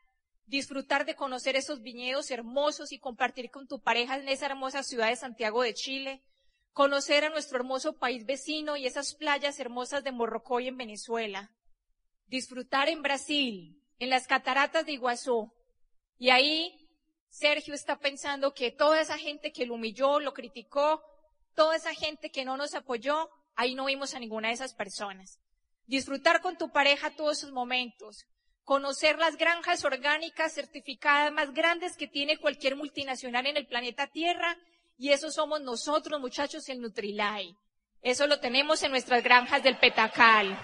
disfrutar 0.44 1.06
de 1.06 1.14
conocer 1.14 1.56
esos 1.56 1.80
viñedos 1.80 2.30
hermosos 2.30 2.92
y 2.92 2.98
compartir 2.98 3.50
con 3.50 3.66
tu 3.66 3.80
pareja 3.80 4.18
en 4.18 4.28
esa 4.28 4.44
hermosa 4.44 4.82
ciudad 4.82 5.08
de 5.08 5.16
Santiago 5.16 5.62
de 5.62 5.72
Chile, 5.72 6.22
conocer 6.74 7.24
a 7.24 7.30
nuestro 7.30 7.56
hermoso 7.56 7.94
país 7.94 8.26
vecino 8.26 8.76
y 8.76 8.86
esas 8.86 9.14
playas 9.14 9.58
hermosas 9.58 10.04
de 10.04 10.12
Morrocoy 10.12 10.68
en 10.68 10.76
Venezuela, 10.76 11.52
disfrutar 12.26 12.90
en 12.90 13.00
Brasil, 13.00 13.82
en 13.98 14.10
las 14.10 14.26
cataratas 14.26 14.84
de 14.84 14.92
Iguazú, 14.92 15.50
y 16.18 16.28
ahí 16.28 16.86
Sergio 17.37 17.74
está 17.74 17.99
pensando 17.99 18.55
que 18.55 18.70
toda 18.70 18.99
esa 18.99 19.18
gente 19.18 19.53
que 19.53 19.66
lo 19.66 19.74
humilló, 19.74 20.20
lo 20.20 20.32
criticó, 20.32 21.03
toda 21.55 21.76
esa 21.76 21.93
gente 21.93 22.30
que 22.30 22.47
no 22.47 22.57
nos 22.57 22.74
apoyó, 22.74 23.28
ahí 23.57 23.74
no 23.74 23.84
vimos 23.84 24.14
a 24.14 24.18
ninguna 24.18 24.49
de 24.49 24.55
esas 24.55 24.72
personas. 24.72 25.39
Disfrutar 25.84 26.41
con 26.41 26.57
tu 26.57 26.70
pareja 26.70 27.11
todos 27.11 27.37
esos 27.37 27.53
momentos. 27.53 28.24
Conocer 28.64 29.18
las 29.18 29.37
granjas 29.37 29.84
orgánicas 29.84 30.55
certificadas 30.55 31.30
más 31.30 31.53
grandes 31.53 31.99
que 31.99 32.09
tiene 32.09 32.39
cualquier 32.39 32.74
multinacional 32.74 33.47
en 33.47 33.59
el 33.59 33.66
planeta 33.66 34.07
Tierra. 34.07 34.57
Y 34.97 35.11
eso 35.11 35.30
somos 35.30 35.61
nosotros, 35.61 36.18
muchachos, 36.18 36.66
el 36.70 36.80
Nutrilai. 36.80 37.55
Eso 38.01 38.26
lo 38.26 38.41
tenemos 38.41 38.82
en 38.82 38.93
nuestras 38.93 39.22
granjas 39.22 39.62
del 39.62 39.78
Petacal. 39.78 40.59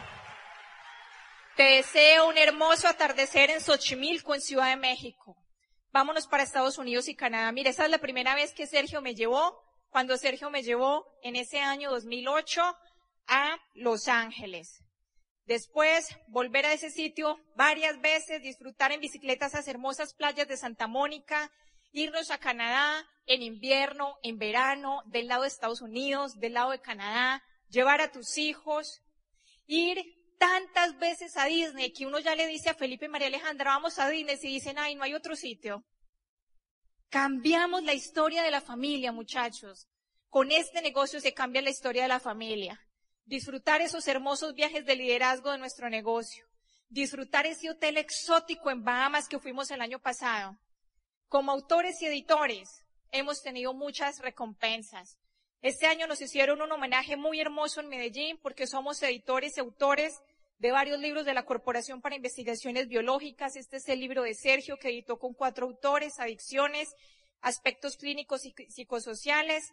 Te 1.54 1.64
deseo 1.64 2.30
un 2.30 2.38
hermoso 2.38 2.88
atardecer 2.88 3.50
en 3.50 3.60
Xochimilco, 3.60 4.34
en 4.34 4.40
Ciudad 4.40 4.70
de 4.70 4.76
México 4.76 5.41
vámonos 5.92 6.26
para 6.26 6.42
Estados 6.42 6.78
Unidos 6.78 7.08
y 7.08 7.14
Canadá. 7.14 7.52
Mire, 7.52 7.70
esa 7.70 7.84
es 7.84 7.90
la 7.90 7.98
primera 7.98 8.34
vez 8.34 8.52
que 8.54 8.66
Sergio 8.66 9.02
me 9.02 9.14
llevó, 9.14 9.58
cuando 9.90 10.16
Sergio 10.16 10.50
me 10.50 10.62
llevó 10.62 11.06
en 11.22 11.36
ese 11.36 11.60
año 11.60 11.90
2008 11.90 12.62
a 13.28 13.58
Los 13.74 14.08
Ángeles. 14.08 14.82
Después, 15.44 16.16
volver 16.28 16.64
a 16.66 16.72
ese 16.72 16.90
sitio 16.90 17.38
varias 17.56 18.00
veces, 18.00 18.42
disfrutar 18.42 18.92
en 18.92 19.00
bicicleta 19.00 19.46
esas 19.46 19.68
hermosas 19.68 20.14
playas 20.14 20.48
de 20.48 20.56
Santa 20.56 20.86
Mónica, 20.86 21.50
irnos 21.92 22.30
a 22.30 22.38
Canadá 22.38 23.06
en 23.26 23.42
invierno, 23.42 24.16
en 24.22 24.38
verano, 24.38 25.02
del 25.06 25.28
lado 25.28 25.42
de 25.42 25.48
Estados 25.48 25.82
Unidos, 25.82 26.38
del 26.38 26.54
lado 26.54 26.70
de 26.70 26.80
Canadá, 26.80 27.42
llevar 27.68 28.00
a 28.00 28.10
tus 28.10 28.38
hijos, 28.38 29.02
ir 29.66 30.02
tantas 30.42 30.98
veces 30.98 31.36
a 31.36 31.44
Disney 31.44 31.92
que 31.92 32.04
uno 32.04 32.18
ya 32.18 32.34
le 32.34 32.48
dice 32.48 32.68
a 32.68 32.74
Felipe 32.74 33.04
y 33.04 33.08
María 33.08 33.28
Alejandra, 33.28 33.74
vamos 33.74 34.00
a 34.00 34.08
Disney, 34.08 34.36
y 34.42 34.54
dicen, 34.54 34.76
ay, 34.76 34.96
no 34.96 35.04
hay 35.04 35.14
otro 35.14 35.36
sitio. 35.36 35.84
Cambiamos 37.10 37.84
la 37.84 37.94
historia 37.94 38.42
de 38.42 38.50
la 38.50 38.60
familia, 38.60 39.12
muchachos. 39.12 39.86
Con 40.30 40.50
este 40.50 40.82
negocio 40.82 41.20
se 41.20 41.32
cambia 41.32 41.62
la 41.62 41.70
historia 41.70 42.02
de 42.02 42.08
la 42.08 42.18
familia. 42.18 42.84
Disfrutar 43.24 43.82
esos 43.82 44.08
hermosos 44.08 44.54
viajes 44.54 44.84
de 44.84 44.96
liderazgo 44.96 45.52
de 45.52 45.58
nuestro 45.58 45.88
negocio. 45.88 46.44
Disfrutar 46.88 47.46
ese 47.46 47.70
hotel 47.70 47.96
exótico 47.96 48.68
en 48.72 48.82
Bahamas 48.82 49.28
que 49.28 49.38
fuimos 49.38 49.70
el 49.70 49.80
año 49.80 50.00
pasado. 50.00 50.58
Como 51.28 51.52
autores 51.52 52.02
y 52.02 52.06
editores, 52.06 52.68
hemos 53.12 53.42
tenido 53.42 53.74
muchas 53.74 54.18
recompensas. 54.18 55.18
Este 55.60 55.86
año 55.86 56.08
nos 56.08 56.20
hicieron 56.20 56.60
un 56.60 56.72
homenaje 56.72 57.16
muy 57.16 57.38
hermoso 57.38 57.80
en 57.80 57.88
Medellín 57.88 58.38
porque 58.42 58.66
somos 58.66 59.00
editores 59.04 59.56
y 59.56 59.60
autores 59.60 60.20
de 60.58 60.70
varios 60.70 61.00
libros 61.00 61.24
de 61.24 61.34
la 61.34 61.44
Corporación 61.44 62.00
para 62.00 62.16
Investigaciones 62.16 62.88
Biológicas. 62.88 63.56
Este 63.56 63.78
es 63.78 63.88
el 63.88 64.00
libro 64.00 64.22
de 64.22 64.34
Sergio 64.34 64.76
que 64.78 64.88
editó 64.88 65.18
con 65.18 65.34
cuatro 65.34 65.66
autores, 65.66 66.20
Adicciones, 66.20 66.94
Aspectos 67.40 67.96
Clínicos 67.96 68.44
y 68.44 68.54
Psicosociales. 68.68 69.70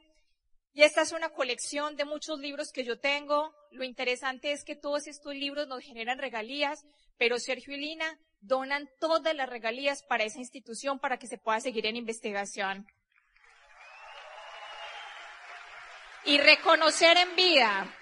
Y 0.74 0.84
esta 0.84 1.02
es 1.02 1.12
una 1.12 1.30
colección 1.30 1.96
de 1.96 2.06
muchos 2.06 2.40
libros 2.40 2.72
que 2.72 2.84
yo 2.84 3.00
tengo. 3.00 3.54
Lo 3.72 3.84
interesante 3.84 4.52
es 4.52 4.64
que 4.64 4.76
todos 4.76 5.08
estos 5.08 5.36
libros 5.36 5.68
nos 5.68 5.84
generan 5.84 6.18
regalías, 6.18 6.86
pero 7.18 7.40
Sergio 7.40 7.76
y 7.76 7.80
Lina 7.80 8.20
donan 8.42 8.90
todas 9.00 9.36
las 9.36 9.50
regalías 9.50 10.04
para 10.04 10.24
esa 10.24 10.40
institución 10.40 11.00
para 11.00 11.18
que 11.18 11.28
se 11.28 11.38
pueda 11.38 11.60
seguir 11.60 11.86
en 11.86 11.98
investigación. 11.98 12.88
Y 16.26 16.38
reconocer 16.38 17.18
en 17.18 17.36
vida 17.36 17.96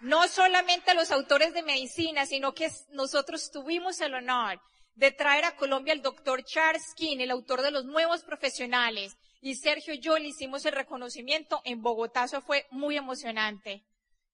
no 0.00 0.26
solamente 0.28 0.90
a 0.90 0.94
los 0.94 1.10
autores 1.10 1.52
de 1.52 1.62
medicina, 1.62 2.26
sino 2.26 2.54
que 2.54 2.70
nosotros 2.90 3.50
tuvimos 3.50 4.00
el 4.00 4.14
honor 4.14 4.60
de 4.94 5.10
traer 5.10 5.44
a 5.44 5.56
Colombia 5.56 5.92
al 5.92 6.02
doctor 6.02 6.42
Charles 6.44 6.94
King, 6.94 7.18
el 7.20 7.30
autor 7.30 7.62
de 7.62 7.70
los 7.70 7.84
nuevos 7.84 8.22
profesionales, 8.22 9.16
y 9.40 9.54
Sergio 9.54 9.94
y 9.94 10.00
yo 10.00 10.18
le 10.18 10.28
hicimos 10.28 10.64
el 10.66 10.72
reconocimiento 10.72 11.60
en 11.64 11.82
Bogotá, 11.82 12.24
eso 12.24 12.40
fue 12.42 12.66
muy 12.70 12.96
emocionante. 12.96 13.84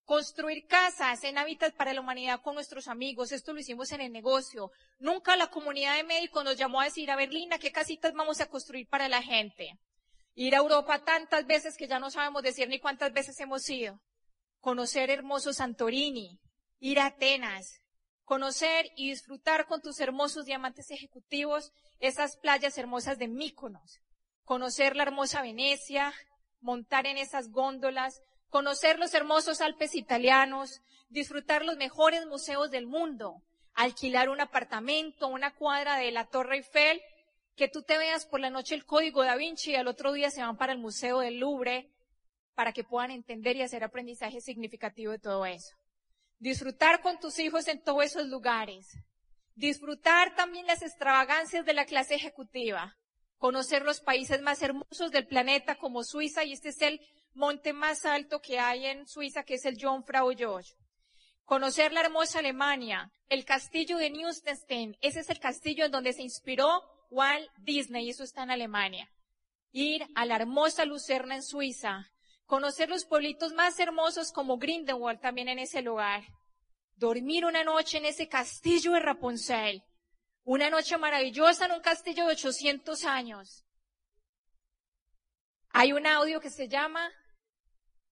Construir 0.04 0.66
casas 0.66 1.24
en 1.24 1.38
hábitat 1.38 1.74
para 1.74 1.92
la 1.92 2.00
humanidad 2.00 2.40
con 2.40 2.54
nuestros 2.54 2.86
amigos, 2.86 3.32
esto 3.32 3.52
lo 3.52 3.60
hicimos 3.60 3.90
en 3.90 4.00
el 4.00 4.12
negocio. 4.12 4.70
Nunca 5.00 5.36
la 5.36 5.48
comunidad 5.48 5.96
de 5.96 6.04
médicos 6.04 6.44
nos 6.44 6.56
llamó 6.56 6.80
a 6.80 6.84
decir, 6.84 7.10
a 7.10 7.16
Berlina, 7.16 7.58
¿qué 7.58 7.72
casitas 7.72 8.12
vamos 8.14 8.40
a 8.40 8.46
construir 8.46 8.88
para 8.88 9.08
la 9.08 9.22
gente? 9.22 9.78
Ir 10.34 10.54
a 10.54 10.58
Europa 10.58 11.04
tantas 11.04 11.46
veces 11.46 11.76
que 11.76 11.88
ya 11.88 11.98
no 11.98 12.10
sabemos 12.10 12.42
decir 12.42 12.68
ni 12.68 12.78
cuántas 12.78 13.12
veces 13.12 13.38
hemos 13.40 13.68
ido 13.68 14.00
conocer 14.60 15.10
hermoso 15.10 15.52
Santorini, 15.52 16.40
ir 16.78 17.00
a 17.00 17.06
Atenas, 17.06 17.80
conocer 18.24 18.86
y 18.96 19.10
disfrutar 19.10 19.66
con 19.66 19.80
tus 19.80 20.00
hermosos 20.00 20.44
diamantes 20.44 20.90
ejecutivos 20.90 21.72
esas 22.00 22.36
playas 22.36 22.76
hermosas 22.76 23.18
de 23.18 23.28
Míconos, 23.28 24.00
conocer 24.44 24.96
la 24.96 25.04
hermosa 25.04 25.42
Venecia, 25.42 26.12
montar 26.60 27.06
en 27.06 27.18
esas 27.18 27.50
góndolas, 27.50 28.20
conocer 28.48 28.98
los 28.98 29.14
hermosos 29.14 29.60
Alpes 29.60 29.94
italianos, 29.94 30.80
disfrutar 31.08 31.64
los 31.64 31.76
mejores 31.76 32.26
museos 32.26 32.70
del 32.70 32.86
mundo, 32.86 33.42
alquilar 33.74 34.28
un 34.28 34.40
apartamento, 34.40 35.28
una 35.28 35.54
cuadra 35.54 35.96
de 35.96 36.10
la 36.10 36.26
Torre 36.26 36.56
Eiffel, 36.56 37.00
que 37.54 37.68
tú 37.68 37.82
te 37.82 37.96
veas 37.98 38.26
por 38.26 38.40
la 38.40 38.50
noche 38.50 38.74
el 38.74 38.84
código 38.84 39.24
da 39.24 39.36
Vinci 39.36 39.70
y 39.70 39.76
al 39.76 39.88
otro 39.88 40.12
día 40.12 40.30
se 40.30 40.42
van 40.42 40.56
para 40.56 40.72
el 40.72 40.78
Museo 40.78 41.20
del 41.20 41.38
Louvre, 41.38 41.90
para 42.56 42.72
que 42.72 42.82
puedan 42.82 43.10
entender 43.10 43.54
y 43.54 43.62
hacer 43.62 43.84
aprendizaje 43.84 44.40
significativo 44.40 45.12
de 45.12 45.18
todo 45.18 45.44
eso. 45.44 45.76
Disfrutar 46.38 47.02
con 47.02 47.20
tus 47.20 47.38
hijos 47.38 47.68
en 47.68 47.82
todos 47.82 48.04
esos 48.04 48.26
lugares. 48.28 48.98
Disfrutar 49.54 50.34
también 50.34 50.66
las 50.66 50.82
extravagancias 50.82 51.66
de 51.66 51.74
la 51.74 51.84
clase 51.84 52.14
ejecutiva. 52.14 52.96
Conocer 53.36 53.82
los 53.82 54.00
países 54.00 54.40
más 54.40 54.62
hermosos 54.62 55.12
del 55.12 55.26
planeta 55.26 55.76
como 55.76 56.02
Suiza 56.02 56.44
y 56.44 56.54
este 56.54 56.70
es 56.70 56.80
el 56.80 57.00
monte 57.34 57.74
más 57.74 58.06
alto 58.06 58.40
que 58.40 58.58
hay 58.58 58.86
en 58.86 59.06
Suiza 59.06 59.44
que 59.44 59.54
es 59.54 59.66
el 59.66 59.78
Jungfrau 59.78 60.32
Joch. 60.36 60.66
Conocer 61.44 61.92
la 61.92 62.00
hermosa 62.00 62.38
Alemania, 62.38 63.12
el 63.28 63.44
castillo 63.44 63.98
de 63.98 64.08
Neustein, 64.08 64.96
ese 65.02 65.20
es 65.20 65.28
el 65.28 65.38
castillo 65.38 65.84
en 65.84 65.92
donde 65.92 66.14
se 66.14 66.22
inspiró 66.22 66.82
Walt 67.10 67.50
Disney 67.58 68.06
y 68.06 68.10
eso 68.10 68.24
está 68.24 68.44
en 68.44 68.50
Alemania. 68.50 69.12
Ir 69.72 70.06
a 70.14 70.24
la 70.24 70.36
hermosa 70.36 70.86
Lucerna 70.86 71.34
en 71.34 71.42
Suiza, 71.42 72.10
Conocer 72.46 72.88
los 72.88 73.04
pueblitos 73.04 73.52
más 73.52 73.78
hermosos 73.80 74.32
como 74.32 74.56
Grindelwald 74.56 75.20
también 75.20 75.48
en 75.48 75.58
ese 75.58 75.82
lugar. 75.82 76.22
Dormir 76.94 77.44
una 77.44 77.64
noche 77.64 77.98
en 77.98 78.04
ese 78.04 78.28
castillo 78.28 78.92
de 78.92 79.00
Rapunzel. 79.00 79.82
Una 80.44 80.70
noche 80.70 80.96
maravillosa 80.96 81.66
en 81.66 81.72
un 81.72 81.80
castillo 81.80 82.24
de 82.24 82.32
800 82.32 83.04
años. 83.04 83.64
Hay 85.70 85.92
un 85.92 86.06
audio 86.06 86.40
que 86.40 86.50
se 86.50 86.68
llama 86.68 87.10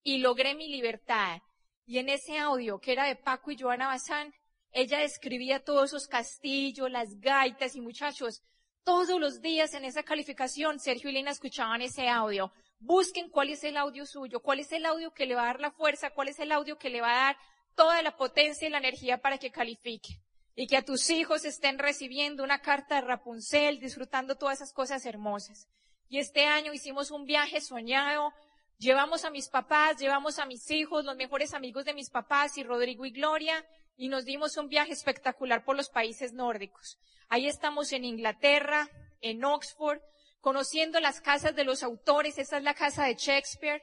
Y 0.03 0.18
logré 0.18 0.57
mi 0.57 0.68
libertad. 0.68 1.41
Y 1.87 1.99
en 1.99 2.09
ese 2.09 2.37
audio, 2.37 2.80
que 2.80 2.93
era 2.93 3.05
de 3.05 3.14
Paco 3.14 3.53
y 3.53 3.59
Joana 3.59 3.87
Bazán, 3.87 4.35
ella 4.72 4.99
describía 4.99 5.62
todos 5.62 5.91
esos 5.91 6.09
castillos, 6.09 6.91
las 6.91 7.20
gaitas 7.20 7.76
y 7.76 7.80
muchachos, 7.80 8.43
todos 8.82 9.20
los 9.20 9.41
días 9.41 9.72
en 9.74 9.85
esa 9.85 10.03
calificación, 10.03 10.80
Sergio 10.80 11.11
y 11.11 11.12
Lina 11.12 11.30
escuchaban 11.30 11.80
ese 11.80 12.09
audio. 12.09 12.53
Busquen 12.79 13.31
cuál 13.31 13.51
es 13.51 13.64
el 13.64 13.77
audio 13.77 14.07
suyo, 14.07 14.41
cuál 14.41 14.61
es 14.61 14.72
el 14.72 14.85
audio 14.85 15.12
que 15.12 15.27
le 15.27 15.35
va 15.35 15.43
a 15.43 15.47
dar 15.47 15.61
la 15.61 15.70
fuerza, 15.70 16.11
cuál 16.11 16.29
es 16.29 16.39
el 16.39 16.53
audio 16.53 16.79
que 16.79 16.91
le 16.91 17.01
va 17.01 17.11
a 17.11 17.25
dar 17.27 17.37
toda 17.75 18.03
la 18.03 18.16
potencia 18.16 18.68
y 18.68 18.70
la 18.70 18.79
energía 18.79 19.18
para 19.18 19.39
que 19.39 19.51
califique. 19.51 20.20
Y 20.55 20.66
que 20.66 20.77
a 20.77 20.85
tus 20.85 21.11
hijos 21.11 21.45
estén 21.45 21.79
recibiendo 21.79 22.45
una 22.45 22.61
carta 22.61 22.97
de 22.97 23.01
Rapunzel, 23.01 23.81
disfrutando 23.81 24.37
todas 24.37 24.59
esas 24.59 24.72
cosas 24.72 25.05
hermosas. 25.05 25.68
Y 26.09 26.18
este 26.18 26.47
año 26.47 26.72
hicimos 26.72 27.11
un 27.11 27.25
viaje 27.25 27.61
soñado, 27.61 28.33
llevamos 28.79 29.25
a 29.25 29.31
mis 29.31 29.49
papás, 29.49 29.99
llevamos 29.99 30.39
a 30.39 30.47
mis 30.47 30.70
hijos, 30.70 31.05
los 31.05 31.16
mejores 31.16 31.55
amigos 31.55 31.85
de 31.85 31.95
mis 31.95 32.11
papás 32.11 32.57
y 32.57 32.62
Rodrigo 32.62 33.05
y 33.05 33.11
Gloria, 33.11 33.66
y 33.97 34.09
nos 34.09 34.25
dimos 34.25 34.57
un 34.57 34.68
viaje 34.68 34.93
espectacular 34.93 35.64
por 35.64 35.77
los 35.77 35.89
países 35.89 36.33
nórdicos. 36.33 36.99
Ahí 37.29 37.47
estamos 37.47 37.93
en 37.93 38.05
Inglaterra, 38.05 38.89
en 39.20 39.45
Oxford, 39.45 40.01
conociendo 40.45 41.01
las 41.01 41.22
casas 41.22 41.57
de 41.57 41.64
los 41.64 41.82
autores, 41.82 42.36
esa 42.36 42.59
es 42.59 42.62
la 42.62 42.74
casa 42.74 43.05
de 43.05 43.14
Shakespeare. 43.14 43.82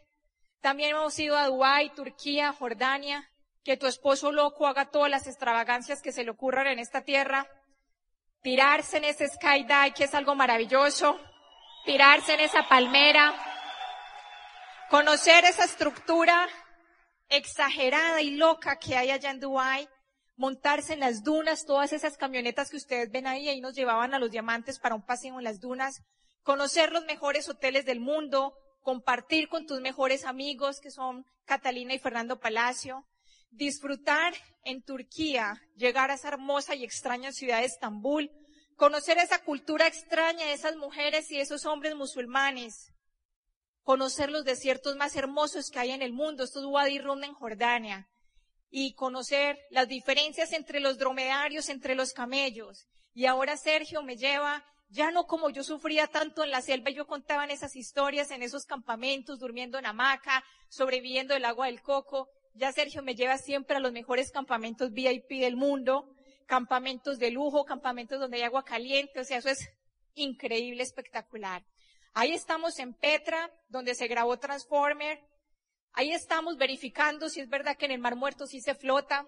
También 0.60 0.92
hemos 0.92 1.18
ido 1.18 1.36
a 1.36 1.48
Dubái, 1.48 1.90
Turquía, 1.96 2.54
Jordania, 2.54 3.28
que 3.64 3.78
tu 3.78 3.88
esposo 3.88 4.32
loco 4.32 4.68
haga 4.68 4.92
todas 4.92 5.10
las 5.10 5.26
extravagancias 5.26 6.04
que 6.04 6.12
se 6.12 6.24
le 6.24 6.30
ocurran 6.30 6.68
en 6.68 6.78
esta 6.78 7.02
tierra. 7.02 7.48
Tirarse 8.44 8.98
en 8.98 9.06
ese 9.06 9.28
skydive, 9.28 9.96
que 9.96 10.04
es 10.04 10.14
algo 10.14 10.36
maravilloso. 10.36 11.20
Tirarse 11.84 12.36
en 12.36 12.42
esa 12.42 12.70
palmera. 12.70 13.34
Conocer 14.92 15.46
esa 15.46 15.66
estructura 15.66 16.48
exagerada 17.28 18.22
y 18.22 18.36
loca 18.36 18.76
que 18.76 18.96
hay 18.96 19.10
allá 19.10 19.32
en 19.32 19.40
Dubái 19.40 19.90
montarse 20.38 20.94
en 20.94 21.00
las 21.00 21.24
dunas, 21.24 21.66
todas 21.66 21.94
esas 21.94 22.18
camionetas 22.18 22.70
que 22.70 22.78
ustedes 22.78 23.12
ven 23.12 23.28
ahí, 23.28 23.48
ahí 23.48 23.62
nos 23.62 23.76
llevaban 23.76 24.14
a 24.14 24.20
los 24.20 24.32
diamantes 24.32 24.80
para 24.80 24.96
un 24.96 25.06
paseo 25.06 25.38
en 25.38 25.44
las 25.44 25.60
dunas, 25.60 26.02
conocer 26.44 26.92
los 26.92 27.06
mejores 27.06 27.50
hoteles 27.50 27.86
del 27.86 28.00
mundo, 28.00 28.54
compartir 28.82 29.48
con 29.48 29.66
tus 29.66 29.82
mejores 29.82 30.26
amigos 30.26 30.80
que 30.80 30.92
son 30.92 31.26
Catalina 31.46 31.94
y 31.94 32.00
Fernando 32.00 32.40
Palacio, 32.40 33.06
disfrutar 33.52 34.34
en 34.64 34.82
Turquía, 34.82 35.62
llegar 35.76 36.12
a 36.12 36.16
esa 36.16 36.30
hermosa 36.30 36.76
y 36.76 36.84
extraña 36.84 37.32
ciudad 37.32 37.60
de 37.60 37.66
Estambul, 37.66 38.32
conocer 38.76 39.18
esa 39.18 39.44
cultura 39.44 39.88
extraña 39.88 40.46
de 40.46 40.54
esas 40.54 40.76
mujeres 40.76 41.30
y 41.32 41.40
esos 41.40 41.66
hombres 41.66 41.96
musulmanes, 41.96 42.92
conocer 43.84 44.30
los 44.32 44.46
desiertos 44.46 44.96
más 44.96 45.16
hermosos 45.16 45.70
que 45.70 45.80
hay 45.80 45.92
en 45.92 46.02
el 46.02 46.14
mundo, 46.14 46.44
estos 46.44 46.66
Wadi 46.66 47.00
Rum 47.00 47.24
en 47.24 47.34
Jordania, 47.34 48.08
y 48.70 48.94
conocer 48.94 49.60
las 49.70 49.88
diferencias 49.88 50.54
entre 50.54 50.80
los 50.80 50.98
dromedarios, 50.98 51.70
entre 51.70 51.94
los 51.94 52.14
camellos. 52.14 52.88
Y 53.14 53.26
ahora 53.26 53.58
Sergio 53.58 54.02
me 54.02 54.16
lleva, 54.16 54.64
ya 54.92 55.10
no 55.10 55.26
como 55.26 55.50
yo 55.50 55.64
sufría 55.64 56.08
tanto 56.08 56.44
en 56.44 56.52
la 56.52 56.62
selva, 56.62 56.92
yo 56.92 57.08
contaba 57.08 57.44
en 57.44 57.52
esas 57.52 57.76
historias, 57.76 58.30
en 58.30 58.44
esos 58.44 58.66
campamentos, 58.66 59.40
durmiendo 59.40 59.80
en 59.80 59.88
hamaca, 59.88 60.44
sobreviviendo 60.70 61.36
el 61.36 61.46
agua 61.46 61.66
del 61.66 61.82
coco. 61.82 62.30
Ya 62.54 62.72
Sergio 62.72 63.02
me 63.02 63.16
lleva 63.16 63.38
siempre 63.38 63.78
a 63.78 63.80
los 63.80 63.92
mejores 63.92 64.32
campamentos 64.32 64.92
VIP 64.92 65.40
del 65.40 65.56
mundo, 65.56 66.14
campamentos 66.46 67.18
de 67.18 67.32
lujo, 67.32 67.66
campamentos 67.66 68.20
donde 68.20 68.38
hay 68.38 68.44
agua 68.44 68.64
caliente, 68.64 69.22
o 69.22 69.24
sea, 69.24 69.38
eso 69.38 69.50
es 69.50 69.70
increíble, 70.14 70.84
espectacular. 70.84 71.66
Ahí 72.14 72.34
estamos 72.34 72.78
en 72.78 72.94
Petra, 72.94 73.50
donde 73.70 73.96
se 73.96 74.08
grabó 74.08 74.38
Transformer, 74.38 75.20
Ahí 75.94 76.12
estamos 76.14 76.58
verificando 76.58 77.30
si 77.30 77.42
es 77.42 77.50
verdad 77.50 77.76
que 77.76 77.86
en 77.86 77.92
el 77.92 78.00
Mar 78.00 78.16
Muerto 78.16 78.48
sí 78.48 78.62
se 78.62 78.76
flota, 78.76 79.28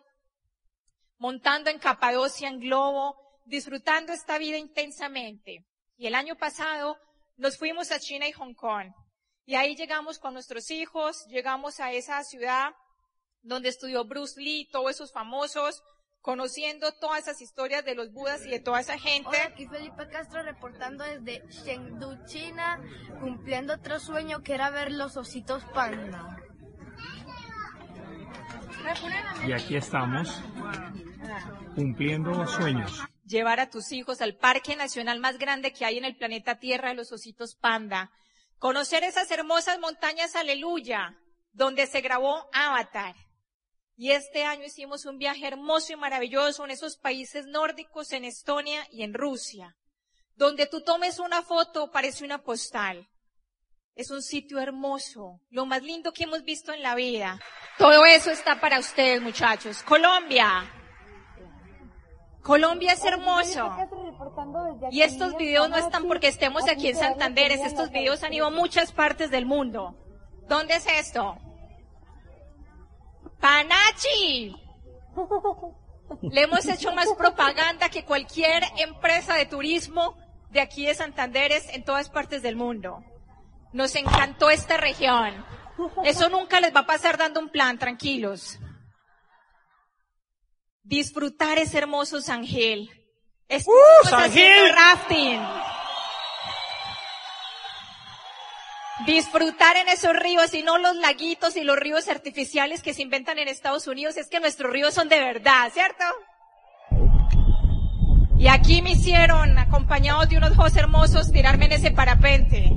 montando 1.17 1.69
en 1.69 1.79
Capadocia, 1.79 2.47
en 2.47 2.59
globo, 2.59 3.17
disfrutando 3.45 4.13
esta 4.13 4.37
vida 4.37 4.57
intensamente. 4.57 5.65
Y 5.97 6.07
el 6.07 6.15
año 6.15 6.35
pasado 6.35 6.97
nos 7.37 7.57
fuimos 7.57 7.91
a 7.91 7.99
China 7.99 8.27
y 8.27 8.31
Hong 8.33 8.53
Kong. 8.53 8.91
Y 9.45 9.55
ahí 9.55 9.75
llegamos 9.75 10.19
con 10.19 10.33
nuestros 10.33 10.71
hijos, 10.71 11.25
llegamos 11.27 11.79
a 11.79 11.91
esa 11.91 12.23
ciudad 12.23 12.71
donde 13.41 13.69
estudió 13.69 14.05
Bruce 14.05 14.39
Lee, 14.39 14.69
todos 14.71 14.91
esos 14.91 15.11
famosos, 15.11 15.83
conociendo 16.21 16.93
todas 16.93 17.23
esas 17.23 17.41
historias 17.41 17.83
de 17.83 17.95
los 17.95 18.13
budas 18.13 18.45
y 18.45 18.49
de 18.49 18.61
toda 18.61 18.79
esa 18.79 18.97
gente. 18.97 19.27
Hola, 19.27 19.43
aquí 19.43 19.67
Felipe 19.67 20.07
Castro 20.07 20.41
reportando 20.41 21.03
desde 21.03 21.45
Chengdu, 21.49 22.25
China, 22.25 22.81
cumpliendo 23.19 23.73
otro 23.73 23.99
sueño 23.99 24.41
que 24.41 24.53
era 24.53 24.69
ver 24.69 24.93
los 24.93 25.17
ositos 25.17 25.63
panda. 25.73 26.37
Y 29.45 29.51
aquí 29.51 29.75
estamos 29.75 30.41
cumpliendo 31.75 32.47
sueños. 32.47 33.03
Llevar 33.23 33.59
a 33.59 33.69
tus 33.69 33.91
hijos 33.91 34.21
al 34.21 34.35
parque 34.35 34.75
nacional 34.75 35.19
más 35.19 35.37
grande 35.37 35.71
que 35.71 35.85
hay 35.85 35.97
en 35.97 36.05
el 36.05 36.17
planeta 36.17 36.59
Tierra 36.59 36.89
de 36.89 36.95
los 36.95 37.11
ositos 37.11 37.55
panda. 37.55 38.11
Conocer 38.57 39.03
esas 39.03 39.31
hermosas 39.31 39.79
montañas 39.79 40.35
Aleluya, 40.35 41.17
donde 41.51 41.87
se 41.87 42.01
grabó 42.01 42.49
Avatar. 42.53 43.15
Y 43.95 44.11
este 44.11 44.43
año 44.43 44.65
hicimos 44.65 45.05
un 45.05 45.17
viaje 45.17 45.47
hermoso 45.47 45.93
y 45.93 45.95
maravilloso 45.95 46.65
en 46.65 46.71
esos 46.71 46.97
países 46.97 47.45
nórdicos, 47.45 48.11
en 48.11 48.25
Estonia 48.25 48.85
y 48.91 49.03
en 49.03 49.13
Rusia. 49.13 49.77
Donde 50.35 50.65
tú 50.65 50.81
tomes 50.81 51.19
una 51.19 51.43
foto, 51.43 51.91
parece 51.91 52.25
una 52.25 52.41
postal. 52.41 53.07
Es 53.95 54.09
un 54.09 54.23
sitio 54.23 54.59
hermoso, 54.59 55.39
lo 55.51 55.67
más 55.67 55.83
lindo 55.83 56.11
que 56.11 56.23
hemos 56.23 56.43
visto 56.43 56.73
en 56.73 56.81
la 56.81 56.95
vida. 56.95 57.39
Todo 57.77 58.05
eso 58.05 58.31
está 58.31 58.59
para 58.59 58.79
ustedes, 58.79 59.21
muchachos. 59.21 59.83
Colombia. 59.83 60.82
Colombia 62.43 62.91
es 62.91 63.03
hermoso. 63.05 63.71
Y 64.91 65.01
estos 65.01 65.35
videos 65.37 65.69
no 65.69 65.77
están 65.77 66.07
porque 66.07 66.27
estemos 66.27 66.67
aquí 66.69 66.89
en 66.89 66.97
Santander, 66.97 67.51
estos 67.51 67.89
videos 67.89 68.23
han 68.23 68.33
ido 68.33 68.47
a 68.47 68.51
muchas 68.51 68.91
partes 68.91 69.31
del 69.31 69.45
mundo. 69.45 69.95
¿Dónde 70.47 70.75
es 70.75 70.85
esto? 70.85 71.37
Panachi. 73.39 74.55
Le 76.21 76.41
hemos 76.41 76.65
hecho 76.65 76.91
más 76.93 77.07
propaganda 77.17 77.89
que 77.89 78.03
cualquier 78.03 78.63
empresa 78.77 79.35
de 79.35 79.45
turismo 79.45 80.17
de 80.51 80.59
aquí 80.59 80.85
de 80.85 80.95
Santander 80.95 81.51
en 81.71 81.83
todas 81.83 82.09
partes 82.09 82.41
del 82.41 82.57
mundo. 82.57 83.03
Nos 83.71 83.95
encantó 83.95 84.49
esta 84.49 84.77
región. 84.77 85.45
Eso 86.03 86.29
nunca 86.29 86.59
les 86.59 86.75
va 86.75 86.81
a 86.81 86.85
pasar 86.85 87.17
dando 87.17 87.39
un 87.39 87.49
plan, 87.49 87.79
tranquilos. 87.79 88.59
Disfrutar 90.83 91.59
ese 91.59 91.77
hermoso 91.77 92.19
Sangel. 92.19 92.89
¡Uh, 93.49 94.07
Sangel! 94.09 94.73
rafting. 94.75 95.39
Disfrutar 99.05 99.77
en 99.77 99.87
esos 99.87 100.13
ríos 100.13 100.53
y 100.53 100.61
no 100.61 100.77
los 100.77 100.95
laguitos 100.97 101.55
y 101.55 101.63
los 101.63 101.77
ríos 101.77 102.09
artificiales 102.09 102.83
que 102.83 102.93
se 102.93 103.01
inventan 103.01 103.39
en 103.39 103.47
Estados 103.47 103.87
Unidos. 103.87 104.17
Es 104.17 104.27
que 104.27 104.41
nuestros 104.41 104.71
ríos 104.71 104.93
son 104.93 105.07
de 105.07 105.19
verdad, 105.19 105.71
¿cierto? 105.73 106.03
Y 108.37 108.49
aquí 108.49 108.81
me 108.81 108.91
hicieron, 108.91 109.57
acompañados 109.57 110.27
de 110.27 110.37
unos 110.37 110.51
ojos 110.51 110.75
hermosos, 110.75 111.31
tirarme 111.31 111.65
en 111.65 111.71
ese 111.73 111.91
parapente. 111.91 112.73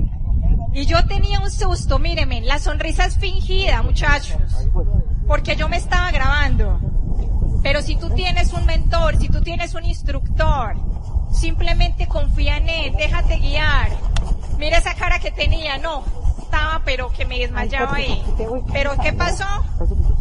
Y 0.73 0.85
yo 0.85 1.05
tenía 1.07 1.41
un 1.41 1.51
susto, 1.51 1.99
míreme, 1.99 2.39
la 2.41 2.57
sonrisa 2.59 3.05
es 3.05 3.17
fingida, 3.17 3.81
muchachos, 3.81 4.37
porque 5.27 5.57
yo 5.57 5.67
me 5.67 5.75
estaba 5.75 6.09
grabando. 6.11 6.96
Pero 7.63 7.81
si 7.81 7.95
tú 7.95 8.09
tienes 8.11 8.53
un 8.53 8.65
mentor, 8.65 9.17
si 9.17 9.29
tú 9.29 9.41
tienes 9.41 9.73
un 9.73 9.85
instructor, 9.85 10.75
simplemente 11.31 12.07
confía 12.07 12.57
en 12.57 12.69
él, 12.69 12.93
déjate 12.97 13.37
guiar. 13.37 13.89
Mira 14.57 14.77
esa 14.77 14.95
cara 14.95 15.19
que 15.19 15.31
tenía, 15.31 15.77
no, 15.77 16.03
estaba 16.41 16.81
pero 16.85 17.11
que 17.11 17.25
me 17.25 17.39
desmayaba 17.39 17.95
ahí. 17.95 18.23
Pero 18.71 18.95
¿qué 18.97 19.13
pasó? 19.13 19.45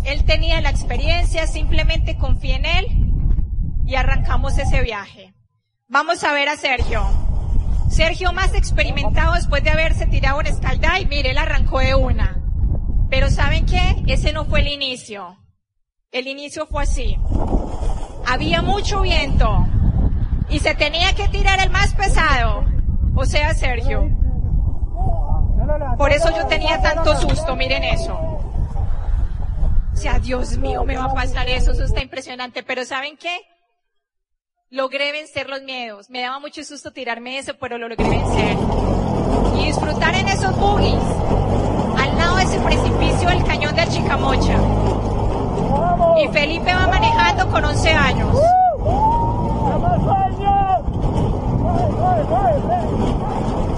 Él 0.04 0.24
tenía 0.24 0.60
la 0.60 0.70
experiencia, 0.70 1.46
simplemente 1.46 2.16
confía 2.16 2.56
en 2.56 2.64
él 2.64 2.86
y 3.86 3.94
arrancamos 3.94 4.58
ese 4.58 4.82
viaje. 4.82 5.34
Vamos 5.88 6.24
a 6.24 6.32
ver 6.32 6.48
a 6.48 6.56
Sergio. 6.56 7.02
Sergio 7.88 8.32
más 8.32 8.52
experimentado 8.54 9.34
después 9.34 9.62
de 9.62 9.70
haberse 9.70 10.06
tirado 10.06 10.40
en 10.40 10.46
y 11.00 11.06
mire, 11.06 11.30
él 11.30 11.38
arrancó 11.38 11.78
de 11.78 11.94
una. 11.94 12.36
Pero 13.08 13.30
¿saben 13.30 13.66
qué? 13.66 14.02
Ese 14.06 14.32
no 14.32 14.44
fue 14.44 14.60
el 14.60 14.68
inicio. 14.68 15.38
El 16.12 16.26
inicio 16.28 16.66
fue 16.66 16.84
así. 16.84 17.18
Había 18.26 18.62
mucho 18.62 19.02
viento 19.02 19.66
y 20.48 20.60
se 20.60 20.74
tenía 20.74 21.14
que 21.14 21.28
tirar 21.28 21.60
el 21.60 21.70
más 21.70 21.94
pesado, 21.94 22.64
o 23.14 23.24
sea, 23.24 23.54
Sergio. 23.54 24.08
Por 25.98 26.12
eso 26.12 26.30
yo 26.36 26.46
tenía 26.46 26.80
tanto 26.80 27.16
susto, 27.16 27.56
miren 27.56 27.82
eso. 27.84 28.14
O 29.96 29.98
sea, 29.98 30.18
Dios 30.18 30.58
mío, 30.58 30.84
me 30.84 30.96
va 30.96 31.06
a 31.06 31.14
pasar 31.14 31.48
eso, 31.48 31.72
eso 31.72 31.84
está 31.84 32.02
impresionante. 32.02 32.62
Pero 32.62 32.84
¿saben 32.84 33.16
qué? 33.16 33.40
Logré 34.68 35.10
vencer 35.10 35.48
los 35.48 35.62
miedos. 35.62 36.10
Me 36.10 36.20
daba 36.20 36.38
mucho 36.38 36.62
susto 36.64 36.92
tirarme 36.92 37.38
eso, 37.38 37.54
pero 37.58 37.78
lo 37.78 37.88
logré 37.88 38.08
vencer. 38.08 38.56
Y 39.58 39.66
disfrutar 39.66 40.14
en 40.14 40.28
esos 40.28 40.54
buggies, 40.58 41.02
al 41.98 42.16
lado 42.16 42.36
de 42.36 42.42
ese 42.42 42.60
precipicio 42.60 43.28
del 43.28 43.44
cañón 43.44 43.74
de 43.74 43.88
Chicamocha. 43.88 44.85
Y 46.18 46.28
Felipe 46.28 46.72
va 46.72 46.86
manejando 46.86 47.46
con 47.50 47.62
11 47.62 47.90
años. 47.90 48.34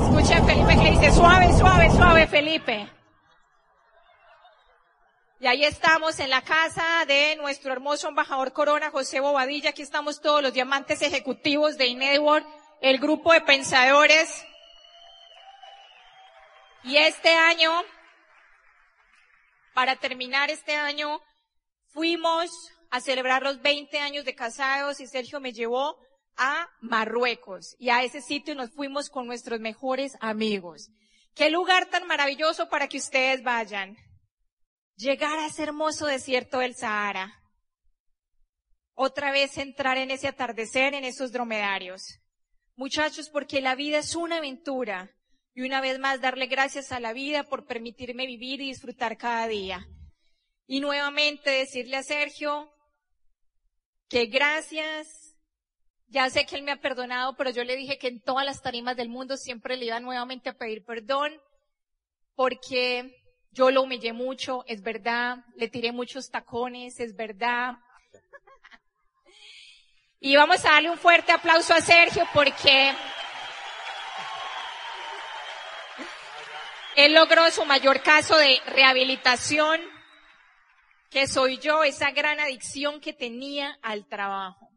Escuchen 0.02 0.46
Felipe 0.46 0.76
que 0.80 0.90
dice, 0.92 1.12
suave, 1.12 1.52
suave, 1.58 1.90
suave, 1.90 2.26
Felipe. 2.28 2.88
Y 5.40 5.48
ahí 5.48 5.64
estamos 5.64 6.20
en 6.20 6.30
la 6.30 6.42
casa 6.42 7.04
de 7.08 7.34
nuestro 7.36 7.72
hermoso 7.72 8.08
embajador 8.08 8.52
Corona, 8.52 8.90
José 8.90 9.18
Bobadilla. 9.18 9.70
Aquí 9.70 9.82
estamos 9.82 10.20
todos 10.20 10.40
los 10.40 10.52
diamantes 10.52 11.02
ejecutivos 11.02 11.76
de 11.76 11.86
Inedward, 11.86 12.44
el 12.80 12.98
grupo 12.98 13.32
de 13.32 13.40
pensadores. 13.40 14.44
Y 16.84 16.98
este 16.98 17.34
año, 17.36 17.72
para 19.74 19.96
terminar 19.96 20.50
este 20.50 20.76
año, 20.76 21.20
fuimos 21.98 22.70
a 22.90 23.00
celebrar 23.00 23.42
los 23.42 23.60
20 23.60 23.98
años 23.98 24.24
de 24.24 24.36
casados 24.36 25.00
y 25.00 25.08
Sergio 25.08 25.40
me 25.40 25.52
llevó 25.52 25.98
a 26.36 26.68
Marruecos 26.80 27.74
y 27.80 27.90
a 27.90 28.04
ese 28.04 28.20
sitio 28.20 28.54
nos 28.54 28.70
fuimos 28.70 29.10
con 29.10 29.26
nuestros 29.26 29.58
mejores 29.58 30.16
amigos. 30.20 30.92
Qué 31.34 31.50
lugar 31.50 31.86
tan 31.86 32.06
maravilloso 32.06 32.68
para 32.68 32.86
que 32.86 32.98
ustedes 32.98 33.42
vayan. 33.42 33.96
Llegar 34.94 35.40
a 35.40 35.46
ese 35.46 35.64
hermoso 35.64 36.06
desierto 36.06 36.60
del 36.60 36.76
Sahara. 36.76 37.42
Otra 38.94 39.32
vez 39.32 39.58
entrar 39.58 39.98
en 39.98 40.12
ese 40.12 40.28
atardecer, 40.28 40.94
en 40.94 41.04
esos 41.04 41.32
dromedarios. 41.32 42.20
Muchachos, 42.76 43.28
porque 43.28 43.60
la 43.60 43.74
vida 43.74 43.98
es 43.98 44.14
una 44.14 44.36
aventura. 44.36 45.10
Y 45.52 45.62
una 45.62 45.80
vez 45.80 45.98
más 45.98 46.20
darle 46.20 46.46
gracias 46.46 46.92
a 46.92 47.00
la 47.00 47.12
vida 47.12 47.42
por 47.42 47.66
permitirme 47.66 48.24
vivir 48.24 48.60
y 48.60 48.68
disfrutar 48.68 49.16
cada 49.16 49.48
día. 49.48 49.88
Y 50.68 50.78
nuevamente 50.78 51.50
decirle 51.50 51.96
a 51.96 52.04
Sergio 52.04 52.72
que 54.08 54.26
gracias 54.26 55.34
ya 56.10 56.30
sé 56.30 56.46
que 56.46 56.56
él 56.56 56.62
me 56.62 56.72
ha 56.72 56.80
perdonado, 56.80 57.36
pero 57.36 57.50
yo 57.50 57.64
le 57.64 57.76
dije 57.76 57.98
que 57.98 58.08
en 58.08 58.22
todas 58.22 58.46
las 58.46 58.62
tarimas 58.62 58.96
del 58.96 59.08
mundo 59.08 59.36
siempre 59.36 59.76
le 59.76 59.86
iba 59.86 60.00
nuevamente 60.00 60.48
a 60.48 60.56
pedir 60.56 60.84
perdón 60.84 61.32
porque 62.34 63.14
yo 63.50 63.70
lo 63.70 63.82
humillé 63.82 64.12
mucho, 64.12 64.64
es 64.66 64.82
verdad, 64.82 65.38
le 65.56 65.68
tiré 65.68 65.90
muchos 65.90 66.30
tacones, 66.30 67.00
es 67.00 67.16
verdad. 67.16 67.76
Y 70.20 70.36
vamos 70.36 70.64
a 70.64 70.70
darle 70.72 70.90
un 70.90 70.98
fuerte 70.98 71.32
aplauso 71.32 71.74
a 71.74 71.80
Sergio 71.80 72.26
porque 72.32 72.94
él 76.96 77.14
logró 77.14 77.50
su 77.50 77.64
mayor 77.64 78.02
caso 78.02 78.36
de 78.36 78.60
rehabilitación, 78.66 79.80
que 81.10 81.26
soy 81.26 81.58
yo, 81.58 81.84
esa 81.84 82.10
gran 82.10 82.40
adicción 82.40 83.00
que 83.00 83.12
tenía 83.12 83.78
al 83.82 84.06
trabajo. 84.06 84.68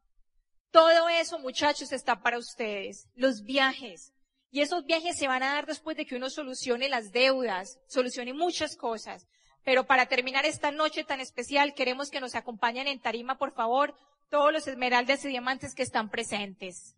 Todo 0.71 1.09
eso, 1.09 1.39
muchachos, 1.39 1.91
está 1.91 2.21
para 2.21 2.38
ustedes. 2.38 3.09
Los 3.15 3.43
viajes. 3.43 4.13
Y 4.49 4.61
esos 4.61 4.86
viajes 4.86 5.17
se 5.17 5.27
van 5.27 5.43
a 5.43 5.53
dar 5.53 5.65
después 5.65 5.97
de 5.97 6.05
que 6.05 6.15
uno 6.15 6.29
solucione 6.29 6.89
las 6.89 7.11
deudas, 7.11 7.79
solucione 7.88 8.34
muchas 8.34 8.75
cosas. 8.75 9.27
Pero 9.63 9.86
para 9.86 10.07
terminar 10.07 10.45
esta 10.45 10.71
noche 10.71 11.03
tan 11.03 11.19
especial, 11.19 11.73
queremos 11.73 12.09
que 12.09 12.21
nos 12.21 12.36
acompañen 12.36 12.88
en 12.88 12.99
tarima, 12.99 13.38
por 13.38 13.53
favor, 13.53 13.95
todos 14.29 14.51
los 14.51 14.67
esmeraldas 14.67 15.23
y 15.25 15.29
diamantes 15.29 15.75
que 15.75 15.84
están 15.84 16.09
presentes. 16.09 16.95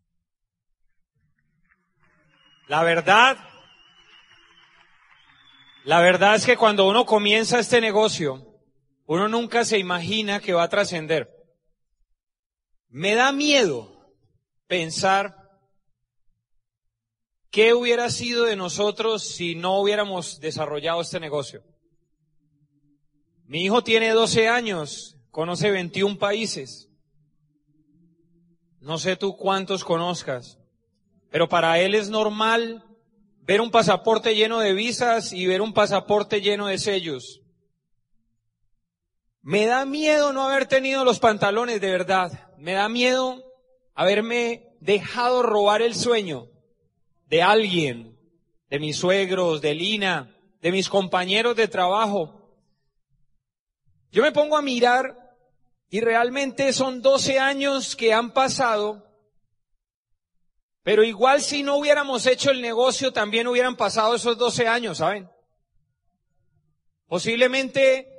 La 2.67 2.83
verdad, 2.83 3.37
la 5.83 5.99
verdad 5.99 6.35
es 6.35 6.45
que 6.45 6.55
cuando 6.55 6.87
uno 6.87 7.05
comienza 7.05 7.59
este 7.59 7.81
negocio, 7.81 8.52
uno 9.05 9.27
nunca 9.27 9.65
se 9.65 9.77
imagina 9.77 10.39
que 10.39 10.53
va 10.53 10.63
a 10.63 10.69
trascender. 10.69 11.29
Me 12.89 13.15
da 13.15 13.31
miedo 13.31 14.13
pensar 14.67 15.35
qué 17.51 17.73
hubiera 17.73 18.09
sido 18.09 18.45
de 18.45 18.55
nosotros 18.55 19.23
si 19.23 19.55
no 19.55 19.79
hubiéramos 19.79 20.39
desarrollado 20.39 21.01
este 21.01 21.19
negocio. 21.19 21.63
Mi 23.45 23.63
hijo 23.63 23.83
tiene 23.83 24.11
12 24.11 24.47
años, 24.47 25.17
conoce 25.29 25.69
21 25.69 26.17
países. 26.17 26.89
No 28.79 28.97
sé 28.97 29.15
tú 29.15 29.37
cuántos 29.37 29.83
conozcas, 29.83 30.57
pero 31.29 31.47
para 31.47 31.79
él 31.79 31.93
es 31.93 32.09
normal 32.09 32.83
ver 33.41 33.61
un 33.61 33.69
pasaporte 33.69 34.35
lleno 34.35 34.59
de 34.59 34.73
visas 34.73 35.33
y 35.33 35.45
ver 35.45 35.61
un 35.61 35.73
pasaporte 35.73 36.41
lleno 36.41 36.67
de 36.67 36.77
sellos. 36.77 37.42
Me 39.43 39.65
da 39.65 39.85
miedo 39.85 40.31
no 40.31 40.45
haber 40.45 40.67
tenido 40.67 41.03
los 41.03 41.19
pantalones 41.19 41.81
de 41.81 41.91
verdad. 41.91 42.49
Me 42.57 42.71
da 42.71 42.87
miedo 42.87 43.43
haberme 43.93 44.73
dejado 44.79 45.43
robar 45.43 45.81
el 45.81 45.95
sueño 45.95 46.47
de 47.27 47.41
alguien, 47.41 48.17
de 48.69 48.79
mis 48.79 48.95
suegros, 48.95 49.59
de 49.59 49.75
Lina, 49.75 50.33
de 50.61 50.71
mis 50.71 50.87
compañeros 50.87 51.57
de 51.57 51.67
trabajo. 51.67 52.57
Yo 54.11 54.23
me 54.23 54.31
pongo 54.31 54.55
a 54.55 54.61
mirar 54.61 55.35
y 55.89 55.99
realmente 55.99 56.71
son 56.71 57.01
12 57.01 57.37
años 57.37 57.97
que 57.97 58.13
han 58.13 58.31
pasado, 58.31 59.05
pero 60.83 61.03
igual 61.03 61.41
si 61.41 61.63
no 61.63 61.75
hubiéramos 61.75 62.25
hecho 62.27 62.49
el 62.49 62.61
negocio 62.61 63.11
también 63.11 63.47
hubieran 63.47 63.75
pasado 63.75 64.15
esos 64.15 64.37
12 64.37 64.67
años, 64.69 64.99
¿saben? 64.99 65.29
Posiblemente 67.07 68.12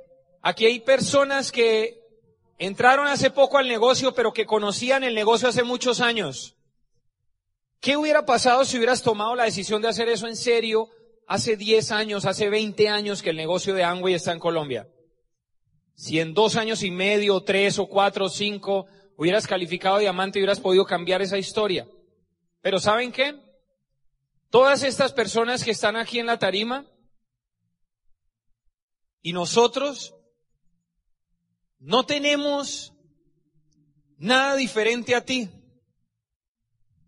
aquí 0.45 0.67
hay 0.67 0.79
personas 0.79 1.51
que 1.51 2.03
entraron 2.59 3.07
hace 3.07 3.31
poco 3.31 3.57
al 3.57 3.67
negocio, 3.67 4.13
pero 4.13 4.31
que 4.31 4.45
conocían 4.45 5.03
el 5.03 5.15
negocio 5.15 5.49
hace 5.49 5.63
muchos 5.63 6.01
años. 6.01 6.55
¿Qué 7.79 7.97
hubiera 7.97 8.27
pasado 8.27 8.63
si 8.63 8.77
hubieras 8.77 9.01
tomado 9.01 9.35
la 9.35 9.45
decisión 9.45 9.81
de 9.81 9.87
hacer 9.87 10.07
eso 10.07 10.27
en 10.27 10.35
serio 10.35 10.89
hace 11.27 11.57
10 11.57 11.91
años, 11.91 12.25
hace 12.25 12.49
20 12.49 12.89
años 12.89 13.23
que 13.23 13.31
el 13.31 13.37
negocio 13.37 13.73
de 13.73 13.83
Angway 13.83 14.13
está 14.13 14.33
en 14.33 14.39
Colombia? 14.39 14.87
Si 15.95 16.19
en 16.19 16.35
dos 16.35 16.57
años 16.57 16.83
y 16.83 16.91
medio, 16.91 17.41
tres 17.41 17.79
o 17.79 17.87
cuatro 17.87 18.25
o 18.25 18.29
cinco 18.29 18.85
hubieras 19.17 19.47
calificado 19.47 19.97
diamante 19.97 20.37
y 20.37 20.43
hubieras 20.43 20.59
podido 20.59 20.85
cambiar 20.85 21.23
esa 21.23 21.39
historia. 21.39 21.87
Pero 22.61 22.79
¿saben 22.79 23.11
qué? 23.11 23.35
Todas 24.51 24.83
estas 24.83 25.11
personas 25.11 25.63
que 25.63 25.71
están 25.71 25.95
aquí 25.95 26.19
en 26.19 26.27
la 26.27 26.37
tarima 26.37 26.85
y 29.23 29.33
nosotros 29.33 30.14
no 31.85 32.03
tenemos 32.03 32.93
nada 34.17 34.55
diferente 34.55 35.13
a 35.13 35.23
ti. 35.23 35.49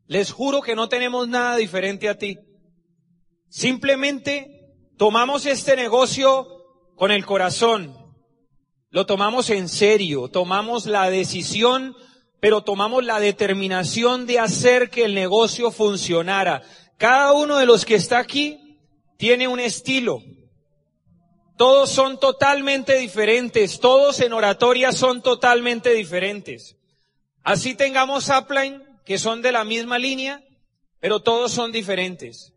Les 0.06 0.32
juro 0.32 0.62
que 0.62 0.76
no 0.76 0.88
tenemos 0.88 1.28
nada 1.28 1.58
diferente 1.58 2.08
a 2.08 2.16
ti. 2.16 2.38
Simplemente 3.50 4.76
tomamos 4.96 5.48
este 5.48 5.76
negocio 5.76 6.48
con 6.96 7.10
el 7.10 7.26
corazón. 7.26 7.96
Lo 8.92 9.08
tomamos 9.08 9.50
en 9.50 9.68
serio, 9.68 10.30
tomamos 10.30 10.86
la 10.86 11.10
decisión, 11.10 11.96
pero 12.40 12.62
tomamos 12.62 13.04
la 13.04 13.20
determinación 13.20 14.28
de 14.28 14.38
hacer 14.38 14.92
que 14.92 15.06
el 15.06 15.16
negocio 15.16 15.72
funcionara. 15.72 16.62
Cada 17.00 17.34
uno 17.34 17.58
de 17.58 17.66
los 17.66 17.84
que 17.84 17.96
está 17.96 18.20
aquí 18.20 18.80
tiene 19.18 19.48
un 19.48 19.60
estilo, 19.60 20.22
todos 21.58 21.92
son 21.92 22.20
totalmente 22.20 22.98
diferentes, 22.98 23.80
todos 23.80 24.20
en 24.20 24.32
oratoria 24.32 24.92
son 24.92 25.24
totalmente 25.24 25.94
diferentes. 25.94 26.78
Así 27.44 27.76
tengamos 27.76 28.30
upline, 28.30 28.84
que 29.04 29.18
son 29.18 29.42
de 29.42 29.52
la 29.52 29.64
misma 29.64 29.98
línea, 29.98 30.44
pero 31.00 31.22
todos 31.22 31.52
son 31.52 31.72
diferentes. 31.72 32.54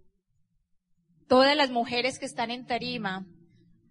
Todas 1.28 1.56
las 1.56 1.70
mujeres 1.70 2.18
que 2.18 2.26
están 2.26 2.50
en 2.50 2.66
tarima, 2.66 3.24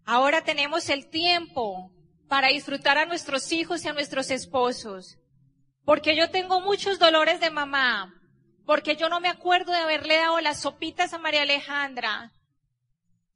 ahora 0.06 0.44
tenemos 0.44 0.90
el 0.90 1.10
tiempo 1.10 1.92
para 2.28 2.50
disfrutar 2.50 2.98
a 2.98 3.06
nuestros 3.06 3.52
hijos 3.52 3.84
y 3.84 3.88
a 3.88 3.94
nuestros 3.94 4.30
esposos. 4.30 5.18
Porque 5.86 6.16
yo 6.16 6.30
tengo 6.30 6.62
muchos 6.62 7.00
dolores 7.00 7.40
de 7.40 7.50
mamá, 7.50 8.14
porque 8.66 8.96
yo 8.96 9.10
no 9.10 9.20
me 9.20 9.30
acuerdo 9.30 9.72
de 9.72 9.80
haberle 9.80 10.18
dado 10.18 10.40
las 10.40 10.62
sopitas 10.62 11.14
a 11.14 11.18
María 11.18 11.42
Alejandra, 11.42 12.32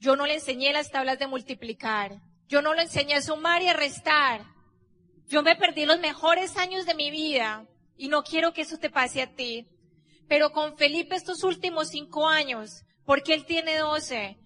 yo 0.04 0.18
no 0.18 0.26
le 0.26 0.34
enseñé 0.34 0.74
las 0.74 0.92
tablas 0.92 1.18
de 1.18 1.28
multiplicar. 1.28 2.20
Yo 2.50 2.62
no 2.62 2.74
le 2.74 2.82
enseñé 2.82 3.16
a 3.16 3.22
sumar 3.22 3.62
y 3.62 3.70
a 3.70 3.74
restar. 3.74 4.44
Yo 5.30 5.44
me 5.44 5.56
perdí 5.56 5.86
los 5.86 5.98
mejores 6.02 6.58
años 6.58 6.86
de 6.86 6.94
mi 6.94 7.10
vida 7.10 7.66
y 7.96 8.10
no 8.10 8.22
quiero 8.22 8.52
que 8.52 8.64
eso 8.64 8.78
te 8.78 8.90
pase 8.90 9.22
a 9.22 9.34
ti. 9.34 9.66
Pero 10.28 10.52
con 10.52 10.76
Felipe 10.76 11.16
estos 11.16 11.46
últimos 11.46 11.88
cinco 11.88 12.28
años, 12.28 12.84
porque 13.06 13.34
él 13.34 13.46
tiene 13.46 13.78
doce, 13.78 14.38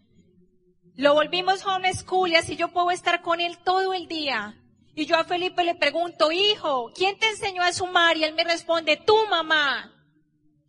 Lo 0.95 1.15
volvimos 1.15 1.65
homeschool 1.65 2.29
y 2.29 2.35
así 2.35 2.55
yo 2.55 2.67
puedo 2.67 2.91
estar 2.91 3.23
con 3.23 3.41
él 3.41 3.57
todo 3.57 3.93
el 3.93 4.07
día. 4.07 4.61
Y 4.93 5.07
yo 5.07 5.15
a 5.17 5.23
Felipe 5.23 5.63
le 5.63 5.73
pregunto, 5.73 6.31
hijo, 6.31 6.91
¿quién 6.93 7.17
te 7.17 7.29
enseñó 7.29 7.63
a 7.63 7.73
sumar? 7.73 8.15
Y 8.15 8.25
él 8.25 8.35
me 8.35 8.43
responde, 8.43 8.95
tu 8.97 9.15
mamá. 9.27 9.91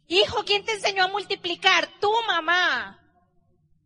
Hijo, 0.07 0.45
¿quién 0.47 0.65
te 0.65 0.73
enseñó 0.73 1.05
a 1.05 1.09
multiplicar? 1.09 1.89
Tu 2.01 2.11
mamá. 2.27 2.98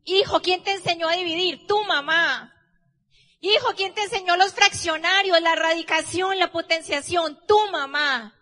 Hijo, 0.05 0.41
¿quién 0.41 0.63
te 0.63 0.73
enseñó 0.73 1.09
a 1.09 1.13
dividir? 1.13 1.67
Tu 1.67 1.83
mamá. 1.85 2.53
Hijo, 3.41 3.73
¿quién 3.77 3.95
te 3.95 4.03
enseñó 4.03 4.37
los 4.37 4.55
fraccionarios, 4.55 5.41
la 5.41 5.55
radicación, 5.55 6.39
la 6.39 6.53
potenciación? 6.53 7.39
Tu 7.47 7.59
mamá. 7.71 8.35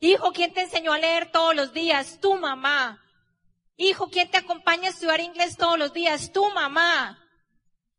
Hijo, 0.00 0.32
¿quién 0.32 0.52
te 0.52 0.62
enseñó 0.62 0.92
a 0.92 0.98
leer 0.98 1.30
todos 1.32 1.54
los 1.54 1.72
días? 1.72 2.20
Tu 2.20 2.34
mamá. 2.34 3.02
Hijo, 3.76 4.08
¿quién 4.08 4.30
te 4.30 4.38
acompaña 4.38 4.88
a 4.88 4.90
estudiar 4.90 5.20
inglés 5.20 5.56
todos 5.56 5.78
los 5.78 5.92
días? 5.92 6.32
Tu 6.32 6.48
mamá. 6.50 7.22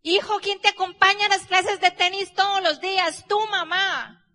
Hijo, 0.02 0.40
¿quién 0.40 0.60
te 0.62 0.70
acompaña 0.70 1.26
a 1.26 1.30
las 1.30 1.46
clases 1.46 1.80
de 1.80 1.92
tenis 1.92 2.34
todos 2.34 2.62
los 2.62 2.80
días? 2.80 3.26
Tu 3.28 3.40
mamá. 3.48 4.26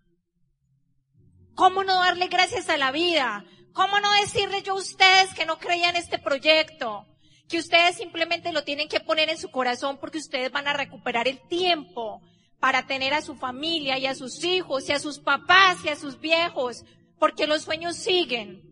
¿Cómo 1.55 1.85
no 1.85 1.95
darle 1.95 2.29
gracias 2.29 2.69
a 2.69 2.77
la 2.77 2.91
vida? 2.91 3.45
¿Cómo 3.73 4.01
no 4.01 4.13
decirle 4.13 4.63
yo 4.63 4.73
a 4.73 4.81
ustedes 4.81 5.35
que 5.35 5.47
no 5.47 5.59
creían 5.59 5.97
este 5.97 6.19
proyecto? 6.19 7.07
Que 7.53 7.59
ustedes 7.59 7.97
simplemente 7.97 8.51
lo 8.51 8.65
tienen 8.65 8.89
que 8.89 8.99
poner 8.99 9.29
en 9.29 9.37
su 9.37 9.51
corazón 9.51 9.99
porque 9.99 10.17
ustedes 10.17 10.51
van 10.51 10.67
a 10.69 10.73
recuperar 10.73 11.29
el 11.29 11.39
tiempo 11.49 12.23
para 12.59 12.87
tener 12.87 13.13
a 13.13 13.21
su 13.21 13.35
familia 13.35 13.99
y 13.99 14.07
a 14.07 14.15
sus 14.15 14.43
hijos 14.43 14.89
y 14.89 14.93
a 14.93 14.99
sus 14.99 15.19
papás 15.19 15.85
y 15.85 15.91
a 15.91 15.97
sus 15.97 16.19
viejos, 16.19 16.83
porque 17.19 17.47
los 17.47 17.61
sueños 17.61 17.97
siguen. 17.97 18.63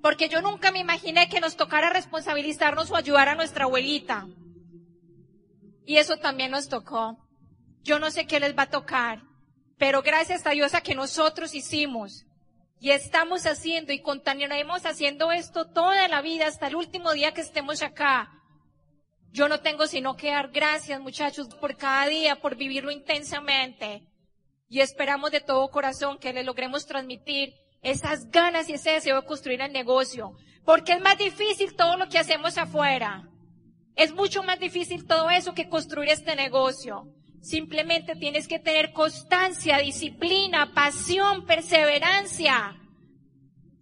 Porque 0.00 0.28
yo 0.28 0.40
nunca 0.42 0.70
me 0.70 0.78
imaginé 0.78 1.28
que 1.28 1.40
nos 1.40 1.56
tocara 1.56 1.90
responsabilizarnos 1.90 2.88
o 2.92 2.94
ayudar 2.94 3.28
a 3.28 3.34
nuestra 3.34 3.64
abuelita. 3.64 4.28
Y 5.84 5.96
eso 5.96 6.18
también 6.18 6.52
nos 6.52 6.68
tocó. 6.68 7.18
Yo 7.82 7.98
no 7.98 8.12
sé 8.12 8.28
qué 8.28 8.38
les 8.38 8.56
va 8.56 8.62
a 8.62 8.70
tocar, 8.70 9.24
pero 9.76 10.02
gracias 10.02 10.46
a 10.46 10.50
Dios 10.50 10.74
a 10.74 10.82
que 10.82 10.94
nosotros 10.94 11.52
hicimos 11.52 12.26
y 12.82 12.90
estamos 12.90 13.46
haciendo 13.46 13.92
y 13.92 14.00
continuaremos 14.00 14.84
haciendo 14.86 15.30
esto 15.30 15.66
toda 15.66 16.08
la 16.08 16.20
vida 16.20 16.48
hasta 16.48 16.66
el 16.66 16.74
último 16.74 17.12
día 17.12 17.32
que 17.32 17.40
estemos 17.40 17.80
acá. 17.80 18.28
Yo 19.30 19.48
no 19.48 19.60
tengo 19.60 19.86
sino 19.86 20.16
que 20.16 20.32
dar 20.32 20.50
gracias, 20.50 21.00
muchachos, 21.00 21.46
por 21.60 21.76
cada 21.76 22.08
día, 22.08 22.40
por 22.40 22.56
vivirlo 22.56 22.90
intensamente. 22.90 24.02
Y 24.68 24.80
esperamos 24.80 25.30
de 25.30 25.40
todo 25.40 25.70
corazón 25.70 26.18
que 26.18 26.32
le 26.32 26.42
logremos 26.42 26.84
transmitir 26.84 27.54
esas 27.82 28.28
ganas 28.30 28.68
y 28.68 28.72
ese 28.72 28.90
deseo 28.90 29.20
de 29.20 29.26
construir 29.28 29.60
el 29.60 29.72
negocio. 29.72 30.32
Porque 30.64 30.94
es 30.94 31.00
más 31.00 31.16
difícil 31.16 31.76
todo 31.76 31.96
lo 31.96 32.08
que 32.08 32.18
hacemos 32.18 32.58
afuera. 32.58 33.28
Es 33.94 34.12
mucho 34.12 34.42
más 34.42 34.58
difícil 34.58 35.06
todo 35.06 35.30
eso 35.30 35.54
que 35.54 35.68
construir 35.68 36.10
este 36.10 36.34
negocio. 36.34 37.04
Simplemente 37.42 38.14
tienes 38.14 38.46
que 38.46 38.60
tener 38.60 38.92
constancia, 38.92 39.78
disciplina, 39.78 40.72
pasión, 40.72 41.44
perseverancia. 41.44 42.78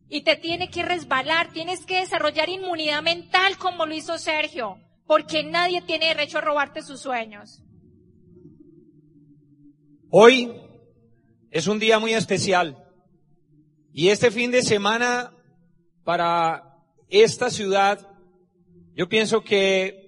Y 0.08 0.22
te 0.22 0.36
tiene 0.36 0.70
que 0.70 0.82
resbalar, 0.82 1.52
tienes 1.52 1.84
que 1.84 2.00
desarrollar 2.00 2.48
inmunidad 2.48 3.02
mental 3.02 3.58
como 3.58 3.84
lo 3.84 3.94
hizo 3.94 4.16
Sergio, 4.16 4.78
porque 5.06 5.44
nadie 5.44 5.82
tiene 5.82 6.08
derecho 6.08 6.38
a 6.38 6.40
robarte 6.40 6.80
sus 6.80 7.00
sueños. 7.00 7.62
Hoy 10.08 10.50
es 11.50 11.66
un 11.66 11.78
día 11.78 11.98
muy 11.98 12.14
especial 12.14 12.82
y 13.92 14.08
este 14.08 14.30
fin 14.30 14.50
de 14.50 14.62
semana 14.62 15.32
para 16.02 16.78
esta 17.08 17.50
ciudad 17.50 18.08
yo 18.94 19.08
pienso 19.08 19.44
que 19.44 20.00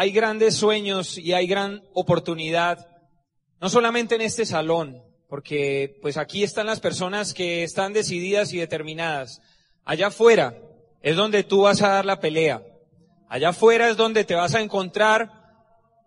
hay 0.00 0.12
grandes 0.12 0.54
sueños 0.54 1.18
y 1.18 1.32
hay 1.32 1.46
gran 1.46 1.82
oportunidad, 1.92 2.87
no 3.60 3.68
solamente 3.68 4.14
en 4.14 4.20
este 4.20 4.46
salón, 4.46 5.02
porque 5.28 5.98
pues 6.00 6.16
aquí 6.16 6.42
están 6.42 6.66
las 6.66 6.80
personas 6.80 7.34
que 7.34 7.62
están 7.62 7.92
decididas 7.92 8.52
y 8.52 8.58
determinadas. 8.58 9.40
Allá 9.84 10.08
afuera 10.08 10.58
es 11.02 11.16
donde 11.16 11.44
tú 11.44 11.62
vas 11.62 11.82
a 11.82 11.88
dar 11.88 12.04
la 12.04 12.20
pelea. 12.20 12.62
Allá 13.28 13.50
afuera 13.50 13.90
es 13.90 13.96
donde 13.96 14.24
te 14.24 14.34
vas 14.34 14.54
a 14.54 14.60
encontrar 14.60 15.32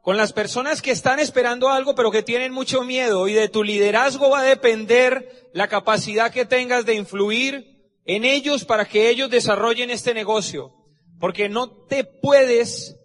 con 0.01 0.17
las 0.17 0.33
personas 0.33 0.81
que 0.81 0.91
están 0.91 1.19
esperando 1.19 1.69
algo 1.69 1.93
pero 1.93 2.09
que 2.09 2.23
tienen 2.23 2.51
mucho 2.51 2.83
miedo 2.83 3.27
y 3.27 3.33
de 3.33 3.49
tu 3.49 3.63
liderazgo 3.63 4.31
va 4.31 4.39
a 4.39 4.43
depender 4.43 5.49
la 5.53 5.67
capacidad 5.67 6.31
que 6.31 6.45
tengas 6.45 6.85
de 6.85 6.95
influir 6.95 7.71
en 8.05 8.25
ellos 8.25 8.65
para 8.65 8.85
que 8.85 9.09
ellos 9.09 9.29
desarrollen 9.29 9.91
este 9.91 10.13
negocio. 10.13 10.73
Porque 11.19 11.49
no 11.49 11.69
te 11.69 12.03
puedes 12.03 12.95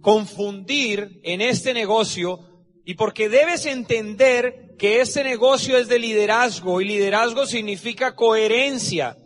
confundir 0.00 1.20
en 1.24 1.40
este 1.40 1.74
negocio 1.74 2.51
y 2.84 2.94
porque 2.94 3.28
debes 3.28 3.66
entender 3.66 4.74
que 4.78 5.00
este 5.00 5.22
negocio 5.22 5.78
es 5.78 5.88
de 5.88 5.98
liderazgo 5.98 6.80
y 6.80 6.84
liderazgo 6.84 7.46
significa 7.46 8.16
coherencia. 8.16 9.16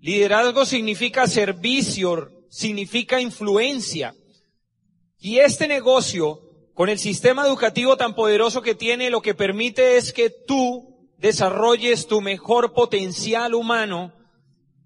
Liderazgo 0.00 0.64
significa 0.64 1.26
servicio, 1.26 2.44
significa 2.48 3.20
influencia. 3.20 4.14
Y 5.18 5.38
este 5.38 5.66
negocio, 5.66 6.40
con 6.74 6.88
el 6.88 6.98
sistema 6.98 7.46
educativo 7.46 7.96
tan 7.96 8.14
poderoso 8.14 8.62
que 8.62 8.74
tiene, 8.74 9.10
lo 9.10 9.22
que 9.22 9.34
permite 9.34 9.96
es 9.96 10.12
que 10.12 10.30
tú 10.30 11.10
desarrolles 11.18 12.06
tu 12.06 12.20
mejor 12.20 12.72
potencial 12.72 13.54
humano 13.54 14.12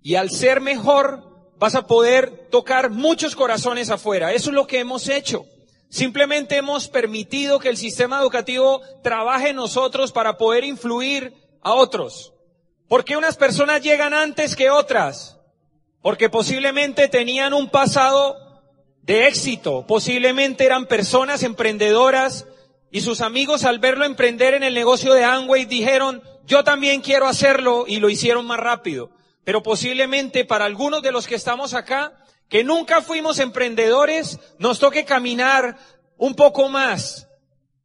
y 0.00 0.14
al 0.14 0.30
ser 0.30 0.60
mejor 0.60 1.52
vas 1.58 1.74
a 1.74 1.86
poder 1.86 2.48
tocar 2.50 2.90
muchos 2.90 3.36
corazones 3.36 3.90
afuera. 3.90 4.32
Eso 4.32 4.48
es 4.50 4.54
lo 4.54 4.66
que 4.66 4.78
hemos 4.78 5.08
hecho. 5.08 5.44
Simplemente 5.90 6.56
hemos 6.56 6.88
permitido 6.88 7.58
que 7.58 7.68
el 7.68 7.76
sistema 7.76 8.20
educativo 8.20 8.80
trabaje 9.02 9.50
en 9.50 9.56
nosotros 9.56 10.12
para 10.12 10.38
poder 10.38 10.64
influir 10.64 11.34
a 11.62 11.74
otros. 11.74 12.32
¿Por 12.88 13.04
qué 13.04 13.16
unas 13.16 13.36
personas 13.36 13.82
llegan 13.82 14.14
antes 14.14 14.56
que 14.56 14.70
otras? 14.70 15.38
Porque 16.00 16.30
posiblemente 16.30 17.08
tenían 17.08 17.52
un 17.52 17.68
pasado 17.68 18.36
de 19.02 19.26
éxito, 19.26 19.84
posiblemente 19.86 20.64
eran 20.64 20.86
personas 20.86 21.42
emprendedoras 21.42 22.46
y 22.90 23.02
sus 23.02 23.20
amigos 23.20 23.64
al 23.64 23.78
verlo 23.78 24.06
emprender 24.06 24.54
en 24.54 24.62
el 24.62 24.74
negocio 24.74 25.12
de 25.12 25.24
Amway 25.24 25.66
dijeron, 25.66 26.22
yo 26.46 26.64
también 26.64 27.02
quiero 27.02 27.26
hacerlo 27.26 27.84
y 27.86 27.98
lo 27.98 28.08
hicieron 28.08 28.46
más 28.46 28.58
rápido 28.58 29.10
pero 29.44 29.62
posiblemente 29.62 30.44
para 30.44 30.64
algunos 30.64 31.02
de 31.02 31.12
los 31.12 31.26
que 31.26 31.34
estamos 31.34 31.74
acá, 31.74 32.12
que 32.50 32.64
nunca 32.64 33.00
fuimos 33.00 33.38
emprendedores, 33.38 34.38
nos 34.58 34.80
toque 34.80 35.04
caminar 35.04 35.78
un 36.18 36.34
poco 36.34 36.68
más. 36.68 37.28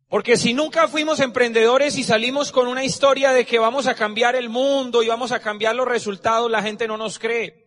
Porque 0.09 0.37
si 0.37 0.53
nunca 0.53 0.87
fuimos 0.87 1.19
emprendedores 1.19 1.97
y 1.97 2.03
salimos 2.03 2.51
con 2.51 2.67
una 2.67 2.83
historia 2.83 3.31
de 3.31 3.45
que 3.45 3.59
vamos 3.59 3.85
a 3.85 3.95
cambiar 3.95 4.35
el 4.35 4.49
mundo 4.49 5.03
y 5.03 5.07
vamos 5.07 5.31
a 5.31 5.39
cambiar 5.39 5.75
los 5.75 5.87
resultados, 5.87 6.49
la 6.49 6.63
gente 6.63 6.87
no 6.87 6.97
nos 6.97 7.19
cree. 7.19 7.63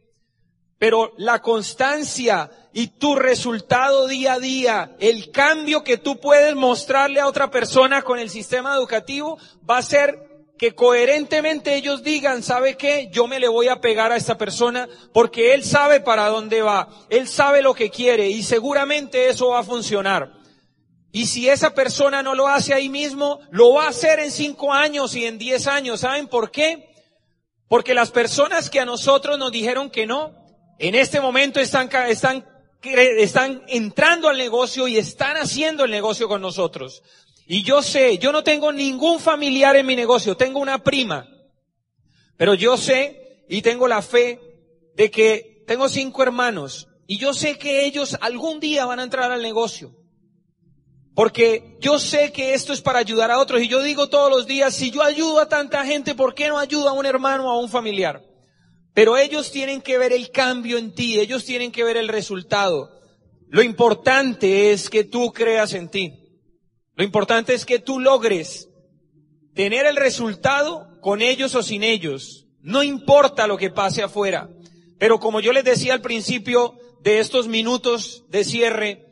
Pero 0.79 1.13
la 1.19 1.41
constancia 1.41 2.51
y 2.73 2.89
tu 2.89 3.15
resultado 3.15 4.09
día 4.09 4.35
a 4.35 4.39
día, 4.41 4.97
el 4.99 5.31
cambio 5.31 5.85
que 5.85 5.99
tú 5.99 6.19
puedes 6.19 6.57
mostrarle 6.57 7.21
a 7.21 7.29
otra 7.29 7.51
persona 7.51 8.03
con 8.03 8.19
el 8.19 8.29
sistema 8.29 8.75
educativo 8.75 9.39
va 9.69 9.79
a 9.79 9.83
ser 9.83 10.28
que 10.59 10.75
coherentemente 10.75 11.77
ellos 11.77 12.03
digan, 12.03 12.43
¿sabe 12.43 12.77
qué? 12.77 13.09
Yo 13.13 13.29
me 13.29 13.39
le 13.39 13.49
voy 13.49 13.69
a 13.69 13.81
pegar 13.81 14.11
a 14.11 14.17
esta 14.17 14.37
persona 14.37 14.89
porque 15.13 15.55
él 15.55 15.65
sabe 15.65 16.01
para 16.01 16.29
dónde 16.29 16.63
va, 16.63 16.89
él 17.09 17.29
sabe 17.29 17.63
lo 17.63 17.75
que 17.75 17.91
quiere 17.91 18.29
y 18.29 18.43
seguramente 18.43 19.29
eso 19.29 19.51
va 19.51 19.61
a 19.61 19.65
funcionar. 19.65 20.33
Y 21.13 21.27
si 21.27 21.49
esa 21.49 21.75
persona 21.75 22.23
no 22.23 22.35
lo 22.35 22.49
hace 22.49 22.75
ahí 22.75 22.89
mismo, 22.89 23.41
lo 23.51 23.73
va 23.75 23.87
a 23.87 23.91
hacer 23.91 24.19
en 24.21 24.31
cinco 24.31 24.75
años 24.75 25.15
y 25.15 25.25
en 25.25 25.39
diez 25.39 25.67
años. 25.67 26.01
¿Saben 26.01 26.27
por 26.27 26.51
qué? 26.51 26.91
Porque 27.69 27.95
las 27.95 28.11
personas 28.11 28.69
que 28.69 28.81
a 28.81 28.85
nosotros 28.85 29.39
nos 29.39 29.53
dijeron 29.53 29.91
que 29.91 30.07
no, 30.07 30.35
en 30.79 30.95
este 30.95 31.21
momento 31.21 31.61
están, 31.61 31.89
están, 32.09 32.47
están 32.83 33.63
entrando 33.69 34.29
al 34.29 34.37
negocio 34.37 34.87
y 34.87 34.99
están 34.99 35.37
haciendo 35.37 35.85
el 35.85 35.91
negocio 35.91 36.29
con 36.29 36.43
nosotros. 36.43 37.03
Y 37.51 37.63
yo 37.63 37.81
sé, 37.81 38.19
yo 38.19 38.31
no 38.31 38.45
tengo 38.45 38.73
ningún 38.73 39.19
familiar 39.19 39.75
en 39.75 39.87
mi 39.87 39.97
negocio, 39.97 40.37
tengo 40.37 40.61
una 40.61 40.85
prima. 40.85 41.27
Pero 42.37 42.53
yo 42.53 42.77
sé 42.77 43.47
y 43.49 43.63
tengo 43.63 43.89
la 43.89 44.03
fe 44.03 44.39
de 44.95 45.11
que 45.11 45.65
tengo 45.67 45.89
cinco 45.89 46.23
hermanos 46.23 46.89
y 47.07 47.17
yo 47.17 47.33
sé 47.33 47.57
que 47.57 47.87
ellos 47.87 48.19
algún 48.21 48.61
día 48.61 48.85
van 48.85 49.01
a 49.01 49.03
entrar 49.03 49.33
al 49.33 49.41
negocio. 49.41 49.95
Porque 51.15 51.79
yo 51.81 51.99
sé 51.99 52.33
que 52.33 52.53
esto 52.53 52.75
es 52.75 52.83
para 52.83 52.99
ayudar 52.99 53.31
a 53.31 53.39
otros 53.39 53.63
y 53.63 53.69
yo 53.69 53.83
digo 53.83 54.11
todos 54.11 54.31
los 54.31 54.47
días, 54.47 54.75
si 54.75 54.91
yo 54.91 55.03
ayudo 55.03 55.41
a 55.41 55.49
tanta 55.49 55.87
gente, 55.87 56.15
¿por 56.15 56.35
qué 56.35 56.49
no 56.49 56.59
ayudo 56.59 56.91
a 56.91 56.93
un 56.93 57.07
hermano 57.07 57.47
o 57.47 57.51
a 57.51 57.59
un 57.59 57.71
familiar? 57.71 58.23
Pero 58.93 59.17
ellos 59.17 59.51
tienen 59.51 59.81
que 59.81 59.97
ver 59.97 60.13
el 60.13 60.31
cambio 60.31 60.77
en 60.77 60.95
ti, 60.95 61.19
ellos 61.19 61.47
tienen 61.47 61.73
que 61.73 61.83
ver 61.83 61.97
el 61.97 62.09
resultado. 62.09 62.91
Lo 63.49 63.63
importante 63.63 64.71
es 64.71 64.91
que 64.91 65.05
tú 65.05 65.33
creas 65.33 65.73
en 65.73 65.89
ti. 65.89 66.18
Lo 66.99 67.05
importante 67.05 67.55
es 67.55 67.65
que 67.65 67.79
tú 67.79 68.01
logres 68.01 68.69
tener 69.55 69.87
el 69.87 69.95
resultado 69.95 70.99
con 71.01 71.23
ellos 71.23 71.55
o 71.55 71.63
sin 71.63 71.85
ellos. 71.85 72.49
No 72.61 72.83
importa 72.83 73.47
lo 73.47 73.57
que 73.57 73.71
pase 73.71 74.03
afuera. 74.03 74.51
Pero 74.99 75.21
como 75.21 75.39
yo 75.39 75.53
les 75.53 75.63
decía 75.63 75.93
al 75.93 76.01
principio 76.01 76.75
de 77.01 77.21
estos 77.21 77.47
minutos 77.47 78.25
de 78.31 78.43
cierre, 78.43 79.07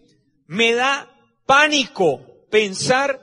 me 0.49 0.75
da 0.75 1.17
pánico 1.47 2.27
pensar 2.51 3.23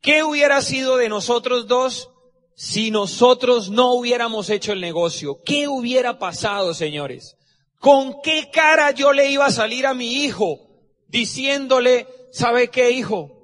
qué 0.00 0.24
hubiera 0.24 0.62
sido 0.62 0.96
de 0.96 1.08
nosotros 1.08 1.68
dos 1.68 2.10
si 2.56 2.90
nosotros 2.90 3.70
no 3.70 3.92
hubiéramos 3.92 4.50
hecho 4.50 4.72
el 4.72 4.80
negocio. 4.80 5.42
¿Qué 5.44 5.68
hubiera 5.68 6.18
pasado, 6.18 6.74
señores? 6.74 7.36
¿Con 7.78 8.20
qué 8.20 8.50
cara 8.52 8.90
yo 8.90 9.12
le 9.12 9.30
iba 9.30 9.46
a 9.46 9.52
salir 9.52 9.86
a 9.86 9.94
mi 9.94 10.24
hijo 10.24 10.58
diciéndole, 11.06 12.08
¿sabe 12.32 12.68
qué, 12.68 12.90
hijo? 12.90 13.39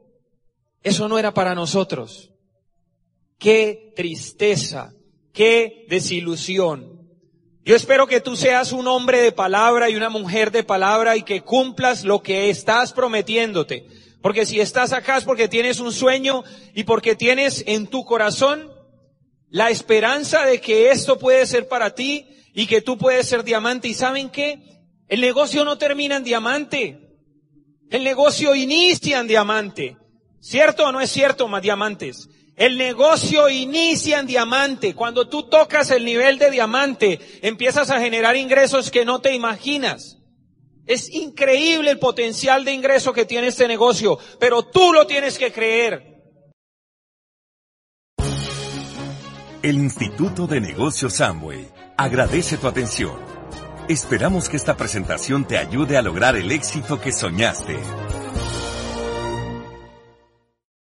Eso 0.87 1.09
no 1.09 1.18
era 1.18 1.34
para 1.34 1.57
nosotros. 1.57 2.30
Qué 3.41 3.93
tristeza, 3.97 4.95
qué 5.32 5.84
desilusión. 5.89 7.11
Yo 7.64 7.74
espero 7.74 8.07
que 8.07 8.20
tú 8.20 8.37
seas 8.37 8.70
un 8.70 8.87
hombre 8.87 9.20
de 9.20 9.32
palabra 9.32 9.91
y 9.91 9.97
una 9.97 10.11
mujer 10.11 10.53
de 10.53 10.62
palabra 10.62 11.16
y 11.16 11.24
que 11.24 11.41
cumplas 11.41 12.05
lo 12.05 12.22
que 12.22 12.51
estás 12.51 12.93
prometiéndote. 12.93 13.89
Porque 14.22 14.47
si 14.47 14.61
estás 14.61 14.93
acá 14.93 15.16
es 15.16 15.24
porque 15.24 15.49
tienes 15.49 15.80
un 15.80 15.91
sueño 15.91 16.45
y 16.72 16.84
porque 16.84 17.16
tienes 17.16 17.64
en 17.66 17.89
tu 17.89 18.05
corazón 18.05 18.70
la 19.49 19.70
esperanza 19.70 20.47
de 20.47 20.61
que 20.61 20.93
esto 20.93 21.18
puede 21.18 21.47
ser 21.47 21.66
para 21.66 21.97
ti 21.97 22.28
y 22.55 22.68
que 22.68 22.80
tú 22.80 22.97
puedes 22.97 23.26
ser 23.26 23.43
diamante. 23.43 23.89
¿Y 23.89 23.95
saben 23.95 24.30
qué? 24.30 24.61
El 25.09 25.20
negocio 25.20 25.64
no 25.64 25.78
termina 25.78 26.18
en 26.18 26.22
diamante. 26.22 27.01
El 27.91 28.05
negocio 28.05 28.55
inicia 28.55 29.18
en 29.18 29.26
diamante. 29.26 29.97
¿Cierto 30.41 30.87
o 30.87 30.93
no 30.93 31.01
es 31.01 31.11
cierto, 31.11 31.49
más 31.49 31.62
diamantes? 31.62 32.28
El 32.57 32.78
negocio 32.78 33.49
inicia 33.51 34.18
en 34.18 34.26
diamante. 34.26 34.95
Cuando 34.95 35.28
tú 35.28 35.49
tocas 35.49 35.91
el 35.91 36.05
nivel 36.05 36.39
de 36.39 36.51
diamante, 36.51 37.20
empiezas 37.43 37.91
a 37.91 38.01
generar 38.01 38.37
ingresos 38.37 38.91
que 38.91 39.05
no 39.05 39.20
te 39.20 39.34
imaginas. 39.34 40.18
Es 40.87 41.12
increíble 41.12 41.91
el 41.91 41.99
potencial 41.99 42.64
de 42.64 42.72
ingreso 42.72 43.12
que 43.12 43.26
tiene 43.26 43.49
este 43.49 43.68
negocio, 43.68 44.18
pero 44.39 44.62
tú 44.62 44.93
lo 44.93 45.07
tienes 45.07 45.37
que 45.37 45.53
creer. 45.53 46.16
El 49.62 49.76
Instituto 49.76 50.47
de 50.47 50.61
Negocios 50.61 51.14
Samway 51.14 51.68
agradece 51.97 52.57
tu 52.57 52.68
atención. 52.68 53.16
Esperamos 53.89 54.49
que 54.49 54.57
esta 54.57 54.76
presentación 54.76 55.47
te 55.47 55.59
ayude 55.59 55.97
a 55.97 56.03
lograr 56.03 56.37
el 56.37 56.53
éxito 56.53 57.01
que 57.01 57.12
soñaste. 57.12 57.76